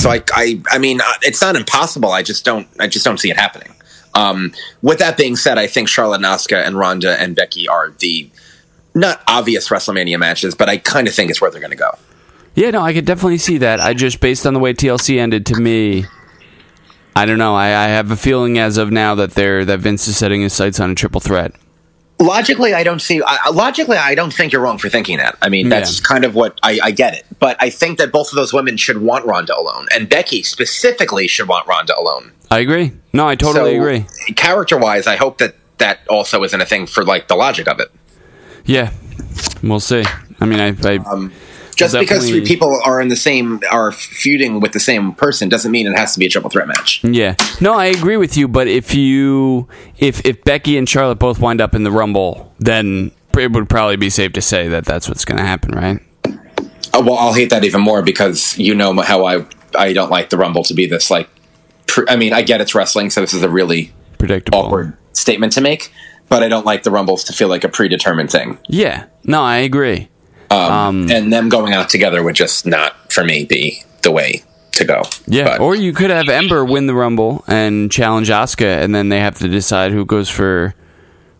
[0.02, 2.10] So I, I, I mean, uh, it's not impossible.
[2.10, 3.72] I just don't, I just don't see it happening.
[4.14, 8.28] Um, with that being said, I think Charlotte and and Ronda and Becky are the
[8.96, 11.92] not obvious WrestleMania matches, but I kind of think it's where they're going to go.
[12.56, 13.78] Yeah, no, I could definitely see that.
[13.78, 16.04] I just, based on the way TLC ended, to me,
[17.14, 17.54] I don't know.
[17.54, 20.52] I, I have a feeling as of now that they're that Vince is setting his
[20.52, 21.54] sights on a triple threat.
[22.22, 23.20] Logically, I don't see.
[23.26, 25.36] I, logically, I don't think you're wrong for thinking that.
[25.42, 26.04] I mean, that's Yeah.
[26.06, 27.24] kind of what I, I get it.
[27.40, 31.26] But I think that both of those women should want Ronda alone, and Becky specifically
[31.26, 32.32] should want Ronda alone.
[32.50, 32.92] I agree.
[33.12, 34.06] No, I totally So, agree.
[34.36, 37.80] Character wise, I hope that that also isn't a thing for like the logic of
[37.80, 37.90] it.
[38.64, 38.90] Yeah,
[39.62, 40.04] we'll see.
[40.40, 41.32] I mean, I, I Um,
[41.76, 45.70] Just because three people are in the same are feuding with the same person doesn't
[45.72, 47.00] mean it has to be a triple threat match.
[47.02, 47.34] yeah.
[47.60, 48.46] No, I agree with you.
[48.48, 49.68] But if you,
[49.98, 53.96] if if Becky and Charlotte both wind up in the Rumble, then it would probably
[53.96, 55.98] be safe to say that that's what's going to happen, right?
[56.94, 59.46] Oh, well, I'll hate that even more because you know how I
[59.76, 61.28] I don't like the Rumble to be this like.
[61.86, 64.58] Pr- I mean, I get it's wrestling, so this is a really Predictable.
[64.58, 65.92] awkward statement to make,
[66.28, 68.58] but I don't like the Rumbles to feel like a predetermined thing.
[68.68, 69.06] Yeah.
[69.24, 70.08] No, I agree.
[70.52, 74.42] Um, and them going out together would just not, for me, be the way
[74.72, 75.02] to go.
[75.26, 79.08] Yeah, But- or you could have Ember win the Rumble and challenge Asuka, and then
[79.10, 80.74] they have to decide who goes for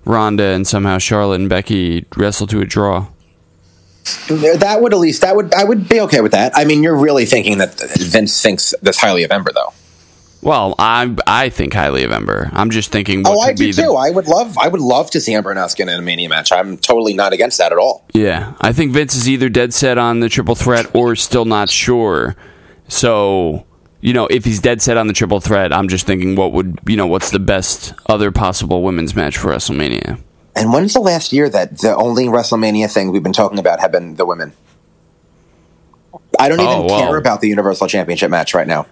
[0.04, 3.06] Ronda, and somehow Charlotte and Becky wrestle to a draw.
[4.28, 6.52] that would at least that would I would be okay with that.
[6.56, 9.72] I mean, you're really thinking that Vince thinks this highly of Ember, though.
[10.43, 12.51] Well, I I think highly of Ember.
[12.53, 13.22] I'm just thinking.
[13.24, 13.82] Oh, I do be too.
[13.82, 16.28] the, I would love, I would love to see Ember and Asuka in a Mania
[16.28, 16.51] match.
[16.51, 18.05] I'm totally not against that at all.
[18.12, 21.70] Yeah, I think Vince is either dead set on the triple threat or still not
[21.70, 22.34] sure.
[22.88, 23.64] So,
[24.01, 26.80] you know, if he's dead set on the triple threat, I'm just thinking, what would
[26.88, 27.07] you know?
[27.07, 30.18] What's the best other possible women's match for WrestleMania?
[30.57, 33.93] And when's the last year that the only WrestleMania thing we've been talking about have
[33.93, 34.53] been the women?
[36.38, 37.07] I don't oh, even Oh, wow.
[37.07, 38.86] care about the Universal Championship match right now,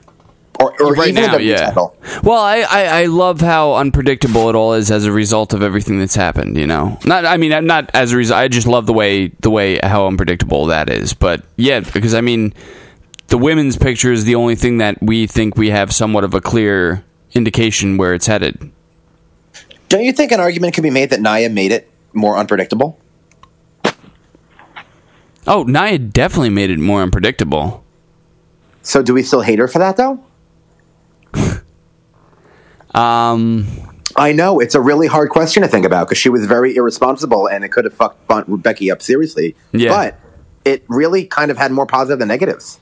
[0.59, 1.67] or, or right even now, the yeah.
[1.67, 1.97] title.
[2.23, 5.99] Well, I, I, I love how unpredictable it all is as a result of everything
[5.99, 6.57] that's happened.
[6.57, 8.39] You know, not I mean not as a result.
[8.39, 11.15] I just love the way the way how unpredictable that is.
[11.15, 12.53] But yeah, because I mean,
[13.29, 16.41] the women's picture is the only thing that we think we have somewhat of a
[16.41, 18.71] clear indication where it's headed.
[19.89, 22.99] Don't you think an argument could be made that Nia made it more unpredictable?
[25.47, 27.83] Oh, Nia definitely made it more unpredictable.
[28.83, 30.23] So do we still hate her for that though?
[32.95, 33.67] Um,
[34.17, 37.47] I know it's a really hard question to think about because she was very irresponsible
[37.49, 39.55] and it could have fucked Bon- Becky up seriously.
[39.73, 39.89] Yeah.
[39.91, 40.19] But
[40.65, 42.81] it really kind of had more positive than negatives.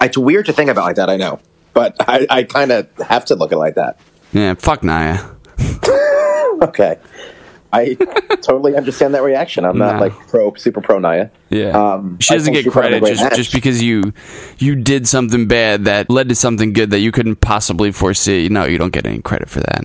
[0.00, 1.40] It's weird to think about like that, I know,
[1.72, 3.98] but I, I kind of have to look at it like that.
[4.32, 5.30] Yeah, fuck Nia.
[6.62, 6.98] Okay,
[7.74, 7.94] I
[8.42, 9.64] totally understand that reaction.
[9.64, 11.30] I'm not like pro, super pro Nia.
[11.50, 13.36] Yeah, Um, she I doesn't think get put on a credit great just match.
[13.36, 14.12] just because you
[14.58, 18.48] you did something bad that led to something good that you couldn't possibly foresee.
[18.48, 19.84] No, you don't get any credit for that.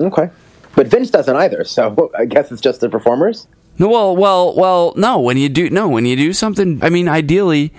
[0.00, 0.30] Okay,
[0.74, 1.64] but Vince doesn't either.
[1.64, 3.46] So I guess it's just the performers.
[3.78, 4.92] No, well, well, well.
[4.96, 6.80] No, when you do no, when you do something.
[6.82, 7.72] I mean, ideally,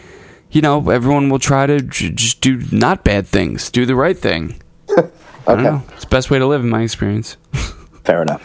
[0.52, 4.18] you know, everyone will try to j- just do not bad things, do the right
[4.18, 4.62] thing.
[4.90, 4.96] I
[5.56, 5.64] don't Okay.
[5.64, 5.84] know.
[5.94, 7.36] It's the best way to live, in my experience.
[8.06, 8.42] Fair enough.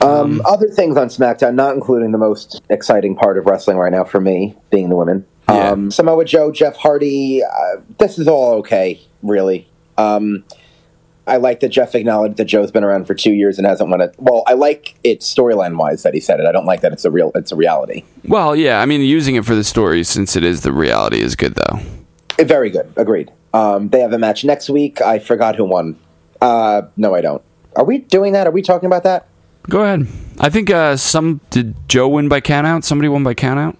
[0.00, 4.04] Um, other things on SmackDown, not including the most exciting part of wrestling right now
[4.04, 5.26] for me, being the women.
[5.48, 5.70] Yeah.
[5.70, 9.68] Um, Samoa Joe, Jeff Hardy, uh, this is all okay, really.
[9.96, 10.44] Um,
[11.26, 14.00] I like that Jeff acknowledged that Joe's been around for two years and hasn't won
[14.00, 14.14] it.
[14.18, 16.46] Well, I like it storyline wise that he said it.
[16.46, 18.04] I don't like that it's a real, it's a reality.
[18.24, 18.80] Well, yeah.
[18.80, 21.80] I mean, using it for the story since it is the reality is good, though.
[22.38, 22.90] Eh, Very good.
[22.96, 23.30] Agreed.
[23.52, 25.00] Um, they have a match next week.
[25.02, 25.98] I forgot who won.
[26.40, 27.42] Uh, no, I don't.
[27.76, 28.46] Are we doing that?
[28.46, 29.26] Are we talking about that?
[29.68, 30.06] Go ahead.
[30.38, 32.84] I think uh, some did Joe win by countout.
[32.84, 33.76] Somebody won by countout.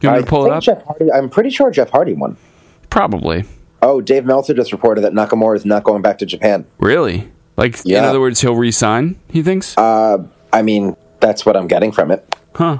[0.00, 0.62] You want me I to pull it up?
[0.62, 2.36] Jeff Hardy, I'm pretty sure Jeff Hardy won.
[2.90, 3.44] Probably.
[3.82, 6.66] Oh, Dave Meltzer just reported that Nakamura is not going back to Japan.
[6.78, 7.30] Really?
[7.56, 9.16] Like, in other words, he'll resign.
[9.30, 9.76] He thinks.
[9.76, 12.34] Uh, I mean, that's what I'm getting from it.
[12.54, 12.78] huh.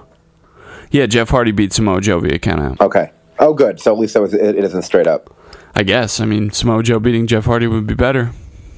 [0.90, 2.80] Yeah, Jeff Hardy beat Samoa Joe via countout.
[2.80, 3.10] Okay.
[3.38, 3.78] Oh, good.
[3.78, 5.34] So at least it, was, it, it isn't straight up.
[5.74, 6.18] I guess.
[6.20, 8.32] I mean, Samoa Joe beating Jeff Hardy would be better.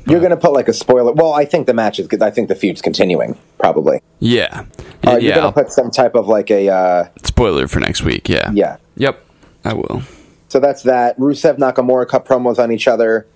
[0.07, 1.13] You're going to put like a spoiler.
[1.13, 2.23] Well, I think the match is good.
[2.23, 4.01] I think the feud's continuing, probably.
[4.19, 4.65] Yeah.
[5.07, 5.19] Uh, yeah.
[5.19, 8.29] you're going to put some type of like a, uh, spoiler for next week.
[8.29, 8.51] Yeah.
[8.53, 8.77] yeah.
[8.97, 9.25] Yep.
[9.65, 10.03] I will.
[10.49, 11.19] So that's that.
[11.19, 13.27] Rusev Nakamura cut promos on each other.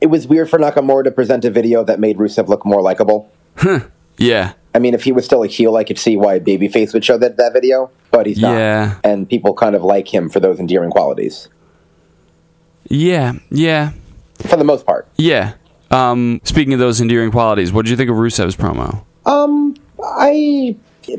[0.00, 3.30] It was weird for Nakamura to present a video that made Rusev look more likable.
[4.18, 4.52] Yeah.
[4.74, 7.18] I mean, if he was still a heel, I could see why babyface would show
[7.18, 8.52] that, that video, but he's not.
[8.52, 8.98] Yeah.
[9.02, 11.48] And people kind of like him for those endearing qualities,
[12.88, 13.32] Yeah.
[13.50, 13.92] Yeah.
[14.46, 15.08] for the most part.
[15.16, 15.54] Yeah.
[15.90, 19.04] Um, speaking of those endearing qualities, what did you think of Rusev's promo?
[19.26, 20.76] Um, I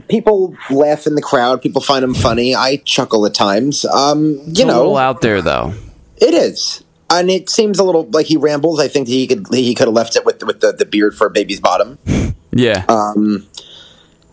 [0.08, 1.62] people laugh in the crowd.
[1.62, 2.56] People find him funny.
[2.56, 3.84] I chuckle at times.
[3.86, 5.74] Um, you It's a know, out there though.
[6.18, 8.80] it is, and it seems a little like he rambles.
[8.80, 11.28] I think he could he could have left it with with the, the beard for
[11.28, 11.98] a baby's bottom.
[12.54, 12.84] Yeah.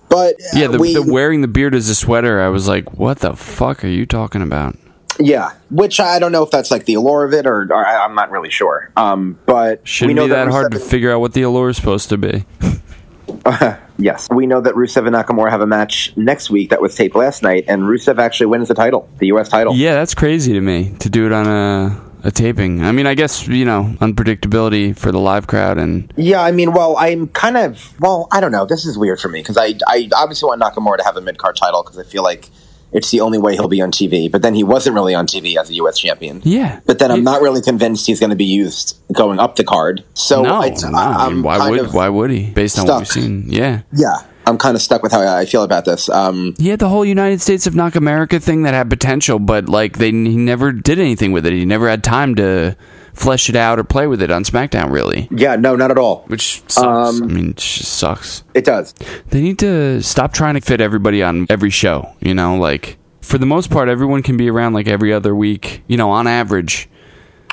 [0.08, 0.66] But uh, yeah.
[0.68, 3.84] The, we, the wearing the beard as a sweater, I was like, what the fuck
[3.84, 4.76] are you talking about?
[5.18, 8.04] Yeah, which I don't know if that's like the allure of it, or, or I,
[8.04, 8.90] I'm not really sure.
[8.96, 11.76] Um, but Shouldn't we know be that hard to figure out what the allure is
[11.76, 12.44] supposed to be.
[14.00, 17.16] Yes, we know that Rusev and Nakamura have a match next week that was taped
[17.16, 19.48] last night, and Rusev actually wins the title, the U.S.
[19.48, 19.74] title.
[19.74, 22.84] Yeah, that's crazy to me to do it on a a taping.
[22.84, 26.72] I mean, I guess you know unpredictability for the live crowd and Yeah, I mean,
[26.72, 28.28] well, I'm kind of well.
[28.30, 28.66] I don't know.
[28.66, 31.38] This is weird for me because I, I obviously want Nakamura to have a mid
[31.38, 32.50] card title because I feel like
[32.92, 34.30] it's the only way he'll be on TV.
[34.30, 35.98] But then he wasn't really on TV as a U.S.
[35.98, 36.40] champion.
[36.44, 36.80] yeah.
[36.86, 40.04] But then I'm not really convinced he's going to be used going up the card.
[40.14, 40.88] So No, I, no.
[40.98, 42.50] I mean, why would why would he?
[42.50, 43.82] Based on what we've seen, yeah.
[43.92, 44.16] Yeah,
[44.46, 46.08] I'm kind of stuck with how I feel about this.
[46.08, 49.68] Um, He had the whole United States of Knock America thing that had potential, but
[49.68, 51.52] like they he never did anything with it.
[51.52, 52.76] He never had time to
[53.18, 55.28] flesh it out or play with it on SmackDown, really.
[55.30, 56.24] yeah, no, not at all.
[56.28, 56.76] Which sucks.
[56.78, 58.44] Um, I mean, it just sucks.
[58.54, 58.94] It does.
[59.30, 62.14] They need to stop trying to fit everybody on every show.
[62.20, 65.82] You know, like for the most part, everyone can be around like every other week.
[65.88, 66.88] You know, on average.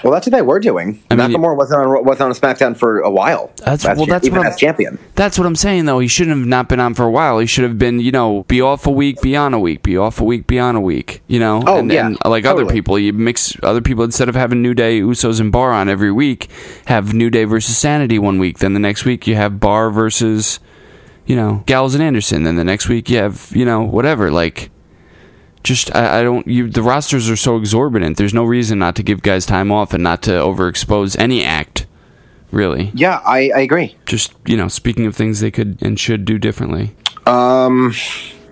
[0.04, 1.02] Well, that's what they were doing.
[1.10, 3.52] I mean- Nakamura wasn't on wasn't on SmackDown for a while.
[3.58, 5.00] That's- well, year, that's even what I'm- as champion.
[5.16, 6.00] That's what I'm saying, though.
[6.00, 7.40] He shouldn't have not been on for a while.
[7.40, 9.98] He should have been, you know, be off a week, be on a week, be
[9.98, 11.22] off a week, be on a week.
[11.28, 14.36] You know, Oh, and, yeah, and like other people, you mix other people instead of
[14.36, 16.50] having New Day, Usos, and Bar on every week,
[16.86, 18.60] have New Day versus Sanity one week.
[18.60, 20.60] Then the next week you have Bar versus,
[21.26, 22.44] you know, Gallows and Anderson.
[22.44, 24.30] Then the next week you have, you know, whatever.
[24.30, 24.70] Like,
[25.66, 26.48] just I, I don't.
[26.48, 28.16] You the rosters are so exorbitant.
[28.18, 31.86] There's no reason not to give guys time off and not to overexpose any act.
[32.52, 33.98] Really, Yeah, I, I agree.
[34.06, 36.96] just you know, speaking of things they could and should do differently.
[37.26, 37.94] Um,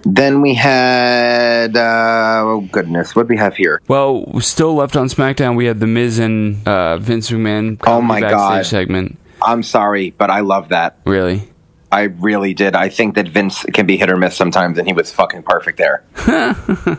[0.04, 3.80] then we had uh, oh goodness, what do we have here?
[3.88, 7.80] Well, still left on SmackDown, we had the Miz and uh, Vince McMahon.
[7.88, 8.66] Oh my backstage God.
[8.66, 10.98] Segment I'm sorry, but I love that.
[11.06, 11.50] really.
[11.94, 12.76] I really did.
[12.76, 15.78] I think that Vince can be hit or miss sometimes, and he was fucking perfect
[15.78, 16.04] there.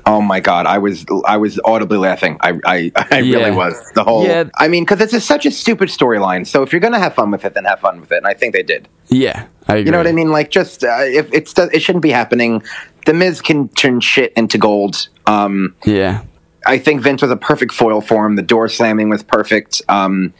[0.06, 2.36] oh my god, I was I was audibly laughing.
[2.40, 3.36] I I, I Yeah.
[3.38, 3.74] really was.
[3.94, 4.24] The whole.
[4.26, 4.44] Yeah.
[4.56, 6.46] I mean, because it's a, such a stupid storyline.
[6.46, 8.18] So if you're gonna have fun with it, then have fun with it.
[8.18, 8.88] And I think they did.
[9.08, 9.86] Yeah, I agree.
[9.86, 10.30] You know what I mean?
[10.30, 12.62] Like, just uh, if it's it shouldn't be happening.
[13.06, 15.08] The Miz can turn shit into gold.
[15.26, 16.22] Um, Yeah,
[16.66, 18.36] I think Vince was a perfect foil for him.
[18.36, 19.82] The door slamming was perfect.
[19.90, 20.32] Um,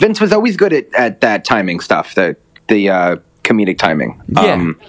[0.00, 2.36] Vince was always good at, at that timing stuff, the
[2.68, 3.16] the uh,
[3.48, 4.20] comedic timing.
[4.28, 4.52] Yeah.
[4.52, 4.80] Um,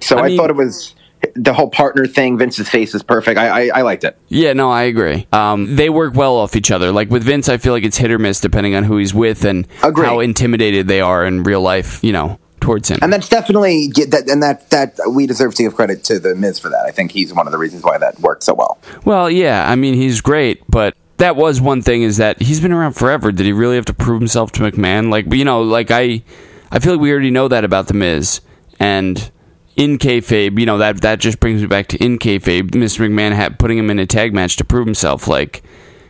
[0.00, 0.94] so I I, mean- thought it was
[1.34, 2.38] the whole partner thing.
[2.38, 3.38] Vince's face is perfect.
[3.38, 4.16] I I, I liked it.
[4.28, 5.26] Yeah, no, I agree.
[5.32, 6.92] Um, they work well off each other.
[6.92, 9.44] Like with Vince, I feel like it's hit or miss depending on who he's with
[9.44, 12.02] and how intimidated they are in real life.
[12.02, 12.98] You know, towards him.
[13.02, 16.58] And that's definitely that, and that that we deserve to give credit to the Miz
[16.58, 16.84] for that.
[16.86, 18.78] I think he's one of the reasons why that worked so well.
[19.04, 22.72] Well, yeah, I mean he's great, but that was one thing is that he's been
[22.72, 23.30] around forever.
[23.30, 25.10] Did he really have to prove himself to McMahon?
[25.10, 26.22] Like you know, like I,
[26.70, 28.40] I feel like we already know that about the Miz
[28.78, 29.30] and.
[29.76, 32.70] In kayfabe, you know that that just brings me back to in kayfabe.
[32.72, 33.08] Mr.
[33.08, 35.26] McMahon had, putting him in a tag match to prove himself.
[35.26, 35.62] Like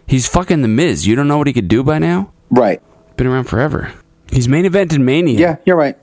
[0.08, 1.06] he's fucking the Miz.
[1.06, 2.32] You don't know what he could do by now.
[2.50, 2.82] Right.
[3.16, 3.92] Been around forever.
[4.32, 5.38] He's main event in Mania.
[5.38, 5.96] Yeah, you're right.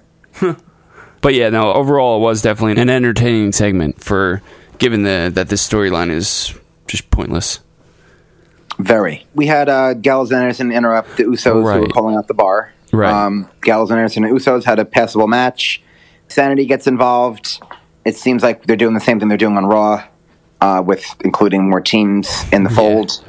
[1.20, 1.74] But yeah, no.
[1.74, 4.42] Overall, it was definitely an entertaining segment for
[4.78, 6.54] given the that this storyline is
[6.88, 7.60] just pointless.
[8.80, 9.26] Very.
[9.34, 11.92] We had uh, Gallows and Anderson interrupt the Usos who were Right.
[11.92, 12.72] calling out the bar.
[12.92, 13.12] Right.
[13.12, 15.82] Um, Gallows and Anderson and Usos had a passable match.
[16.28, 17.62] Sanity gets involved.
[18.06, 20.04] It seems like they're doing the same thing they're doing on Raw,
[20.62, 23.24] uh, with including more teams in the fold.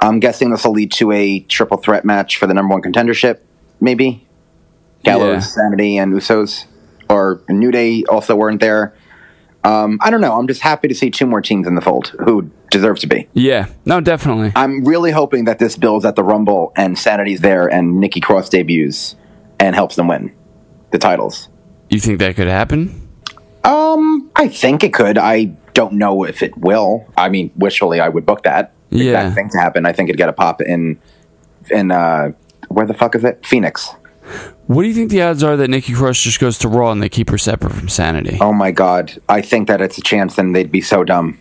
[0.00, 3.38] I'm guessing this will lead to a triple threat match for the number one contendership,
[3.80, 4.26] maybe.
[5.04, 5.38] Gallows, Yeah.
[5.40, 6.64] Sanity, and Usos,
[7.08, 8.94] or New Day also weren't there.
[9.64, 10.36] Um, I don't know.
[10.38, 13.28] I'm just happy to see two more teams in the fold who deserve to be.
[13.32, 14.52] Yeah, no, definitely.
[14.56, 18.48] I'm really hoping that this builds at the Rumble and Sanity's there and Nikki Cross
[18.48, 19.14] debuts
[19.60, 20.34] and helps them win
[20.90, 21.48] the titles.
[21.90, 23.08] You think that could happen?
[23.64, 25.16] Um, I think it could.
[25.18, 25.44] I
[25.74, 27.06] don't know if it will.
[27.16, 29.10] I mean, wishfully, I would book that Yeah.
[29.12, 29.86] exact thing to happen.
[29.86, 30.98] I think it'd get a pop in
[31.70, 32.32] in uh,
[32.68, 33.46] where the fuck is it?
[33.46, 33.90] Phoenix.
[34.66, 37.02] What do you think the odds are that Nikki Cross just goes to Raw and
[37.02, 38.38] they keep her separate from Sanity?
[38.40, 41.38] Oh my god, I think that it's a chance, and they'd be so dumb.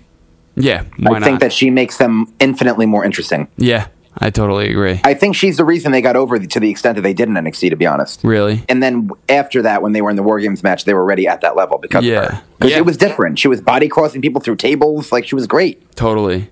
[0.56, 1.24] Yeah, why I not?
[1.26, 3.48] think that she makes them infinitely more interesting.
[3.56, 3.88] yeah,
[4.18, 5.00] I totally agree.
[5.06, 7.36] I think she's the reason they got over to the extent that they did in
[7.36, 7.70] NXT.
[7.70, 8.64] To be honest, really?
[8.68, 11.26] and then after that, when they were in the War Games match, they were already
[11.28, 12.20] at that level because Yeah.
[12.24, 12.42] of her.
[12.60, 12.78] Because Yeah.
[12.80, 13.40] it was different.
[13.40, 15.12] She was body crossing people through tables.
[15.14, 15.96] Like she was great.
[15.96, 16.50] Totally.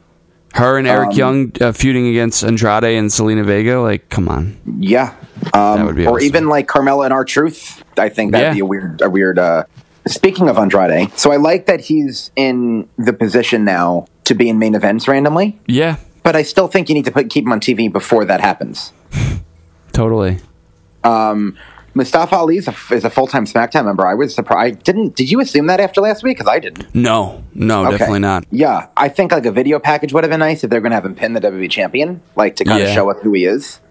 [0.54, 3.80] Her and Eric Um, Young uh, feuding against Andrade and Zelina Vega.
[3.82, 4.58] Like, come on.
[4.80, 5.14] Yeah,
[5.54, 6.26] um, That would be or awesome.
[6.26, 7.84] even like Carmella and R-Truth.
[7.98, 8.54] I think that'd Yeah.
[8.54, 9.38] be a weird, a weird.
[9.40, 9.64] Uh,
[10.08, 14.58] speaking of Andrade, so I like that he's in the position now to be in
[14.60, 15.60] main events randomly.
[15.68, 18.42] Yeah, But I still think you need to put, keep him on TV before that
[18.42, 18.92] happens.
[19.94, 20.38] totally.
[22.00, 24.08] Mustafa Ali is a, is a full time SmackDown member.
[24.08, 24.84] I was surprised.
[24.84, 26.38] Didn't did you assume that after last week?
[26.38, 26.96] Because I didn't.
[26.96, 27.92] No, no, Okay.
[27.92, 28.46] definitely not.
[28.52, 30.96] Yeah, I think like a video package would have been nice if they're going to
[30.96, 32.88] have him pin the WWE champion, like to kind Yeah.
[32.88, 33.82] of show us who he is.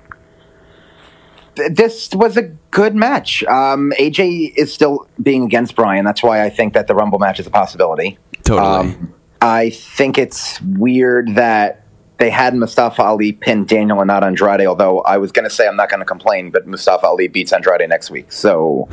[1.70, 3.42] This was a good match.
[3.44, 6.04] Um, AJ is still being against Bryan.
[6.04, 8.16] That's why I think that the Rumble match is a possibility.
[8.44, 8.66] Totally.
[8.94, 11.82] Um, I think it's weird that
[12.18, 14.66] they had Mustafa Ali pin Daniel and not Andrade.
[14.66, 17.52] Although I was going to say I'm not going to complain, but Mustafa Ali beats
[17.52, 18.88] Andrade next week, so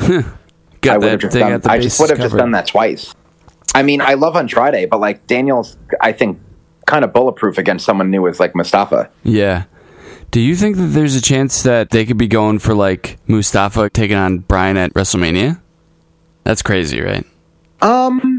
[0.81, 1.53] got I would that have just thing done.
[1.53, 3.13] at the I just would have just done that twice.
[3.73, 6.39] I mean, I love Andrade, but like Daniel's, I think
[6.85, 9.09] kind of bulletproof against someone new as like Mustafa.
[9.23, 9.65] Yeah.
[10.31, 13.89] Do you think that there's a chance that they could be going for like Mustafa
[13.89, 15.61] taking on Bryan at WrestleMania?
[16.43, 17.25] That's crazy, right?
[17.81, 18.34] Um,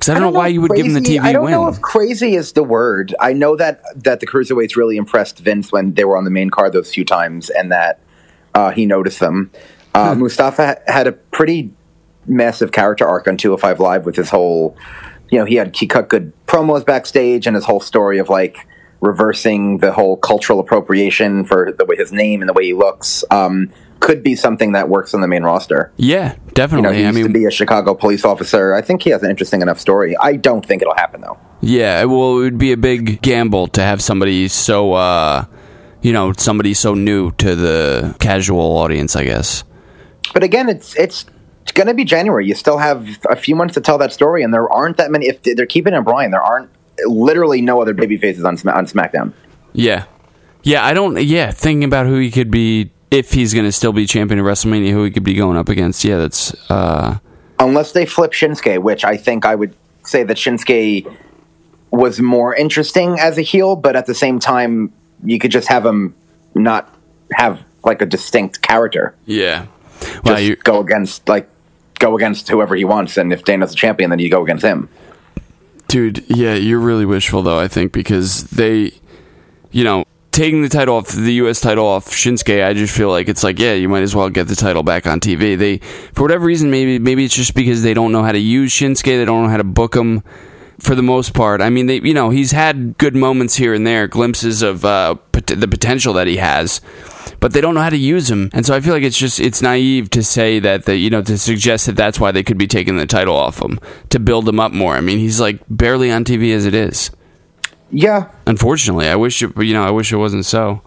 [0.00, 1.52] Because I don't, know why you would give him the crazy- TV I don't win.
[1.52, 3.14] know if crazy is the word.
[3.20, 6.48] I know that that the cruiserweights really impressed Vince when they were on the main
[6.48, 8.00] card those few times, and that
[8.54, 9.50] uh, he noticed them.
[9.94, 11.70] Uh, Mustafa had a pretty
[12.26, 14.74] massive character arc on 205 Live with his whole,
[15.30, 18.66] you know, he had he cut good promos backstage and his whole story of like
[19.00, 23.24] reversing the whole cultural appropriation for the way his name and the way he looks.
[23.30, 25.92] Um, could be something that works on the main roster.
[25.98, 26.96] yeah, You know, definitely.
[26.96, 28.72] he I mean, to be a Chicago police officer.
[28.74, 30.16] I think he has an interesting enough story.
[30.16, 31.38] I don't think it'll happen though.
[31.60, 32.02] yeah.
[32.04, 35.44] Well, it would be a big gamble to have somebody so, uh,
[36.00, 39.16] you know, somebody so new to the casual audience.
[39.16, 39.64] I guess.
[40.32, 41.26] But again, it's it's
[41.74, 42.46] going to be January.
[42.46, 45.26] You still have a few months to tell that story, and there aren't that many.
[45.28, 46.70] If they're keeping it Bryan, there aren't
[47.06, 49.32] literally no other baby faces on on SmackDown.
[49.72, 50.04] Yeah,
[50.62, 50.84] yeah.
[50.84, 51.22] I don't.
[51.22, 54.46] Yeah, thinking about who he could be if he's going to still be champion of
[54.46, 56.04] WrestleMania, who he could be going up against.
[56.04, 56.54] Yeah, that's.
[56.70, 57.18] uh
[57.58, 61.14] Unless they flip Shinsuke, which I think I would say that Shinsuke
[61.90, 64.92] was more interesting as a heel, but at the same time,
[65.24, 66.14] you could just have him
[66.54, 66.94] not
[67.32, 69.14] have like a distinct character.
[69.26, 69.66] Yeah.
[70.24, 71.48] Wow, Just you go against like
[71.98, 74.88] go against whoever he wants, and if Daniel's the champion, then you go against him.
[75.90, 77.58] Dude, yeah, you're really wishful though.
[77.58, 78.92] I think because they,
[79.72, 81.60] you know, taking the title off the U.S.
[81.60, 84.46] title off Shinsuke, I just feel like it's like, yeah, you might as well get
[84.46, 85.58] the title back on TV.
[85.58, 85.78] They,
[86.14, 89.02] for whatever reason, maybe maybe it's just because they don't know how to use Shinsuke.
[89.02, 90.22] They don't know how to book him.
[90.78, 93.84] For the most part, I mean, they, you know, he's had good moments here and
[93.84, 96.80] there, glimpses of uh, pot- the potential that he has.
[97.40, 98.50] But they don't know how to use him.
[98.52, 101.22] And so I feel like it's just it's naive to say that the you know
[101.22, 103.80] to suggest that that's why they could be taking the title off him
[104.10, 104.94] to build him up more.
[104.94, 107.10] I mean, he's like barely on TV as it is.
[107.92, 110.82] Yeah, Unfortunately, I wish it you know I wish it wasn't so.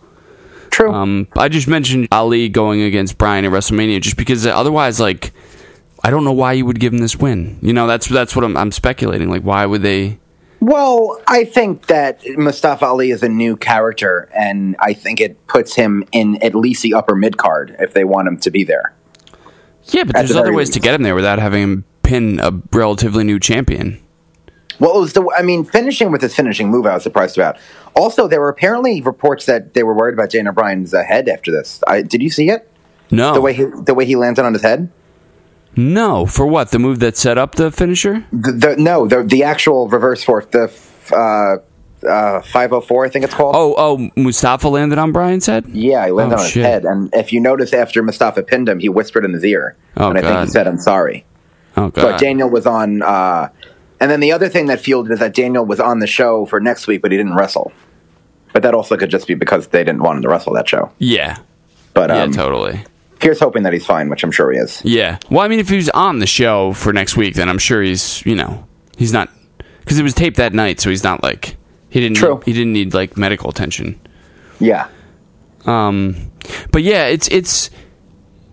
[0.71, 0.91] true.
[0.93, 5.33] Um, I just mentioned Ali going against Bryan at WrestleMania just because otherwise, like,
[6.03, 7.59] I don't know why you would give him this win.
[7.61, 9.29] You know, that's that's what I'm, I'm speculating.
[9.29, 10.19] Like, why would they?
[10.63, 15.75] Well, I think that Mustafa Ali is a new character, and I think it puts
[15.75, 18.93] him in at least the upper mid card if they want him to be there.
[19.87, 22.39] Yeah, but At there's the other ways to get him there without having him pin
[22.39, 24.01] a relatively new champion.
[24.79, 25.29] Well, it was the.
[25.37, 27.57] I mean, finishing with his finishing move, I was surprised about.
[27.93, 31.51] Also, there were apparently reports that they were worried about Daniel Bryan's uh, head after
[31.51, 31.83] this.
[31.85, 32.71] I, did you see it?
[33.11, 34.89] No, The way he, the way he landed on his head.
[35.75, 36.71] No, for what?
[36.71, 38.25] The move that set up the finisher?
[38.31, 40.71] The, the no, the the actual reverse fork, the
[41.11, 43.55] uh, uh, five hundred four, I think it's called.
[43.55, 45.65] Oh, oh, Mustafa landed on Bryan's head.
[45.67, 46.65] Yeah, he landed Oh, on his shit.
[46.65, 50.09] head, and if you notice, after Mustafa pinned him, he whispered in his ear, Oh,
[50.09, 51.25] and I think he said, "I'm sorry."
[51.75, 52.01] Oh god.
[52.03, 53.49] But Daniel was on, uh,
[53.99, 56.45] and then the other thing that fueled it is that Daniel was on the show
[56.45, 57.71] for next week, but he didn't wrestle.
[58.53, 60.91] But that also could just be because they didn't want him to wrestle that show.
[60.99, 61.37] yeah,
[61.95, 62.83] But yeah, um, totally.
[63.23, 64.81] Here's hoping that he's fine, which I'm sure he is.
[64.85, 65.17] Yeah.
[65.29, 67.81] Well, I mean, if he was on the show for next week, then I'm sure
[67.81, 68.67] he's, you know,
[68.97, 69.29] he's not
[69.79, 71.55] because it was taped that night, so he's not like
[71.89, 72.17] he didn't.
[72.17, 72.35] True.
[72.35, 73.99] Need, he didn't need like medical attention.
[74.59, 74.87] Yeah,
[75.65, 76.31] Um,
[76.71, 77.69] but yeah, it's it's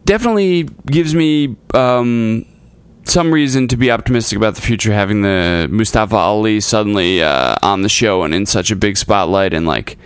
[0.05, 2.47] definitely gives me um
[3.05, 7.83] some reason to be optimistic about the future having the Mustafa Ali suddenly uh, on
[7.83, 9.99] the show and in such a big spotlight and like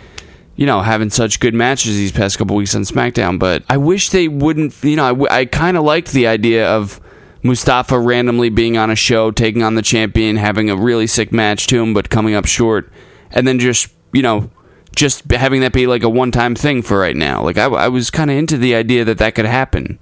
[0.57, 3.39] you know having such good matches these past couple weeks on SmackDown.
[3.39, 4.75] But I wish they wouldn't.
[4.83, 7.01] You know, I, w- I kind of liked the idea of.
[7.47, 11.67] Mustafa randomly being on a show, taking on the champion, having a really sick match
[11.67, 12.91] to him, but coming up short,
[13.33, 14.49] and then just you know,
[14.97, 17.43] just having that be like a one-time thing for right now.
[17.43, 19.99] Like I, I was kind of into the idea that that could happen.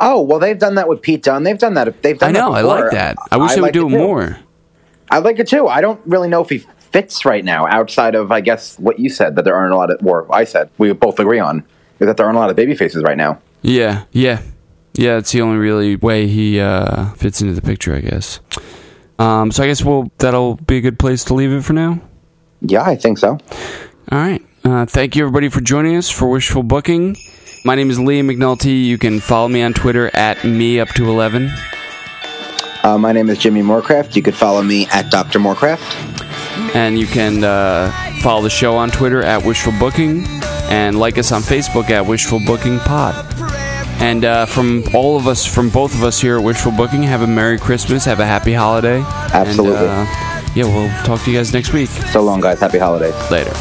[0.00, 1.44] Oh well, they've done that with Pete Dunne.
[1.44, 2.02] They've done that.
[2.02, 2.30] They've done.
[2.30, 3.14] I know, I like that.
[3.30, 3.96] I wish they would do it too.
[3.96, 4.38] more.
[5.10, 5.68] I like it too.
[5.68, 7.66] I don't really know if he fits right now.
[7.66, 10.44] Outside of, I guess, what you said that there aren't a lot of, or I
[10.44, 11.64] said we both agree on
[12.00, 13.40] is that there aren't a lot of baby faces right now.
[13.62, 14.42] Yeah, yeah,
[14.94, 15.18] yeah.
[15.18, 18.40] It's the only really way he uh, fits into the picture, I guess.
[19.18, 22.00] Um, so I guess we'll that'll be a good place to leave it for now.
[22.60, 23.38] Yeah, I think so.
[24.10, 24.42] All right.
[24.64, 27.16] Uh, thank you, everybody, for joining us for Wishful Booking.
[27.64, 28.84] My name is Liam McNulty.
[28.84, 31.50] You can follow me on Twitter at me up to eleven.
[32.84, 34.14] Uh, my name is Jimmy Moorcraft.
[34.14, 35.40] You could follow me at Dr.
[35.40, 36.27] Moorcraft.
[36.74, 40.24] And you can uh, follow the show on Twitter at Wishful Booking
[40.70, 43.24] and like us on Facebook at Wishful Booking Pod.
[44.00, 47.22] And uh, from all of us, from both of us here at Wishful Booking, have
[47.22, 49.00] a Merry Christmas, have a Happy Holiday.
[49.32, 49.86] Absolutely.
[49.86, 51.88] And, uh, yeah, we'll talk to you guys next week.
[51.88, 52.60] So long, guys.
[52.60, 53.14] Happy holidays.
[53.30, 53.52] Later.